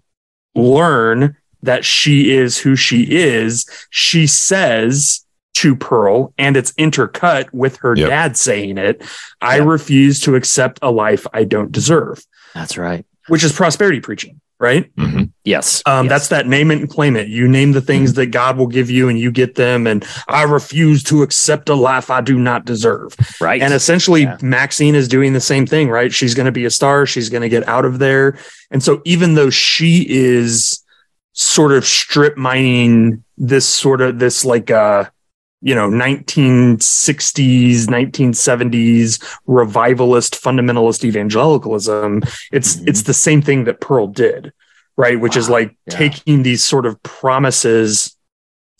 [0.54, 5.25] learn that she is who she is, she says
[5.56, 8.08] to Pearl, and it's intercut with her Yep.
[8.08, 9.02] dad saying it
[9.40, 9.66] I Yep.
[9.66, 12.22] refuse to accept a life I don't deserve,
[12.54, 13.04] That's right.
[13.28, 14.90] which is prosperity preaching, right?
[14.96, 15.30] Mhm.
[15.44, 15.82] Yes.
[15.86, 16.10] Um, Yes.
[16.10, 17.28] That's that name it and claim it.
[17.28, 19.86] You name the things that God will give you and you get them.
[19.86, 23.14] And I refuse to accept a life I do not deserve.
[23.40, 23.62] right.
[23.62, 24.36] And essentially, Yeah.
[24.42, 26.12] Maxine is doing the same thing, right?
[26.12, 27.06] She's going to be a star.
[27.06, 28.36] She's going to get out of there.
[28.70, 30.82] And so, even though she is
[31.32, 35.04] sort of strip mining this sort of this like uh
[35.62, 42.22] you know 1960s 1970s revivalist fundamentalist evangelicalism
[42.52, 42.88] it's Mhm.
[42.88, 44.52] it's the same thing that pearl did
[44.96, 45.96] right which is like Yeah.
[45.98, 48.14] taking these sort of promises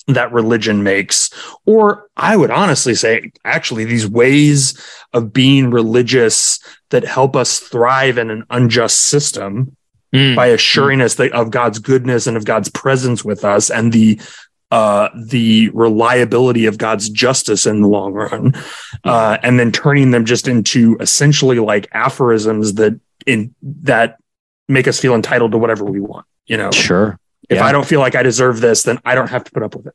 [0.08, 1.30] that religion makes
[1.64, 4.78] or i would honestly say actually these ways
[5.12, 9.76] of being religious that help us thrive in an unjust system
[10.14, 10.36] Mm.
[10.36, 14.20] by assuring us that of God's goodness and of God's presence with us and the
[14.70, 18.54] uh the reliability of God's justice in the long run
[19.04, 24.18] uh and then turning them just into essentially like aphorisms that in that
[24.68, 27.18] make us feel entitled to whatever we want you know Sure.
[27.48, 27.64] if Yeah.
[27.64, 29.86] I don't feel like I deserve this then I don't have to put up with
[29.86, 29.94] it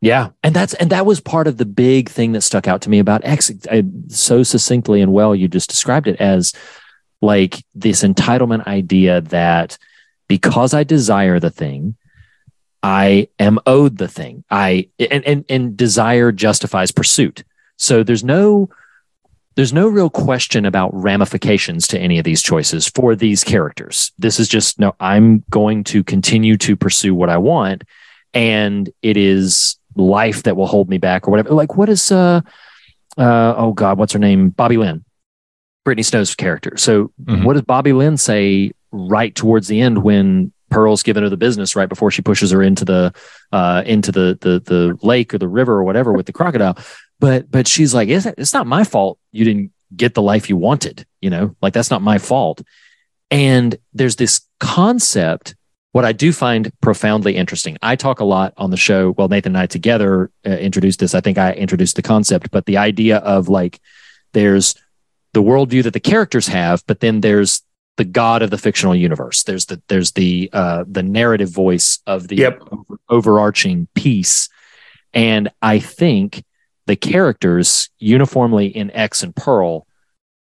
[0.00, 2.90] Yeah, and that's and that was part of the big thing that stuck out to
[2.90, 3.50] me about X.
[3.68, 6.52] I, so succinctly and well, you just described it as
[7.20, 9.76] like this entitlement idea that
[10.28, 11.96] because I desire the thing,
[12.82, 14.44] I am owed the thing.
[14.50, 17.44] I and and, and desire justifies pursuit.
[17.76, 18.68] So there's no
[19.56, 24.12] there's no real question about ramifications to any of these choices for these characters.
[24.18, 27.82] This is just no, I'm going to continue to pursue what I want,
[28.32, 31.50] and it is life that will hold me back or whatever.
[31.54, 32.40] Like, what is uh
[33.16, 34.50] uh oh god, what's her name?
[34.50, 35.04] Bobby-Lynne,
[35.84, 36.76] Brittany Snow's character.
[36.76, 37.42] So Mhm.
[37.44, 41.88] what does Bobby-Lynne say right towards the end when Pearl's given her the business right
[41.88, 43.12] before she pushes her into the
[43.52, 46.76] uh into the the the lake or the river or whatever with the crocodile?
[47.20, 50.56] But but she's like, it's, it's not my fault you didn't get the life you
[50.56, 52.62] wanted, you know, like that's not my fault.
[53.30, 55.54] And there's this concept
[55.92, 57.78] what I do find profoundly interesting.
[57.82, 59.12] I talk a lot on the show.
[59.12, 61.14] Well, Nathan and I together uh, introduced this.
[61.14, 63.80] I think I introduced the concept, but the idea of like
[64.32, 64.74] there's
[65.32, 67.62] the worldview that the characters have, but then there's
[67.98, 69.42] the god of the fictional universe.
[69.42, 72.62] There's the there's the uh, the narrative voice of the Yep.
[72.72, 74.48] over- overarching piece,
[75.12, 76.42] and I think
[76.86, 79.86] the characters uniformly in X and Pearl,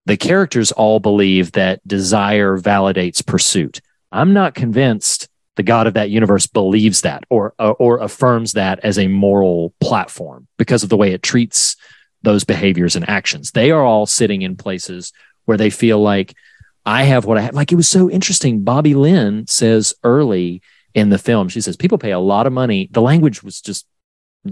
[0.06, 3.80] the characters all believe that desire validates pursuit.
[4.10, 8.78] I'm not convinced the God of that universe believes that or uh, or affirms that
[8.82, 11.76] as a moral platform because of the way it treats
[12.22, 13.50] those behaviors and actions.
[13.50, 15.12] They are all sitting in places
[15.44, 16.34] where they feel like
[16.84, 17.54] I have what I have.
[17.54, 18.64] Like it was so interesting.
[18.64, 20.62] Bobby-Lynne says early
[20.94, 22.88] in the film, she says people pay a lot of money.
[22.90, 23.86] The language was just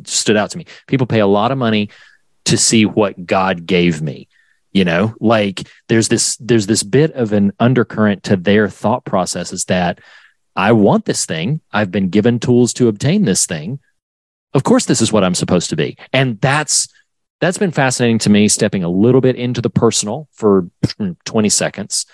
[0.04, 0.66] stood out to me.
[0.86, 1.90] People pay a lot of money
[2.44, 4.28] to see what God gave me
[4.72, 9.64] you know like there's this there's this bit of an undercurrent to their thought processes
[9.66, 9.98] that
[10.56, 13.80] i want this thing i've been given tools to obtain this thing
[14.54, 16.88] of course this is what i'm supposed to be and that's
[17.40, 20.68] that's been fascinating to me stepping a little bit into the personal for
[21.24, 22.06] 20 seconds.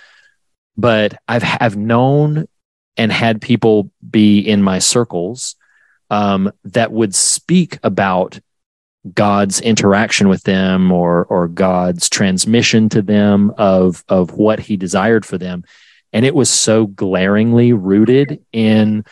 [0.77, 2.47] But i've have known
[2.97, 5.57] and had people be in my circles
[6.11, 8.40] um, that would speak about
[9.15, 15.24] God's interaction with them or or God's transmission to them of of what he desired
[15.24, 15.65] for them.
[16.12, 19.05] And it was so glaringly rooted in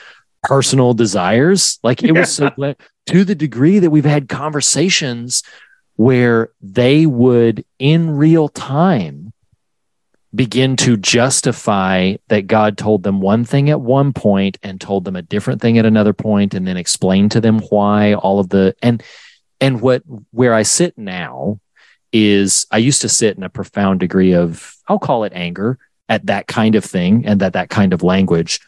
[0.42, 1.78] personal desires.
[1.82, 2.50] Like it was so
[3.06, 5.42] to the degree that we've had conversations
[5.96, 9.32] where they would in real time
[10.34, 15.14] begin to justify that God told them one thing at one point and told them
[15.14, 18.74] a different thing at another point and then explain to them why all of the
[18.82, 19.02] and
[19.60, 20.02] and what
[20.32, 21.60] where I sit now
[22.12, 26.26] is I used to sit in a profound degree of I'll call it anger at
[26.26, 28.60] that kind of thing and that that kind of language.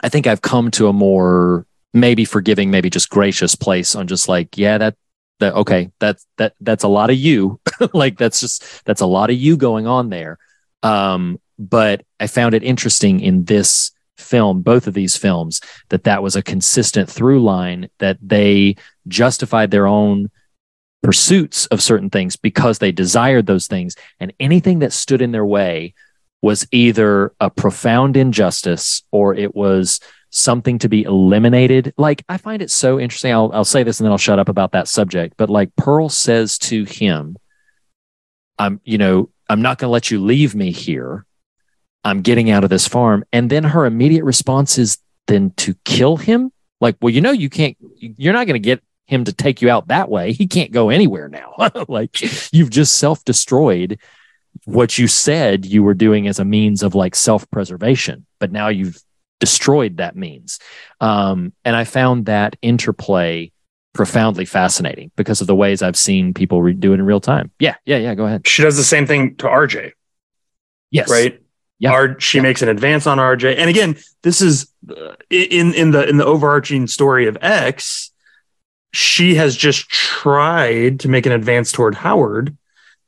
[0.00, 4.28] I think I've come to a more maybe forgiving, maybe just gracious place on just
[4.28, 4.96] like, yeah, that
[5.40, 7.60] that okay, that's that that's a lot of you.
[7.92, 10.38] like that's just that's a lot of you going on there.
[10.82, 16.22] Um, but I found it interesting in this film, both of these films, that that
[16.22, 20.30] was a consistent through line that they justified their own
[21.02, 23.94] pursuits of certain things because they desired those things.
[24.18, 25.94] And anything that stood in their way
[26.42, 31.94] was either a profound injustice or it was something to be eliminated.
[31.96, 33.32] Like, I find it so interesting.
[33.32, 35.34] I'll, I'll say this and then I'll shut up about that subject.
[35.36, 37.36] But like Pearl says to him,
[38.58, 41.24] I'm, you know, I'm not going to let you leave me here.
[42.04, 43.24] I'm getting out of this farm.
[43.32, 46.52] And then her immediate response is then to kill him.
[46.80, 49.70] Like, well, you know, you can't, you're not going to get him to take you
[49.70, 50.32] out that way.
[50.32, 51.54] He can't go anywhere now.
[51.88, 52.20] like,
[52.52, 53.98] you've just self destroyed
[54.64, 58.68] what you said you were doing as a means of like self preservation, but now
[58.68, 59.02] you've
[59.40, 60.58] destroyed that means.
[61.00, 63.52] Um, and I found that interplay
[63.94, 67.50] profoundly fascinating because of the ways I've seen people re- do it in real time.
[67.58, 68.14] Yeah, yeah, yeah.
[68.14, 68.46] Go ahead.
[68.46, 69.92] she does the same thing to RJ
[70.90, 71.10] Yes.
[71.10, 71.40] right
[71.78, 71.92] Yeah.
[71.92, 76.08] R, she makes an advance on RJ and again this is uh, in in the
[76.08, 78.12] in the overarching story of X
[78.92, 82.56] she has just tried to make an advance toward Howard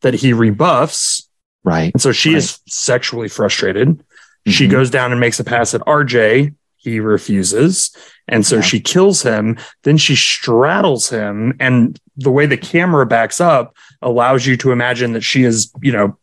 [0.02, 1.26] that he rebuffs.
[1.64, 1.92] Right.
[1.94, 2.38] And so she Right.
[2.38, 4.02] is sexually frustrated.
[4.46, 4.70] She Mhm.
[4.70, 6.52] goes down and makes a pass at RJ.
[6.76, 7.90] He refuses.
[8.26, 8.62] And so Yeah.
[8.62, 9.58] she kills him.
[9.82, 11.54] Then she straddles him.
[11.60, 15.92] And the way the camera backs up allows you to imagine that she is, you
[15.92, 16.16] know,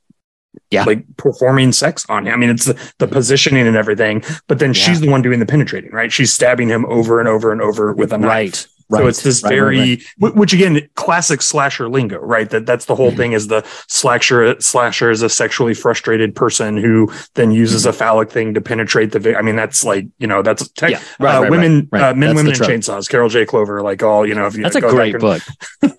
[0.71, 0.83] Yeah.
[0.85, 2.33] like performing sex on him.
[2.33, 5.45] I mean, it's the, the positioning and everything, but then she's the one doing the
[5.45, 6.11] penetrating, right?
[6.11, 8.29] She's stabbing him over and over and over with a knife.
[8.29, 8.67] Right.
[8.89, 9.77] So it's this Right, right, very,
[10.21, 10.33] right.
[10.33, 12.49] wh- which again, classic slasher lingo, right?
[12.49, 13.17] That that's the whole Mm-hmm.
[13.17, 18.29] thing is the slasher slasher is a sexually frustrated person who then uses a phallic
[18.31, 19.37] thing to penetrate the.
[19.37, 21.23] I mean, that's like you know that's tech, Mm-hmm.
[21.23, 22.09] Yeah, right, uh, right, women, right, right.
[22.09, 23.09] Uh, men, That's women, and chainsaws.
[23.09, 23.45] Carol J.
[23.45, 24.45] Clover, like all you know.
[24.45, 25.41] If you That's a go back great and- book.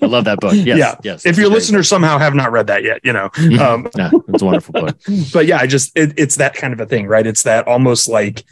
[0.00, 0.54] I love that book.
[0.54, 0.78] Yes.
[0.78, 1.26] yeah, Yes.
[1.26, 3.24] If your a listeners somehow have not read that yet, you know,
[3.60, 4.98] um, yeah, it's a wonderful book.
[5.32, 7.26] but yeah, I just it, it's that kind of a thing, right?
[7.26, 8.44] It's that almost like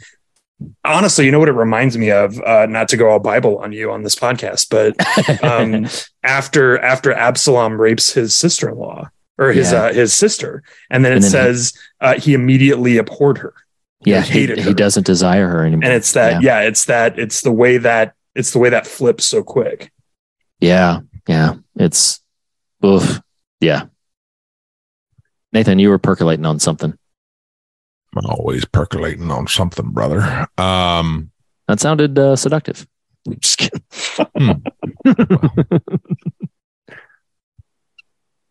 [0.83, 2.39] honestly, you know what it reminds me of?
[2.41, 5.87] Uh, not to go all Bible on you on this podcast, but um,
[6.23, 9.83] after after Absalom rapes his sister in law or his Yeah.
[9.83, 13.53] uh, his sister, and then it And then he- says uh, he immediately abhorred her.
[14.05, 14.73] yeah, He he, hated he her.
[14.73, 15.83] doesn't desire her anymore.
[15.85, 16.61] and it's that yeah.
[16.61, 19.91] it's that it's the way that it's the way that flips so quick.
[20.59, 21.55] Yeah, yeah.
[21.75, 22.19] It's
[22.85, 23.21] oof.
[23.59, 23.83] Yeah.
[25.53, 26.97] Nathan, you were percolating on something.
[28.17, 30.47] I'm always percolating on something, brother.
[30.57, 31.31] Um,
[31.67, 32.87] That sounded uh, seductive.
[33.39, 34.63] Just kidding.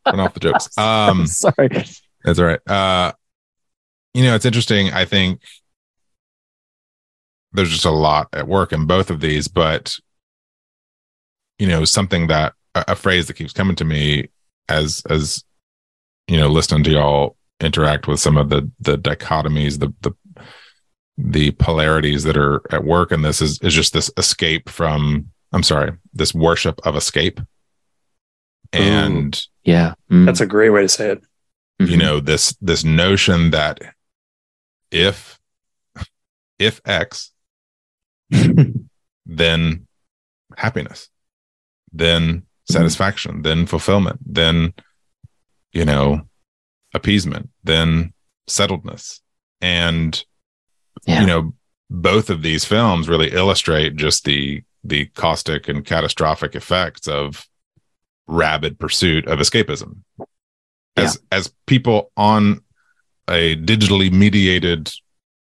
[0.08, 0.68] turn off the jokes.
[0.78, 1.68] Um, Sorry.
[2.24, 2.70] That's all right.
[2.70, 3.12] Uh,
[4.14, 4.92] you know, it's interesting.
[4.92, 5.42] I think
[7.52, 9.96] there's just a lot at work in both of these, but
[11.58, 14.28] you know, something that a, a phrase that keeps coming to me
[14.68, 15.44] as as
[16.28, 20.12] you know, listening to y'all interact with some of the the dichotomies, the the
[21.18, 25.62] the polarities that are at work in this is is just this escape from I'm
[25.62, 27.40] sorry, this worship of escape.
[28.72, 29.94] And Yeah.
[30.10, 30.26] Mm.
[30.26, 31.24] That's a great way to say it.
[31.78, 31.98] you Mhm.
[31.98, 33.80] know this this notion that
[34.90, 35.38] if
[36.58, 37.32] if x
[39.26, 39.86] then
[40.56, 41.08] happiness
[41.92, 44.72] then satisfaction then fulfillment then
[45.72, 46.22] you know
[46.96, 48.12] appeasement then
[48.48, 49.20] settledness.
[49.60, 50.24] And
[51.06, 51.20] Yeah.
[51.20, 51.52] you know
[51.88, 57.46] both of these films really illustrate just the the caustic and catastrophic effects of
[58.26, 60.02] rabid pursuit of escapism.
[60.96, 62.60] As as people on
[63.28, 64.90] a digitally mediated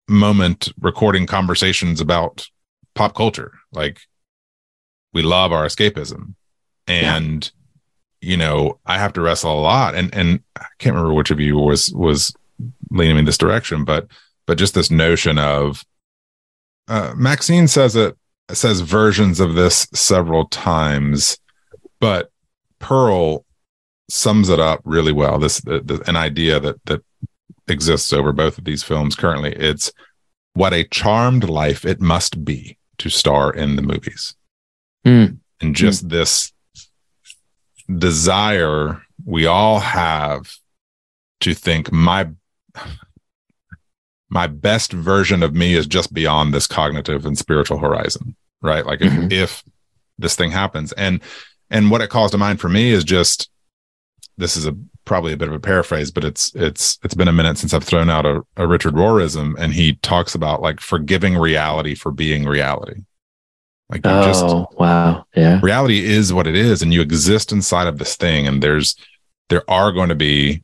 [0.10, 2.48] moment recording conversations about
[2.96, 4.00] pop culture like
[5.14, 6.36] we love our escapism.
[6.88, 7.50] And
[8.24, 9.96] you know i have to wrestle a lot.
[9.96, 12.34] And and i can't remember which of you was was
[12.92, 14.08] leaning in this direction but
[14.46, 15.84] but just this notion of
[16.88, 18.16] uh, maxine says it
[18.52, 21.38] says versions of this several times
[22.00, 22.30] but
[22.80, 23.46] pearl
[24.10, 25.40] sums it up really well.
[25.40, 27.04] This the, the, an idea that that
[27.68, 29.54] exists over both of these films currently.
[29.54, 29.92] It's
[30.54, 34.36] what a charmed life it must be to star in the movies.
[35.06, 35.40] Mm.
[35.60, 36.53] and just this
[37.98, 40.56] desire we all have
[41.42, 42.30] to think my
[44.30, 48.86] my best version of me is just beyond this cognitive and spiritual horizon right?
[48.86, 49.26] Like Mhm.
[49.26, 49.64] if, if
[50.18, 50.94] this thing happens.
[50.94, 51.22] And
[51.70, 53.50] and what it calls to mind for me is just
[54.38, 54.74] this is a
[55.06, 57.84] probably a bit of a paraphrase but it's it's it's been a minute since i've
[57.84, 62.46] thrown out a, a richard rohrism and he talks about like forgiving reality for being
[62.46, 63.02] reality
[63.90, 64.46] like you Oh, just
[64.80, 65.26] wow.
[65.36, 65.60] Yeah.
[65.62, 68.96] reality is what it is and you exist inside of this thing and there's
[69.50, 70.64] there are going to be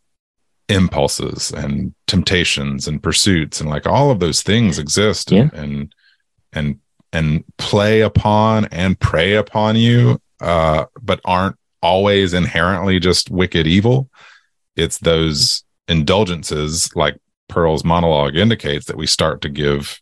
[0.69, 5.93] impulses and temptations and pursuits and like all of those things exist and and
[6.53, 6.79] and,
[7.13, 14.09] and play upon and prey upon you uh but aren't always inherently just wicked evil
[14.75, 17.17] it's those indulgences like
[17.47, 19.99] pearl's monologue indicates that we start to give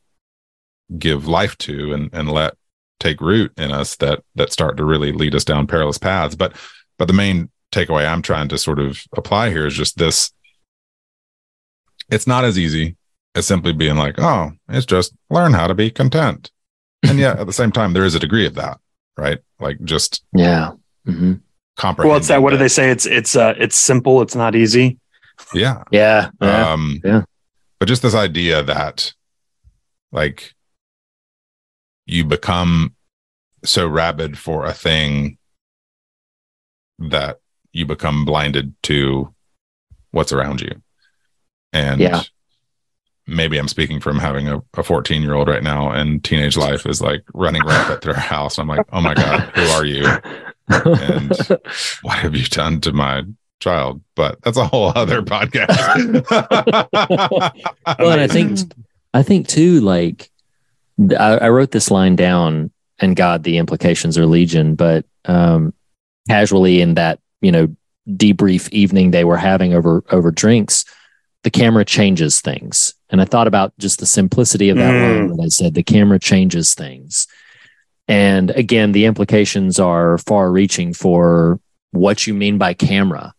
[0.99, 2.55] give life to and and let
[2.99, 6.53] take root in us that that start to really lead us down perilous paths but
[6.97, 10.31] but the main takeaway i'm trying to sort of apply here is just this
[12.09, 12.95] it's not as easy
[13.35, 16.51] as simply being like oh it's just learn how to be content
[17.07, 18.79] and yet at the same time there is a degree of that
[19.17, 20.71] right like just Yeah.
[21.07, 21.33] mm-hmm.
[21.77, 22.41] comprehend Well, it's that.
[22.41, 22.89] What do they say?
[22.89, 24.21] It's it's uh it's simple.
[24.21, 24.97] It's not easy.
[25.53, 26.29] yeah Yeah.
[26.41, 26.71] Yeah.
[26.71, 27.23] um Yeah.
[27.79, 29.13] but just this idea that
[30.11, 30.53] like
[32.07, 32.95] you become
[33.63, 35.37] so rabid for a thing
[36.99, 37.39] that
[37.73, 39.33] you become blinded to
[40.11, 40.81] what's around you
[41.73, 42.23] and Yeah.
[43.27, 46.85] maybe i'm speaking from having a, a 14 year old right now and teenage life
[46.87, 50.05] is like running rampant through our house i'm like oh my god who are you
[50.69, 51.35] and
[52.01, 53.23] what have you done to my
[53.59, 54.01] child?
[54.15, 56.29] But that's a whole other podcast.
[57.99, 58.59] well, and I think
[59.13, 60.29] I think too, like
[60.99, 65.73] I, I wrote this line down, and God, the implications are legion, but um,
[66.27, 67.75] casually in that you know
[68.09, 70.85] debrief evening they were having over over drinks,
[71.43, 75.01] the camera changes things, and I thought about just the simplicity of that Mm.
[75.01, 77.27] line when I said the camera changes things,
[78.07, 81.59] and again, the implications are far reaching for
[81.91, 83.33] what you mean by camera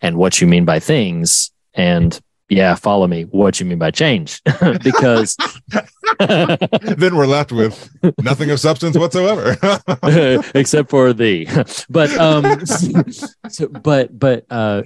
[0.00, 2.18] and what you mean by things, and
[2.52, 3.22] yeah, follow me.
[3.22, 4.42] What you mean by change?
[4.82, 5.38] because
[6.18, 7.88] then we're left with
[8.22, 9.56] nothing of substance whatsoever.
[10.54, 11.46] except for the
[11.88, 12.66] but um
[13.48, 14.82] so, but but uh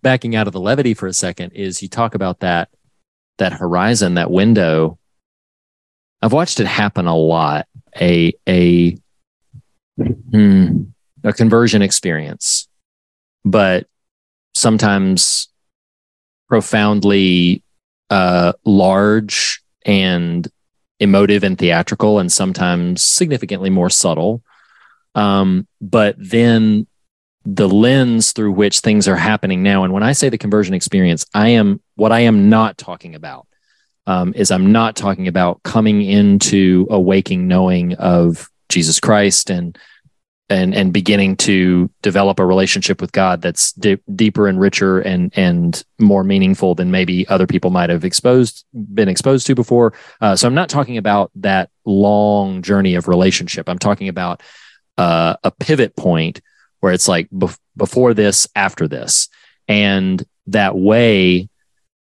[0.00, 2.70] backing out of the levity for a second is you talk about that
[3.38, 4.98] that horizon that window
[6.22, 7.66] i've watched it happen a lot
[8.00, 8.96] a a
[9.96, 10.82] hmm,
[11.24, 12.68] a conversion experience
[13.44, 13.86] but
[14.54, 15.48] sometimes
[16.48, 17.62] profoundly
[18.10, 20.48] uh large and
[21.00, 24.42] emotive and theatrical and sometimes significantly more subtle.
[25.14, 26.86] Um but then
[27.44, 31.26] the lens through which things are happening now and when i say the conversion experience
[31.34, 33.46] i am what i am not talking about
[34.06, 39.78] um, is i'm not talking about coming into a waking knowing of jesus christ and
[40.50, 45.32] and and beginning to develop a relationship with God that's di- deeper and richer and
[45.36, 49.94] and more meaningful than maybe other people might have exposed been exposed to before.
[50.20, 53.68] Uh, so I'm not talking about that long journey of relationship.
[53.68, 54.42] I'm talking about
[54.98, 56.40] uh, a pivot point
[56.80, 59.28] where it's like bef- before this, after this,
[59.66, 61.48] and that way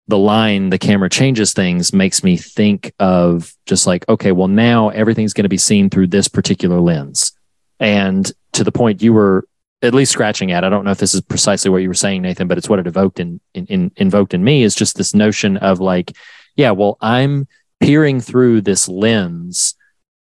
[0.09, 4.89] the line the camera changes things makes me think of just like okay well now
[4.91, 7.36] everything's going to be seen through this particular lens
[7.81, 9.47] and to the point you were
[9.83, 12.23] at least scratching at i don't know if this is precisely what you were saying
[12.23, 15.15] nathan but it's what it evoked in, in, in invoked in me is just this
[15.15, 16.17] notion of like
[16.57, 17.47] yeah well i'm
[17.81, 19.75] peering through this lens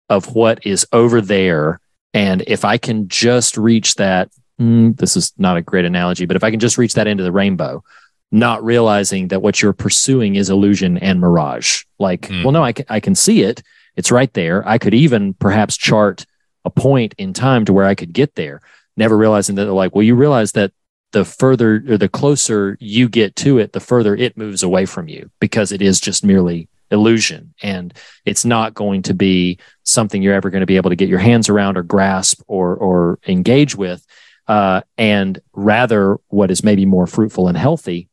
[0.08, 1.80] of what is over there.
[2.14, 6.36] And if i can just reach that mm, this is not a great analogy but
[6.36, 7.82] if i can just reach that end of the rainbow
[8.32, 11.84] not realizing that what you're pursuing is illusion and mirage.
[12.00, 12.42] Like Mm.
[12.42, 13.62] well no I can, I can see it.
[13.94, 14.66] It's right there.
[14.68, 16.26] I could even perhaps chart
[16.66, 18.60] a point in time to where I could get there,
[18.96, 20.72] never realizing that they're like, well, you realize that
[21.12, 25.08] the further or the closer you get to it, the further it moves away from
[25.08, 27.54] you because it is just merely illusion.
[27.62, 27.94] And
[28.24, 31.20] it's not going to be something you're ever going to be able to get your
[31.20, 34.04] hands around or grasp or or engage with.
[34.48, 38.08] Uh, and rather what is maybe more fruitful and healthy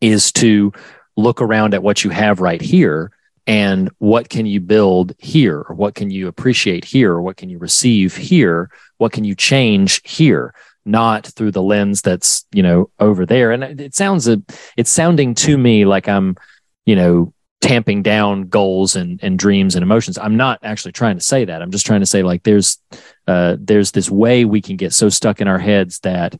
[0.00, 0.72] is to
[1.16, 3.10] look around at what you have right here
[3.46, 5.64] and what can you build here?
[5.68, 7.12] Or what can you appreciate here?
[7.12, 8.70] Or what can you receive here?
[8.98, 10.54] What can you change here?
[10.86, 13.52] Not through the lens that's you know over there.
[13.52, 14.42] And it sounds a,
[14.76, 16.36] it's sounding to me like i'm
[16.84, 17.32] you know
[17.64, 20.18] tamping down goals and and dreams and emotions.
[20.18, 21.62] I'm not actually trying to say that.
[21.62, 22.78] I'm just trying to say like there's
[23.26, 26.38] uh there's this way we can get so stuck in our heads that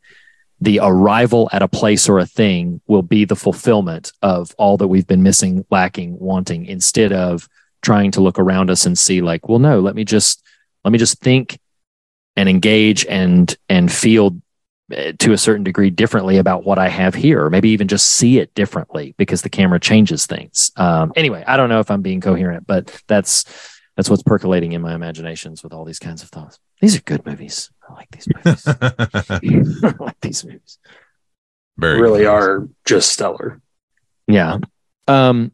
[0.60, 4.88] the arrival at a place or a thing will be the fulfillment of all that
[4.88, 7.48] we've been missing, lacking, wanting, instead of
[7.82, 10.42] trying to look around us and see like, well, no, let me just
[10.84, 11.58] let me just think
[12.36, 14.36] and engage and and feel
[14.94, 18.06] uh, to a certain degree differently about what I have here, or maybe even just
[18.06, 20.72] see it differently because the camera changes things.
[20.76, 23.44] Um, anyway, I don't know if I'm being coherent, but that's
[23.96, 26.58] that's what's percolating in my imaginations with all these kinds of thoughts.
[26.80, 27.70] These are good movies.
[27.88, 28.64] I like these movies.
[29.84, 30.78] I like these movies.
[31.76, 32.28] Very really good.
[32.28, 33.60] are just stellar.
[34.26, 34.58] Yeah.
[35.08, 35.52] Um,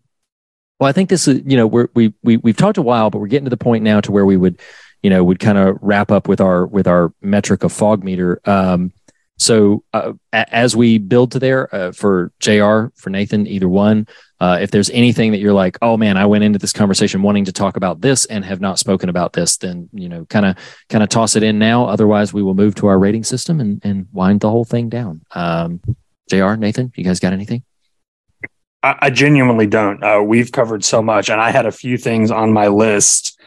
[0.78, 3.18] well, I think this is, you know, we're, we, we, we've talked a while, but
[3.18, 4.60] we're getting to the point now to where we would,
[5.02, 8.40] you know, would kind of wrap up with our, with our metric of fog meter.
[8.44, 8.92] Um,
[9.38, 14.06] so uh, a- as we build to there uh, for JR, for Nathan, either one,
[14.40, 17.44] uh, if there's anything that you're like, oh man, I went into this conversation wanting
[17.44, 20.56] to talk about this and have not spoken about this, then, you know, kind of,
[20.88, 21.84] kind of toss it in now.
[21.86, 25.20] Otherwise we will move to our rating system and, and wind the whole thing down.
[25.32, 25.80] Um,
[26.30, 27.64] JR, Nathan, you guys got anything?
[28.82, 30.02] I, I genuinely don't.
[30.02, 33.38] Uh, we've covered so much, and I had a few things on my list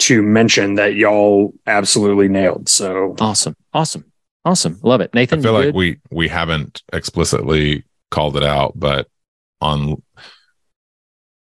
[0.00, 2.68] to mention that y'all absolutely nailed.
[2.68, 3.56] So Awesome.
[3.72, 4.12] Awesome.
[4.44, 4.80] Awesome.
[4.82, 5.14] Love it.
[5.14, 5.74] Nathan, I feel you like good?
[5.76, 9.06] we we haven't explicitly called it out, but
[9.60, 10.02] on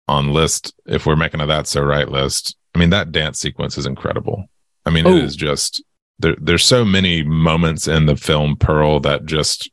[0.07, 3.77] on list, if we're making a that's so right list, I mean that dance sequence
[3.77, 4.45] is incredible.
[4.85, 5.15] I mean, Oh.
[5.15, 5.83] it is just
[6.19, 6.35] there.
[6.39, 9.69] There's so many moments in the film Pearl that just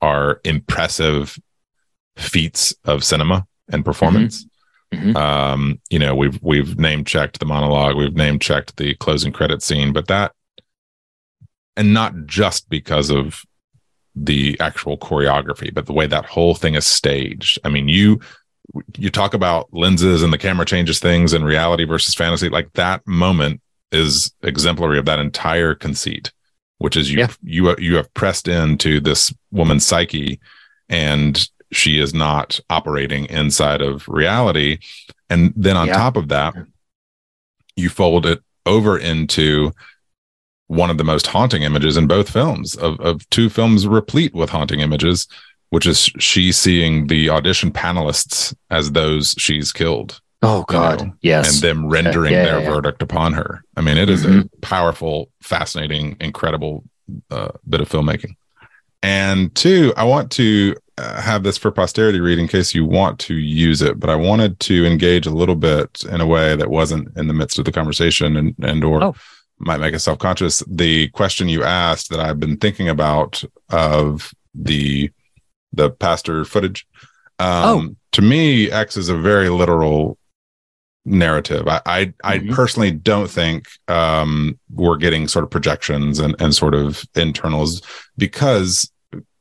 [0.00, 1.38] are impressive
[2.16, 4.46] feats of cinema and performance.
[4.92, 5.16] Mhm.
[5.16, 9.62] Um, you know, we've we've name checked the monologue, we've name checked the closing credit
[9.62, 10.32] scene, but that
[11.76, 13.42] and not just because of
[14.14, 17.58] the actual choreography, but the way that whole thing is staged.
[17.64, 18.20] I mean, you
[18.96, 22.48] you talk about lenses and the camera changes things and reality versus fantasy.
[22.48, 26.32] Like that moment is exemplary of that entire conceit,
[26.78, 27.28] which is you Yeah.
[27.42, 30.40] you you have pressed into this woman's psyche,
[30.88, 34.78] and she is not operating inside of reality.
[35.30, 35.94] And then on Yeah.
[35.94, 36.54] top of that,
[37.76, 39.72] you fold it over into
[40.66, 44.50] one of the most haunting images in both films of, of two films replete with
[44.50, 45.26] haunting images,
[45.72, 51.12] which is she seeing the audition panelists as those she's killed Oh you God, know,
[51.22, 51.54] yes.
[51.54, 53.62] and them rendering Yeah, their yeah, verdict upon her.
[53.76, 54.44] I mean, it is Mhm.
[54.52, 56.84] a powerful, fascinating, incredible
[57.30, 58.34] uh, bit of filmmaking.
[59.02, 63.18] And two, I want to uh, have this for posterity read in case you want
[63.20, 66.68] to use it, but I wanted to engage a little bit in a way that
[66.68, 69.14] wasn't in the midst of the conversation and and or Oh.
[69.58, 70.62] might make us self-conscious.
[70.68, 75.10] The question you asked that I've been thinking about of the
[75.72, 76.86] the pastor footage.
[77.38, 77.96] Um, Oh.
[78.12, 80.18] to me, X is a very literal
[81.04, 81.66] narrative.
[81.66, 82.54] I I, I Mhm.
[82.54, 87.82] personally don't think um, we're getting sort of projections and and sort of internals
[88.16, 88.90] because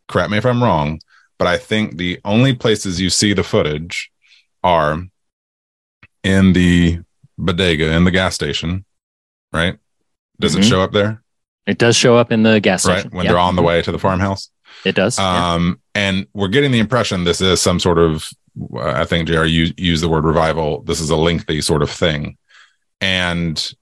[0.08, 0.99] correct me if I'm wrong,
[1.38, 4.10] but I think the only places you see the footage
[4.64, 5.03] are
[6.24, 6.99] in the
[7.38, 8.86] bodega in the gas station,
[9.53, 9.78] right?
[10.40, 10.70] Does it Mhm.
[10.70, 11.22] show up there?
[11.68, 13.10] It does show up in the gas station.
[13.10, 13.32] Right when Yeah.
[13.32, 14.49] they're on the way to the farmhouse.
[14.86, 15.18] It does.
[15.20, 15.53] yeah.
[15.53, 18.30] Um, and we're getting the impression this is some sort of,
[18.80, 20.82] I think JR used use the word revival.
[20.84, 22.38] This is a lengthy sort of thing.
[22.99, 23.74] And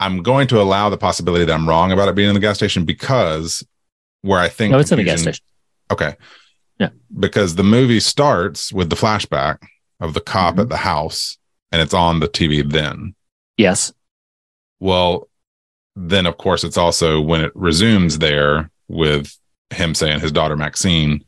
[0.00, 2.56] I'm going to allow the possibility that I'm wrong about it being in the gas
[2.56, 3.66] station because
[4.22, 5.44] where I think no, it's in the gas station.
[5.90, 6.14] Okay.
[6.78, 6.90] Yeah.
[7.18, 9.58] Because the movie starts with the flashback
[10.00, 10.60] of the cop Mm-hmm.
[10.62, 11.38] at the house
[11.72, 13.14] and it's on the TV then.
[13.56, 13.92] Yes.
[14.80, 15.28] Well,
[15.96, 19.36] then of course it's also when it resumes there with
[19.70, 21.24] him saying his daughter Maxine.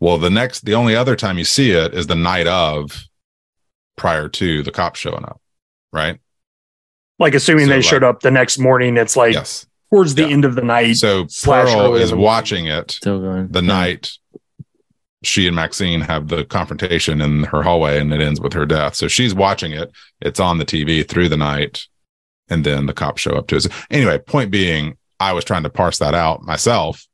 [0.00, 3.04] Well, the next, the only other time you see it is the night of
[3.96, 5.40] prior to the cops showing up,
[5.92, 6.18] right?
[7.18, 9.66] Like assuming So, they like- showed up the next morning, it's like Yes.
[9.90, 10.28] towards the Yeah.
[10.30, 10.96] end of the night.
[10.96, 13.48] So slash Pearl is watching it Still going.
[13.48, 14.10] the night
[15.22, 18.94] she and Maxine have the confrontation in her hallway and it ends with her death.
[18.94, 19.90] So she's watching it.
[20.20, 21.86] It's on the TV through the night.
[22.50, 23.66] And then the cops show up to us.
[23.90, 27.06] Anyway, point being, I was trying to parse that out myself.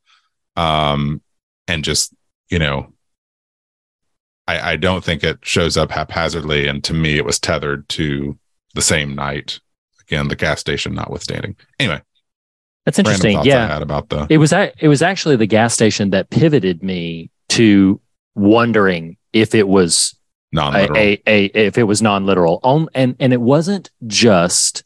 [0.60, 1.22] Um,
[1.68, 2.12] and just,
[2.50, 2.92] you know,
[4.46, 6.66] I, I don't think it shows up haphazardly.
[6.66, 8.38] And to me, it was tethered to
[8.74, 9.60] the same night.
[10.02, 11.56] Again, the gas station notwithstanding.
[11.78, 12.02] Anyway,
[12.84, 13.42] That's interesting.
[13.44, 13.68] Yeah.
[13.68, 18.00] had about the It was it was actually the gas station that pivoted me to
[18.34, 20.16] wondering if it was
[20.52, 20.98] non-literal.
[20.98, 22.58] a, a if it was non-literal.
[22.64, 24.82] On and and it wasn't just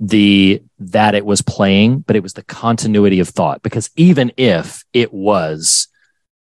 [0.00, 3.62] the that it was playing, but it was the continuity of thought.
[3.62, 5.88] Because even if it was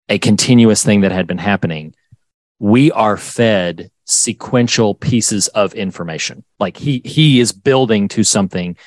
[0.09, 1.93] a continuous thing that had been happening,
[2.59, 6.43] we are fed sequential pieces of information.
[6.59, 8.77] Like he he is building to something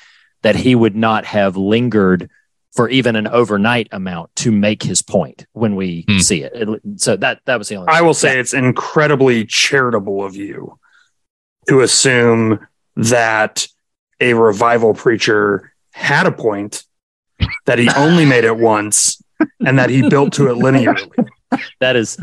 [0.43, 2.31] that he would not have lingered
[2.75, 6.19] for even an overnight amount to make his point when we Hmm.
[6.19, 6.53] see it.
[6.55, 7.89] It- So that that was the only.
[7.89, 10.79] I will say it's incredibly charitable of you
[11.69, 12.61] to assume
[12.97, 13.66] that
[14.20, 16.85] a revival preacher had a point,
[17.66, 19.23] that he only made it once,
[19.65, 21.09] and that he built to it linearly.
[21.81, 22.19] that is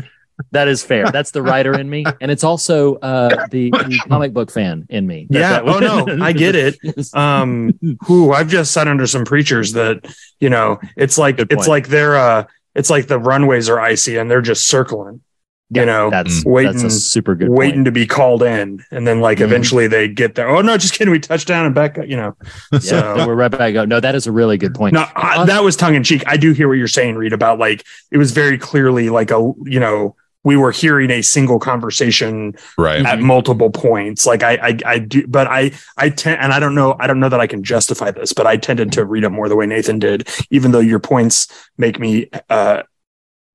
[0.52, 1.10] that is fair.
[1.10, 5.06] That's the writer in me, and it's also uh, the, the comic book fan in
[5.06, 5.26] me.
[5.30, 5.50] That- Yeah.
[5.62, 6.76] that- Oh no, I get it.
[7.14, 10.04] Um, who I've just sat under some preachers that
[10.40, 12.44] you know, it's like it's like they're uh,
[12.74, 15.22] it's like the runways are icy and they're just circling.
[15.70, 17.84] Yeah, you know, that's waiting- that's a super good waiting point.
[17.86, 19.46] to be called in, and then like Mhm.
[19.46, 20.48] eventually they get there.
[20.48, 21.10] Oh no, just kidding.
[21.10, 21.98] We touched down and back.
[21.98, 22.36] up, You know,
[22.72, 23.74] Yeah, so we're right back.
[23.74, 23.84] Go.
[23.84, 24.94] No, that is a really good point.
[24.94, 26.22] no, I, that was tongue in cheek.
[26.28, 29.52] I do hear what you're saying, Reed, about like it was very clearly like a
[29.64, 30.14] you know
[30.44, 33.04] we were hearing a single conversation right.
[33.04, 34.24] at multiple points.
[34.26, 37.18] Like I, I, I do, but I, I tend, and I don't know, I don't
[37.18, 39.66] know that I can justify this, but I tended to read it more the way
[39.66, 41.48] Nathan did, even though your points
[41.78, 42.84] make me uh,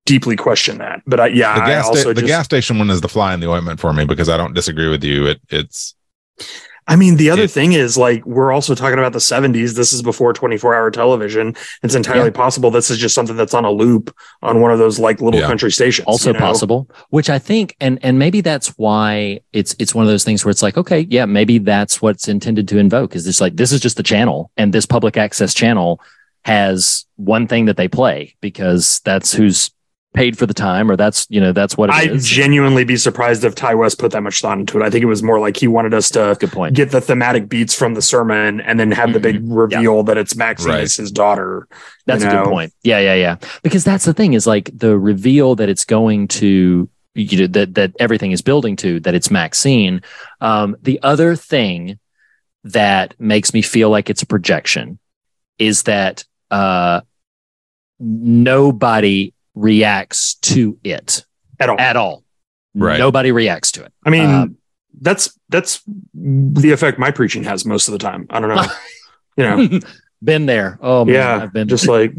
[0.04, 1.02] deeply question that.
[1.06, 3.08] But I, yeah, the I gas, sta- also the just, gas station one is the
[3.08, 5.26] fly in the ointment for me because I don't disagree with you.
[5.26, 5.94] It it's
[6.88, 9.76] I mean, the other it- thing is like we're also talking about the 70s.
[9.76, 11.54] This is before 24 hour television.
[11.84, 12.30] It's entirely Yeah.
[12.32, 14.12] possible this is just something that's on a loop
[14.42, 15.46] on one of those like little Yeah.
[15.46, 16.06] country stations.
[16.06, 16.40] also you know?
[16.40, 20.44] possible which i think and and maybe that's why it's it's one of those things
[20.44, 23.70] where it's like okay yeah maybe that's what's intended to invoke is this like this
[23.70, 26.00] is just the channel and this public access channel
[26.44, 29.70] has one thing that they play because that's who's
[30.14, 32.26] paid for the time, or that's you know that's what it I'd is.
[32.28, 34.82] genuinely be surprised if Ti West put that much thought into it.
[34.82, 36.74] I think it was more like he wanted us to Good point.
[36.76, 40.36] get the thematic beats from the sermon and then have the big reveal that it's
[40.36, 40.82] Maxine Right.
[40.82, 41.66] is his daughter.
[42.06, 42.44] That's you a know?
[42.44, 42.74] good point.
[42.82, 43.36] Yeah, yeah, yeah.
[43.62, 47.74] Because that's the thing is like the reveal that it's going to you know, that
[47.74, 50.02] that everything is building to that it's Maxine.
[50.40, 51.98] Um, the other thing
[52.64, 54.98] that makes me feel like it's a projection
[55.58, 57.00] is that uh,
[57.98, 61.24] nobody reacts to it
[61.60, 61.80] At all.
[61.80, 62.24] at all.
[62.74, 62.98] Right.
[62.98, 63.92] Nobody reacts to it.
[64.04, 64.46] I mean, Uh,
[65.00, 65.82] that's that's
[66.14, 68.26] the effect my preaching has most of the time.
[68.30, 68.64] I don't know.
[69.36, 69.80] you know,
[70.22, 70.78] been there.
[70.82, 72.12] Oh man, yeah, I've been just like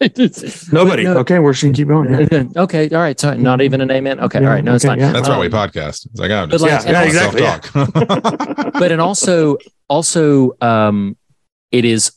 [0.72, 1.04] nobody.
[1.04, 1.18] No.
[1.18, 2.28] Okay, we're just gonna keep going.
[2.30, 2.62] Yeah.
[2.62, 3.18] okay, all right.
[3.18, 4.20] So not even an amen.
[4.20, 4.64] Okay, Yeah, all right.
[4.64, 4.98] No, it's okay, fine.
[5.00, 5.12] yeah.
[5.12, 6.06] That's why we Um, podcast.
[6.06, 7.60] It's like, oh, but just like- Yeah, yeah, exactly, yeah.
[7.60, 8.72] self-talk.
[8.74, 11.16] but and also also um
[11.70, 12.12] it is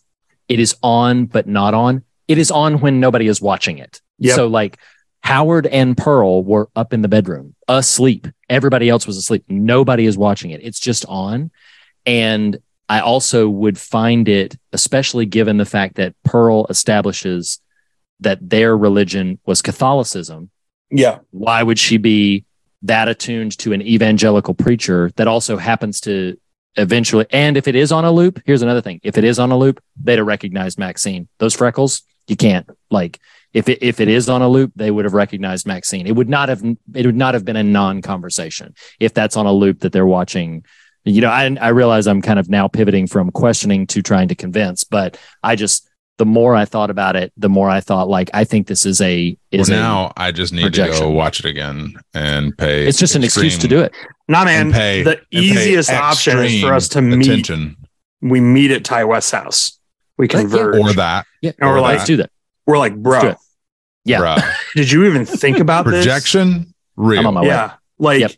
[0.47, 4.01] it is on but not on it is on when nobody is watching it.
[4.19, 4.35] Yep.
[4.35, 4.77] so like
[5.23, 8.27] howard and pearl were up in the bedroom asleep.
[8.49, 9.45] Everybody else was asleep.
[9.47, 10.61] Nobody is watching it.
[10.63, 11.51] It's just on.
[12.05, 17.61] And i also would find it especially given the fact that pearl establishes
[18.19, 20.49] that their religion was catholicism
[20.95, 22.45] yeah, why would she be
[22.83, 26.37] that attuned to an evangelical preacher that also happens to
[26.75, 28.99] eventually and if it is on a loop here's another thing.
[29.03, 31.27] If it is on a loop they'd have recognized maxine.
[31.39, 33.19] Those freckles you can't like
[33.53, 36.29] if it if it is on a loop they would have recognized maxine it would
[36.29, 36.63] not have
[36.93, 40.63] it would not have been a non-conversation if that's on a loop that they're watching
[41.05, 44.35] you know i i realize i'm kind of now pivoting from questioning to trying to
[44.35, 48.29] convince but i just the more i thought about it the more i thought like
[48.33, 51.39] i think this is a well, is a now I just need to go watch
[51.39, 52.87] it again and pay.
[52.87, 53.93] it's just an excuse to do it
[54.27, 54.71] nah, man.
[54.71, 57.17] pay, the easiest option is for us to extreme
[57.59, 57.77] meet.
[58.21, 59.79] We meet at Ti West's house.
[60.17, 60.39] We Right, yeah.
[60.41, 60.79] converge.
[60.79, 61.25] or that.
[61.41, 62.29] yeah And we're or like, let's do that
[62.65, 63.35] we're like, bro.
[64.05, 64.19] Yeah.
[64.19, 64.53] bruh.
[64.75, 65.95] did you even think about this?
[66.05, 67.19] projection real.
[67.21, 67.47] I'm on my way.
[67.47, 68.31] Yeah, like Yep.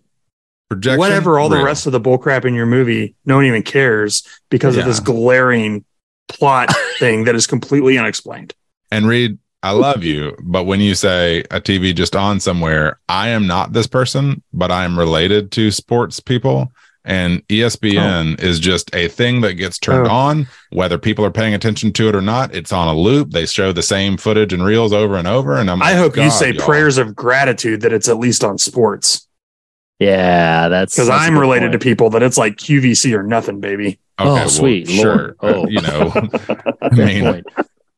[0.70, 1.38] projection whatever.
[1.40, 4.86] All the rest of the bullcrap in your movie, no one even cares because of
[4.86, 5.86] this glaring
[6.28, 6.70] plot
[7.00, 8.54] thing that is completely unexplained.
[8.92, 13.30] And Reed, I love you, but when you say a TV just on somewhere, I
[13.30, 16.72] am not this person, but I am related to sports people.
[17.06, 18.44] And ESPN oh.
[18.44, 20.12] is just a thing that gets turned Oh.
[20.12, 22.54] on, whether people are paying attention to it or not.
[22.56, 23.30] It's on a loop.
[23.32, 25.56] They show the same footage and reels over and over.
[25.56, 26.66] And I'm I like, hope you say y'all.
[26.66, 29.28] prayers of gratitude that it's at least on sports
[30.00, 31.82] Yeah, that's because that's a I'm related point.
[31.82, 34.00] to people that it's like QVC or nothing, baby.
[34.20, 35.36] Okay, oh, well, sweet sure.
[35.42, 35.56] Lord.
[35.56, 36.12] Oh, you know,
[36.82, 37.46] I mean, point.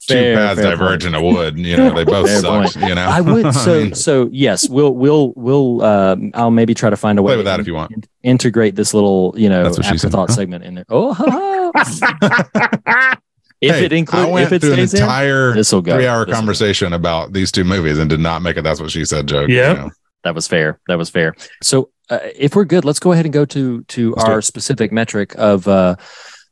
[0.07, 1.15] Two Fair- paths fair diverge point.
[1.15, 1.59] in a wood.
[1.59, 2.73] You know, they both Fair suck.
[2.73, 2.87] point.
[2.89, 6.97] You know, I would so so yes, we'll we'll we'll um I'll maybe try to
[6.97, 7.91] find a way play with to that if you want.
[7.91, 10.07] in- integrate this little you know That's what she said.
[10.07, 10.35] afterthought Huh?
[10.35, 10.85] segment in there.
[10.89, 13.17] Oh, ha, ha.
[13.61, 15.95] if Hey, it includes if it through an stays in, entire this will go.
[15.95, 16.37] three-hour This'll go.
[16.39, 18.63] conversation about these two movies and did not make it.
[18.63, 19.27] That's what she said.
[19.27, 19.49] Joke.
[19.49, 19.77] Yep.
[19.77, 19.89] You know?
[20.23, 20.79] That was fair.
[20.87, 21.35] That was fair.
[21.63, 24.91] So uh, if we're good, let's go ahead and go to to Let's our specific
[24.91, 25.95] metric of uh,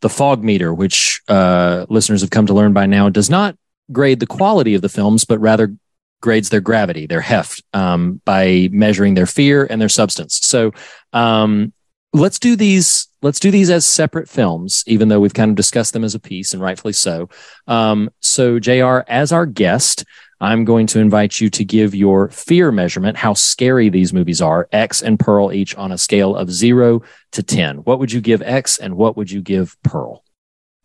[0.01, 3.55] the fog meter, which uh, listeners have come to learn by now does not
[3.91, 5.75] grade the quality of the films, but rather
[6.21, 10.39] grades their gravity, their heft, um, by measuring their fear and their substance.
[10.43, 10.71] So
[11.13, 11.73] um,
[12.13, 13.07] let's do these.
[13.21, 16.19] Let's do these as separate films, even though we've kind of discussed them as a
[16.19, 17.29] piece, and rightfully so.
[17.67, 20.05] Um, so, JR As our guest,
[20.41, 24.67] I'm going to invite you to give your fear measurement, how scary these movies are,
[24.71, 27.01] X and Pearl each on a scale of zero
[27.31, 27.77] to 10.
[27.77, 30.23] What would you give X and what would you give Pearl?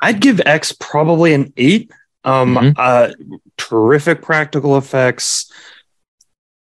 [0.00, 1.90] I'd give X probably an eight.
[2.24, 2.74] Um, Mhm.
[2.76, 3.12] uh,
[3.56, 5.50] terrific practical effects,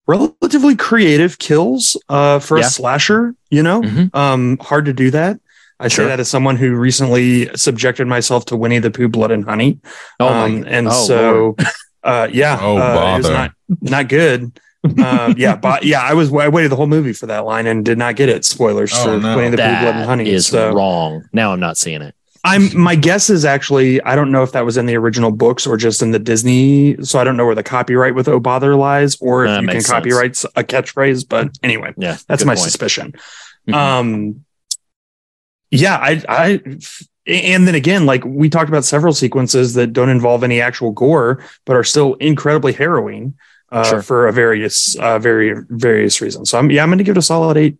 [0.07, 2.65] relatively creative kills uh, for Yeah.
[2.65, 3.35] a slasher.
[3.49, 4.15] You know, Mhm.
[4.15, 5.39] um, hard to do that.
[5.79, 6.05] I Sure.
[6.05, 9.79] say that as someone who recently subjected myself to Winnie the Pooh, Blood and Honey.
[10.19, 11.55] Oh, um, and oh, so,
[12.05, 13.33] uh, yeah, Oh, uh, it was bother.
[13.33, 13.51] not
[13.81, 14.59] not good.
[14.99, 17.83] uh, yeah, but yeah, I was I waited the whole movie for that line and
[17.83, 18.45] did not get it.
[18.45, 19.35] Spoilers Oh, for no.
[19.35, 20.29] Winnie the Pooh, Blood and Honey.
[20.29, 21.27] is so wrong.
[21.33, 22.15] Now I'm not seeing it.
[22.43, 25.65] I'm my guess is actually I don't know if that was in the original books
[25.65, 26.95] or just in the Disney.
[27.03, 29.67] So I don't know where the copyright with "Oh Bother" lies, or if That you
[29.67, 29.95] can makes sense.
[29.97, 31.27] copyright a catchphrase.
[31.27, 32.17] But anyway, Yeah.
[32.27, 32.59] that's my point.
[32.65, 33.15] suspicion.
[33.67, 33.73] Mhm.
[33.73, 34.45] Um,
[35.71, 36.61] yeah, I, I,
[37.27, 41.43] and then again, like we talked about several sequences that don't involve any actual gore,
[41.65, 43.33] but are still incredibly harrowing
[43.71, 44.01] uh, Sure.
[44.01, 46.49] for a various, uh, very various reasons.
[46.51, 47.77] So I'm, yeah, I'm going to give it a solid eight.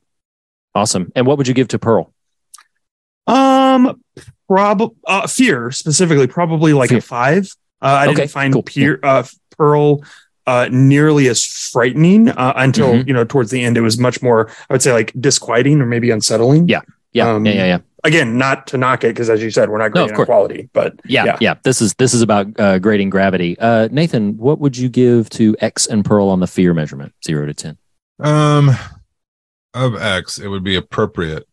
[0.74, 1.12] Awesome.
[1.16, 2.12] And what would you give to Pearl?
[3.28, 4.02] Um,
[4.48, 7.00] probably uh, fear specifically, probably like Fear.
[7.00, 7.56] a five.
[7.82, 8.64] Uh, I Okay, didn't find cool.
[8.64, 9.24] Peer, uh,
[9.58, 10.04] Pearl
[10.48, 13.08] uh, nearly as frightening uh, until Mhm.
[13.08, 13.78] you know towards the end.
[13.78, 16.68] It was much more, I would say, like disquieting or maybe unsettling.
[16.68, 16.82] Yeah.
[17.14, 17.30] Yeah.
[17.32, 17.54] Um, yeah.
[17.54, 17.66] Yeah.
[17.66, 17.78] Yeah.
[18.06, 20.70] Again, not to knock it because as you said, we're not No, grading on quality,
[20.74, 23.58] but Yeah, yeah, This is this is about uh, grading gravity.
[23.60, 27.46] Uh, Nathan, what would you give to X and Pearl on the fear measurement, zero
[27.46, 27.78] to ten?
[28.20, 28.72] Um,
[29.74, 31.48] of X, it would be appropriate,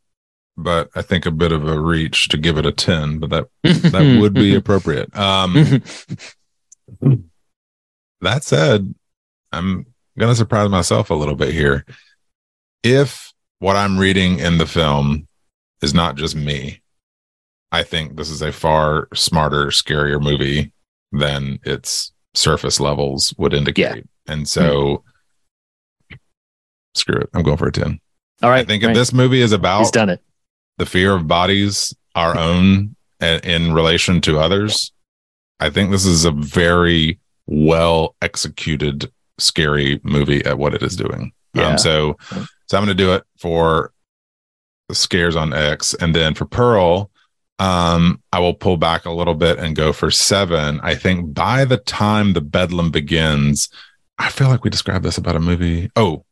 [0.57, 3.19] but I think a bit of a reach to give it a ten.
[3.19, 5.17] But that that would be appropriate.
[5.17, 5.83] Um,
[8.21, 8.95] that said,
[9.51, 9.87] I'm
[10.19, 11.85] gonna surprise myself a little bit here.
[12.83, 15.27] If what I'm reading in the film
[15.83, 16.81] is not just me,
[17.71, 20.73] I think this is a far smarter, scarier movie
[21.11, 24.05] than its surface levels would indicate.
[24.27, 25.05] And so,
[26.95, 27.31] screw it.
[27.35, 27.99] I'm going for a 10.
[28.43, 28.61] All right.
[28.61, 28.95] I think if right.
[28.95, 30.21] this movie is about He's done it.
[30.79, 34.93] the fear of bodies, our own, a- in relation to others,
[35.61, 41.33] I think this is a very well executed, scary movie at what it is doing.
[41.55, 41.69] Yeah.
[41.69, 43.92] Um, so, so I'm going to do it for
[44.91, 47.11] scares on X, and then for Pearl,
[47.59, 50.81] um, I will pull back a little bit and go for seven.
[50.83, 53.69] I think by the time the Bedlam begins,
[54.19, 55.91] I feel like we described this about a movie.
[55.97, 56.25] Oh,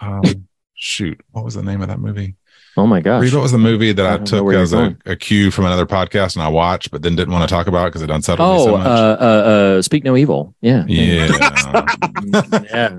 [0.00, 0.22] um,
[0.74, 2.36] shoot, what was the name of that movie?
[2.76, 3.32] Oh my gosh.
[3.32, 6.34] What was the movie that I I, took as a, a cue from another podcast
[6.34, 8.64] and I watched, but then didn't want to talk about because it unsettled me Oh,
[8.64, 8.86] so uh, much?
[8.86, 8.90] uh,
[9.20, 10.54] uh, speak no evil.
[10.60, 10.84] Yeah.
[10.88, 11.26] yeah.
[12.24, 12.98] yeah.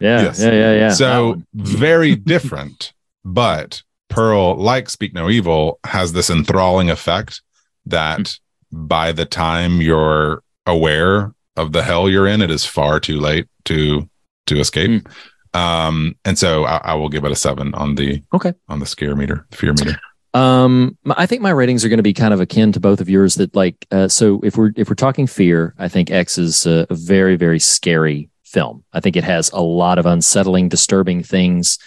[0.00, 0.22] Yeah.
[0.22, 0.40] Yes.
[0.40, 0.50] Yeah.
[0.52, 0.72] Yeah.
[0.74, 0.88] Yeah.
[0.90, 2.92] So very different,
[3.24, 7.42] but Pearl, like Speak No Evil, has this enthralling effect
[7.86, 8.38] that
[8.70, 8.86] Hmm.
[8.86, 13.46] by the time you're aware of the hell you're in, it is far too late
[13.66, 14.08] to
[14.46, 15.08] to escape.
[15.54, 18.52] Um, and so I, I will give it a seven on the Okay.
[18.68, 19.98] on the scare meter, fear meter.
[20.34, 23.08] Um, I think my ratings are going to be kind of akin to both of
[23.08, 23.36] yours.
[23.36, 26.86] That like, uh, so if we're if we're talking fear, I think X is a,
[26.90, 28.82] a very very scary film.
[28.92, 31.78] I think it has a lot of unsettling, disturbing things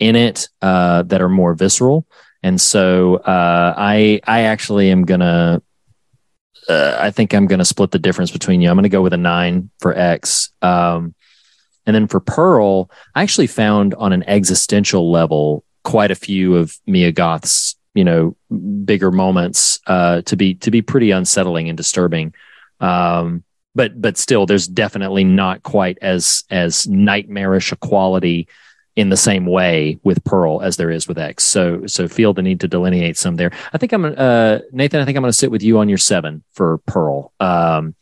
[0.00, 2.06] in it uh, that are more visceral,
[2.42, 5.62] and so uh, I I actually am gonna.
[6.68, 8.68] Uh, I think I'm going to split the difference between you.
[8.70, 10.50] I'm going to go with a nine for X.
[10.62, 11.12] Um,
[11.86, 16.78] and then for Pearl, I actually found on an existential level quite a few of
[16.86, 18.36] Mia Goth's, you know,
[18.84, 22.34] bigger moments uh, to be to be pretty unsettling and disturbing.
[22.80, 23.44] Um,
[23.74, 28.48] but but still, there's definitely not quite as as nightmarish a quality
[28.94, 31.44] in the same way with Pearl as there is with X.
[31.44, 33.50] So so feel the need to delineate some there.
[33.72, 35.00] I think I'm uh, Nathan.
[35.00, 37.32] I think I'm going to sit with you on your seven for Pearl.
[37.40, 37.94] Um,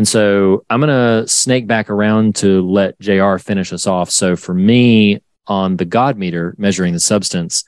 [0.00, 4.08] and so I'm going to snake back around to let JR finish us off.
[4.08, 7.64] So for me, on the God meter measuring the substance,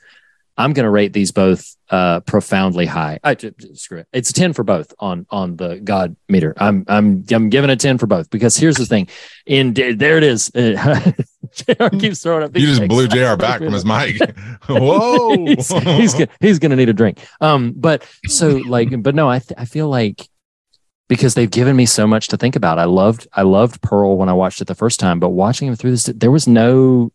[0.57, 3.19] I'm going to rate these both uh, profoundly high.
[3.23, 3.35] I,
[3.75, 4.07] screw it.
[4.11, 6.55] It's a 10 for both on on the God meter.
[6.57, 9.09] I'm I'm I'm giving a 10 for both because here's the thing.
[9.45, 10.49] In there it is.
[10.55, 12.57] JR keeps throwing up.
[12.57, 13.07] You just blew.
[13.07, 14.19] JR back from his mic.
[14.67, 15.45] Whoa.
[15.45, 17.19] he's, he's gonna, he's gonna need a drink.
[17.41, 20.27] Um, but so like, but no, I th- I feel like
[21.09, 22.79] because they've given me so much to think about.
[22.79, 25.75] I loved I loved Pearl when I watched it the first time, but watching him
[25.75, 27.11] through this, there was no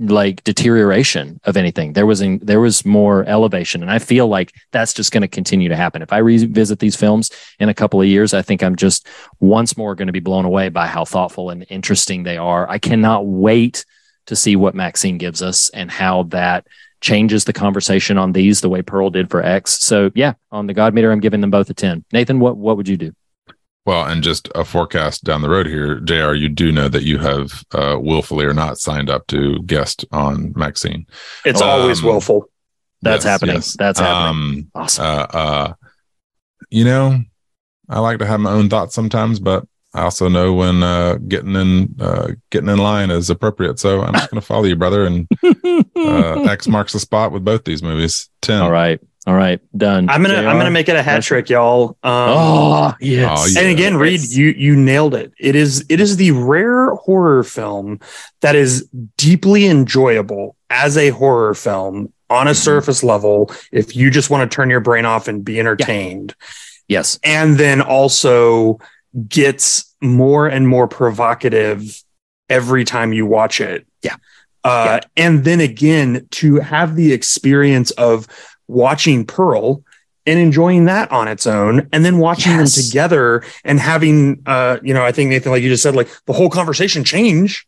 [0.00, 1.92] like deterioration of anything.
[1.92, 5.28] There was in, there was more elevation, and I feel like that's just going to
[5.28, 6.02] continue to happen.
[6.02, 7.30] If I revisit these films
[7.60, 9.06] in a couple of years, I think I'm just
[9.40, 12.68] once more going to be blown away by how thoughtful and interesting they are.
[12.68, 13.84] I cannot wait
[14.26, 16.66] to see what Maxine gives us and how that
[17.04, 19.78] changes the conversation on these the way Pearl did for X.
[19.84, 22.02] So yeah, on the God meter, I'm giving them both a 10.
[22.12, 23.12] Nathan, what what would you do?
[23.86, 27.18] Well, and just a forecast down the road here, JR, you do know that you
[27.18, 31.06] have uh, willfully or not signed up to guest on Maxine.
[31.44, 32.48] It's Um, always willful.
[33.02, 33.60] That's happening.
[33.76, 34.30] That's happening.
[34.30, 35.04] Um, Awesome.
[35.04, 35.72] uh, uh,
[36.70, 37.20] you know,
[37.90, 41.54] I like to have my own thoughts sometimes, but I also know when uh, getting
[41.54, 43.78] in uh, getting in line is appropriate.
[43.78, 45.28] So I'm just going to follow you, brother, and
[45.96, 48.28] uh, X marks the spot with both these movies.
[48.42, 48.60] Ten.
[48.62, 49.00] All right.
[49.26, 49.58] All right.
[49.76, 50.10] Done.
[50.10, 51.90] I'm gonna I'm gonna make it a hat trick, y'all.
[52.02, 53.38] Um, Oh, yes.
[53.40, 53.60] Oh, yeah.
[53.60, 55.32] And again, Reed, you you nailed it.
[55.38, 58.00] It is it is the rare horror film
[58.42, 63.50] that is deeply enjoyable as a horror film on a surface level.
[63.72, 66.34] If you just want to turn your brain off and be entertained,
[66.88, 67.18] Yes.
[67.24, 68.78] and then also
[69.28, 72.02] gets more and more provocative
[72.48, 73.86] every time you watch it.
[74.02, 74.16] Yeah.
[74.64, 78.26] Uh, And then again, to have the experience of
[78.66, 79.82] watching Pearl
[80.26, 82.74] and enjoying that on its own, and then watching Yes.
[82.74, 86.08] them together and having, uh, you know, I think Nathan, like you just said, like
[86.26, 87.66] the whole conversation change.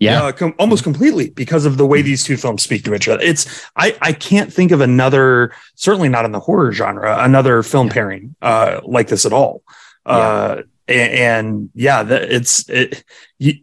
[0.00, 0.24] Yeah.
[0.24, 3.22] Uh, com- almost completely because of the way these two films speak to each other.
[3.22, 3.46] It's
[3.76, 8.34] I I can't think of another, certainly not in the horror genre, another film pairing
[8.42, 9.62] uh, like this at all.
[10.04, 10.92] Uh, a-
[11.26, 13.04] and, yeah, the, it's it.
[13.38, 13.54] You,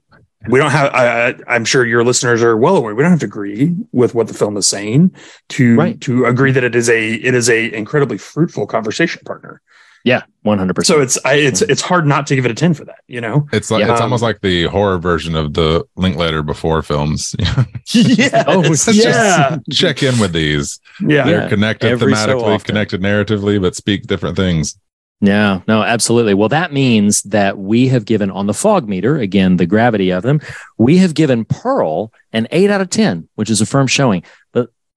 [0.49, 3.19] we don't have I, I- i'm sure your listeners are well aware we don't have
[3.19, 5.13] to agree with what the film is saying
[5.49, 6.01] to Right.
[6.01, 9.61] to agree that it is a it is a incredibly fruitful conversation partner
[10.03, 10.97] Yeah, one hundred percent.
[10.97, 13.21] so it's I, it's it's hard not to give it a 10 for that you
[13.21, 13.91] know It's like Yeah.
[13.91, 17.35] it's Um, almost like the horror version of the Linklater before films.
[17.93, 20.79] yeah Oh, Let's yeah just check in with these.
[21.01, 22.65] yeah They're Yeah, connected every thematically, often.
[22.65, 24.75] connected narratively, but speak different things.
[25.23, 26.33] Yeah, no, absolutely.
[26.33, 30.23] Well, that means that we have given on the fog meter, again, the gravity of
[30.23, 30.41] them,
[30.79, 34.23] we have given Pearl an eight out of 10, which is a firm showing.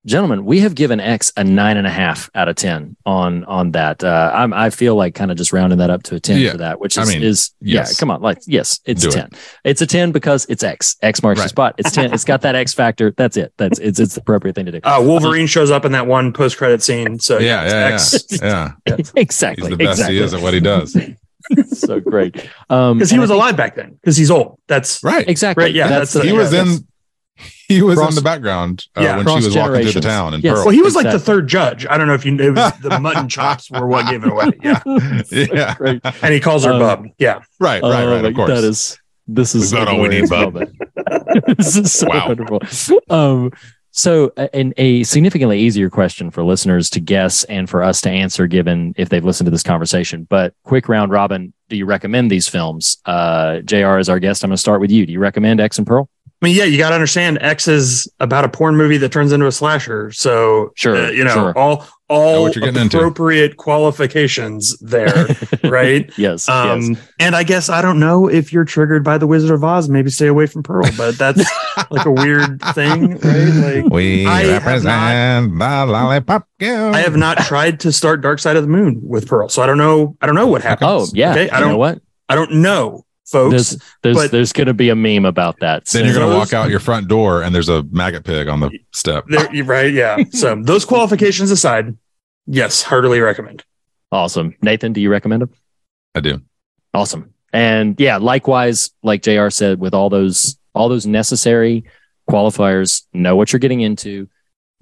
[0.04, 3.44] But gentlemen, we have given X a nine and a half out of 10 on,
[3.44, 4.04] on that.
[4.04, 6.52] Uh, I'm, I feel like kind of just rounding that up to a 10 Yeah.
[6.52, 7.92] for that, which I is, mean, is yes.
[7.92, 8.20] yeah, come on.
[8.20, 9.14] Like, yes, it's Do a it.
[9.14, 9.28] 10.
[9.64, 10.96] It's a 10 because it's X.
[11.02, 11.74] X marks the spot.
[11.78, 12.12] It's 10.
[12.12, 13.12] it's got that X factor.
[13.16, 13.54] That's it.
[13.56, 14.80] That's it's, it's the appropriate thing to do.
[14.84, 18.86] uh, wolverine shows up in that one post-credit scene so yeah, yeah, it's yeah, X.
[18.86, 18.96] yeah.
[19.20, 19.68] exactly.
[19.68, 20.16] He's the best exactly.
[20.16, 20.96] he is at what he does.
[21.78, 22.36] so great.
[22.68, 25.26] Um, because he and I was think- alive back then because he's old that's Right.
[25.28, 25.64] Exactly.
[25.64, 26.86] Right, yeah, That's that's- the- he was yeah, in
[27.74, 30.34] he was Cross- in the background uh, Yeah, when she was walking through the town
[30.34, 30.54] in Yes.
[30.54, 30.64] Pearl.
[30.66, 33.28] well he was like the third judge i don't know if you knew the mutton
[33.36, 34.82] chops were what gave it away yeah
[35.30, 35.74] yeah.
[35.74, 36.00] Great.
[36.22, 38.22] and he calls her Um, bub yeah Right, right, right.
[38.22, 38.48] my- Of course.
[38.48, 40.70] That is this is We've got all we need, glorious
[41.08, 41.56] bub.
[41.56, 42.28] this is so Wow.
[42.28, 42.60] wonderful.
[43.08, 43.52] Um,
[43.90, 48.10] so, a- and a significantly easier question for listeners to guess and for us to
[48.10, 50.26] answer, given if they've listened to this conversation.
[50.28, 52.98] But quick round robin, do you recommend these films?
[53.06, 54.44] Uh, JR is our guest.
[54.44, 55.06] I'm going to start with you.
[55.06, 56.08] Do you recommend X and Pearl?
[56.44, 59.32] I mean, yeah, you got to understand X is about a porn movie that turns
[59.32, 60.12] into a slasher.
[60.12, 61.58] So, Sure, uh, you know, sure.
[61.58, 62.84] all all what you're into.
[62.98, 65.26] appropriate qualifications there,
[65.64, 66.12] right?
[66.18, 66.46] yes.
[66.46, 67.00] Um, yes.
[67.18, 70.10] and I guess I don't know if you're triggered by the Wizard of Oz, maybe
[70.10, 71.42] stay away from Pearl, but that's
[71.90, 73.82] like a weird thing, right?
[73.82, 76.94] Like We I have represent the lollipop girl.
[76.94, 79.66] I have not tried to start Dark Side of the Moon with Pearl, so I
[79.66, 80.14] don't know.
[80.20, 80.90] I don't know what happens.
[80.90, 81.30] Oh, yeah.
[81.30, 81.70] Okay, I you don't.
[81.72, 82.02] know what?
[82.28, 83.50] I don't know, folks.
[83.52, 85.84] There's there's but- there's going to be a meme about that.
[85.86, 88.70] Then you're gonna walk out your front door and there's a maggot pig on the
[88.92, 89.24] step.
[89.28, 89.92] There, right?
[89.92, 90.16] Yeah.
[90.32, 91.96] So those qualifications aside,
[92.46, 93.64] yes, heartily recommend.
[94.10, 94.54] Awesome.
[94.62, 95.50] Nathan, do you recommend them?
[96.14, 96.40] I do.
[96.92, 97.34] Awesome.
[97.52, 101.84] And yeah, likewise, like JR said, with all those all those necessary
[102.28, 104.28] qualifiers, know what you're getting into,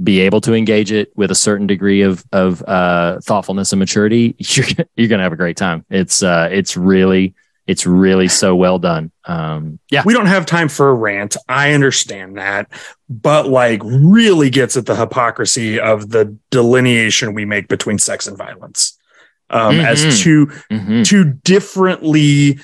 [0.03, 4.35] be able to engage it with a certain degree of of uh, thoughtfulness and maturity,
[4.39, 4.67] you're
[4.97, 5.85] you're gonna have a great time.
[5.91, 7.35] It's uh it's really
[7.67, 9.11] it's really so well done.
[9.25, 10.03] Um yeah.
[10.05, 11.37] We don't have time for a rant.
[11.49, 12.69] I understand that,
[13.09, 18.37] but like really gets at the hypocrisy of the delineation we make between sex and
[18.37, 18.99] violence
[19.51, 19.85] um, Mhm.
[19.85, 21.05] as two Mhm.
[21.05, 22.59] two differently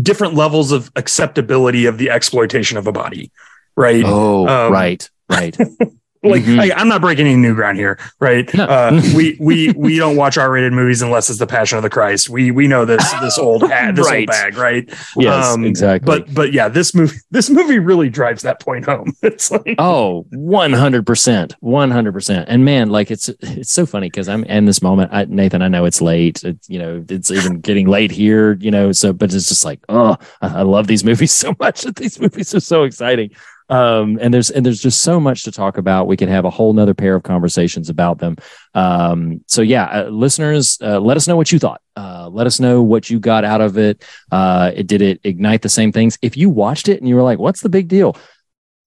[0.00, 3.30] different levels of acceptability of the exploitation of a body,
[3.76, 4.04] right?
[4.06, 5.56] Oh, Um, right, right.
[6.22, 6.60] like Mhm.
[6.60, 8.52] I, I'm not breaking any new ground here, right?
[8.54, 8.64] No.
[8.64, 12.28] Uh, we we we don't watch R-rated movies unless it's the Passion of the Christ.
[12.28, 14.20] We we know this this old hat, this Right.
[14.20, 14.88] old bag, right?
[15.16, 16.06] Yes, Um, exactly.
[16.06, 19.12] But but yeah, this movie this movie really drives that point home.
[19.22, 21.52] It's like Oh, 100%.
[21.62, 22.44] 100%.
[22.48, 25.68] And man, like it's it's so funny cuz I'm in this moment I, Nathan, I
[25.68, 26.42] know it's late.
[26.44, 29.80] It's you know, it's even getting late here, you know, so but it's just like,
[29.88, 31.82] oh, I, I love these movies so much.
[32.00, 33.30] These movies are so exciting.
[33.70, 36.06] Um and there's and there's just so much to talk about.
[36.08, 38.36] We could have a whole nother pair of conversations about them.
[38.74, 41.80] Um so yeah, uh, listeners, uh, let us know what you thought.
[41.96, 44.04] Uh let us know what you got out of it.
[44.32, 46.18] Uh it did it ignite the same things.
[46.20, 48.16] If you watched it and you were like, what's the big deal?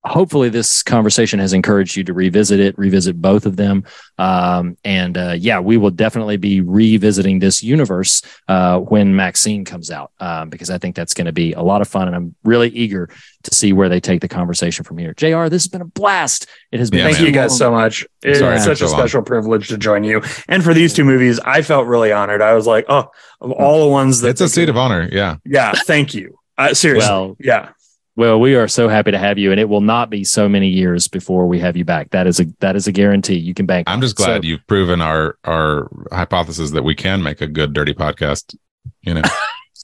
[0.06, 3.84] Hopefully this conversation has encouraged you to revisit it revisit both of them
[4.18, 9.90] um, and uh, yeah we will definitely be revisiting this universe uh, when maxine comes
[9.90, 12.36] out um, because i think that's going to be a lot of fun and i'm
[12.44, 13.10] really eager
[13.44, 16.48] to see where they take the conversation from here jr this has been a blast
[16.72, 17.26] it has been Yeah, Thank man.
[17.28, 18.06] you guys so much.
[18.24, 19.02] It's Sorry such took a so long.
[19.02, 20.22] special privilege to join you.
[20.48, 22.42] And for these two movies, I felt really honored.
[22.42, 23.12] I was like, oh,
[23.42, 25.08] of all the ones that It's a seat of honor.
[25.12, 25.36] Yeah.
[25.46, 26.40] yeah, thank you.
[26.58, 27.70] Uh, seriously, Well, yeah.
[28.16, 30.68] Well we are so happy to have you and it will not be so many
[30.68, 33.66] years before we have you back that is a that is a guarantee you can
[33.66, 34.24] bank I'm just it.
[34.24, 38.56] So- glad you've proven our our hypothesis that we can make a good dirty podcast.
[39.02, 39.22] You know.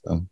[0.06, 0.26] So,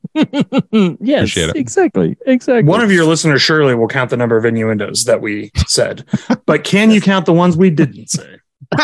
[1.02, 5.19] yes exactly exactly One of your listeners surely will count the number of innuendos that
[5.19, 6.06] we said,
[6.45, 8.38] but can you count the ones we didn't say?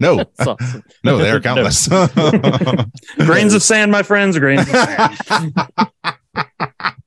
[0.00, 0.82] no, awesome.
[1.04, 1.88] no, they are countless.
[3.16, 4.38] Grains of sand, my friends.
[4.38, 5.54] Grains of sand.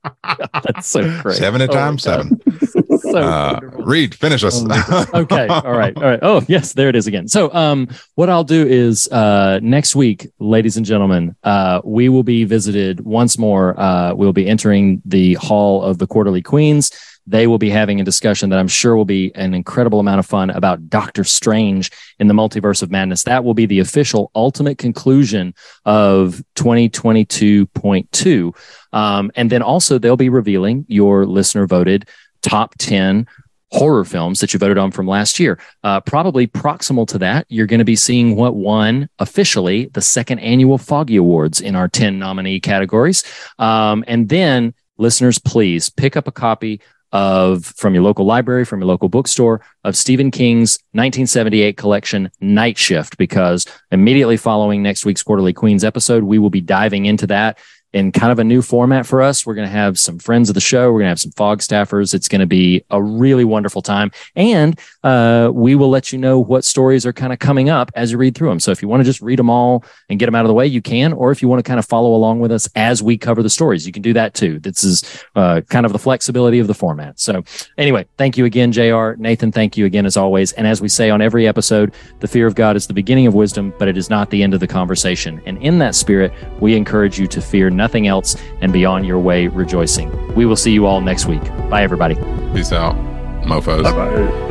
[0.64, 1.36] That's so great.
[1.36, 2.40] Seven at Oh my times seven.
[2.98, 3.60] so Uh.
[3.62, 4.62] Reed, finish us.
[4.64, 5.46] Oh okay.
[5.48, 5.96] All right.
[5.96, 6.18] All right.
[6.22, 6.72] Oh, yes.
[6.72, 7.28] There it is again.
[7.28, 12.22] So, um, what I'll do is uh, next week, ladies and gentlemen, uh, we will
[12.22, 13.78] be visited once more.
[13.78, 16.90] Uh, we'll be entering the Hall of the Quarterly Queens.
[17.26, 20.26] They will be having a discussion that I'm sure will be an incredible amount of
[20.26, 23.24] fun about Doctor Strange in the Multiverse of Madness.
[23.24, 28.56] That will be the official ultimate conclusion of 2022.2.
[28.92, 32.08] Um, and then also they'll be revealing your listener voted
[32.42, 33.26] top 10
[33.72, 35.58] horror films that you voted on from last year.
[35.84, 40.40] Uh, probably proximal to that, you're going to be seeing what won officially the second
[40.40, 43.22] annual Foggy Awards in our 10 nominee categories.
[43.58, 46.80] Um, and then, listeners, please pick up a copy
[47.12, 52.78] of from your local library, from your local bookstore of Stephen King's 1978 collection Night
[52.78, 57.58] Shift, because immediately following next week's Quarterly Queens episode, we will be diving into that
[57.92, 59.44] in kind of a new format for us.
[59.44, 60.92] We're going to have some friends of the show.
[60.92, 62.14] We're going to have some fog staffers.
[62.14, 64.12] It's going to be a really wonderful time.
[64.36, 68.12] And uh, we will let you know what stories are kind of coming up as
[68.12, 68.60] you read through them.
[68.60, 70.54] So if you want to just read them all and get them out of the
[70.54, 71.12] way, you can.
[71.12, 73.50] Or if you want to kind of follow along with us as we cover the
[73.50, 74.60] stories, you can do that too.
[74.60, 77.18] This is uh, kind of the flexibility of the format.
[77.18, 77.42] So
[77.76, 79.12] anyway, thank you again, JR.
[79.18, 80.52] Nathan, thank you again as always.
[80.52, 83.34] And as we say on every episode, the fear of God is the beginning of
[83.34, 85.42] wisdom, but it is not the end of the conversation.
[85.44, 89.18] And in that spirit, we encourage you to fear nothing else and be on your
[89.18, 90.08] way rejoicing.
[90.34, 91.42] We will see you all next week.
[91.70, 92.14] Bye, everybody.
[92.54, 92.94] Peace out,
[93.44, 93.82] mofos.
[93.82, 94.50] Bye-bye.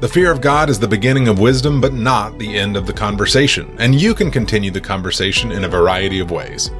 [0.00, 2.92] The fear of God is the beginning of wisdom, but not the end of the
[2.92, 6.70] conversation, and you can continue the conversation in a variety of ways.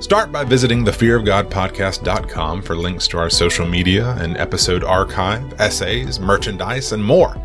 [0.00, 6.92] Start by visiting thefearofgodpodcast.com for links to our social media and episode archive, essays, merchandise,
[6.92, 7.36] and more.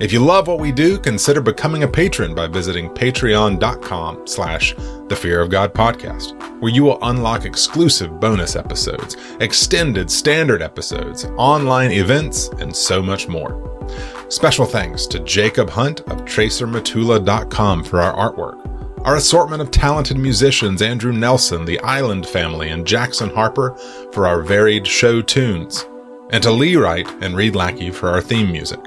[0.00, 4.74] If you love what we do, consider becoming a patron by visiting patreon.com slash
[5.08, 11.26] the Fear of God podcast, where you will unlock exclusive bonus episodes, extended standard episodes,
[11.36, 13.86] online events, and so much more.
[14.30, 19.04] Special thanks to Jacob Hunt of TracerMatula.com for our artwork.
[19.04, 23.76] Our assortment of talented musicians Andrew Nelson, the Island Family, and Jackson Harper
[24.12, 25.84] for our varied show tunes.
[26.30, 28.80] And to Lee Wright and Reed Lackey for our theme music.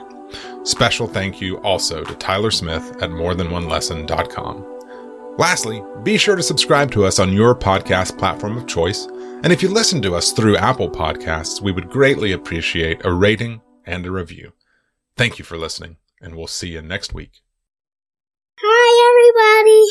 [0.63, 5.35] Special thank you also to Tyler Smith at morethanonelesson.com.
[5.37, 9.07] Lastly, be sure to subscribe to us on your podcast platform of choice.
[9.43, 13.61] And if you listen to us through Apple Podcasts, we would greatly appreciate a rating
[13.85, 14.53] and a review.
[15.17, 17.41] Thank you for listening, and we'll see you next week.
[18.61, 19.83] Hi, everybody.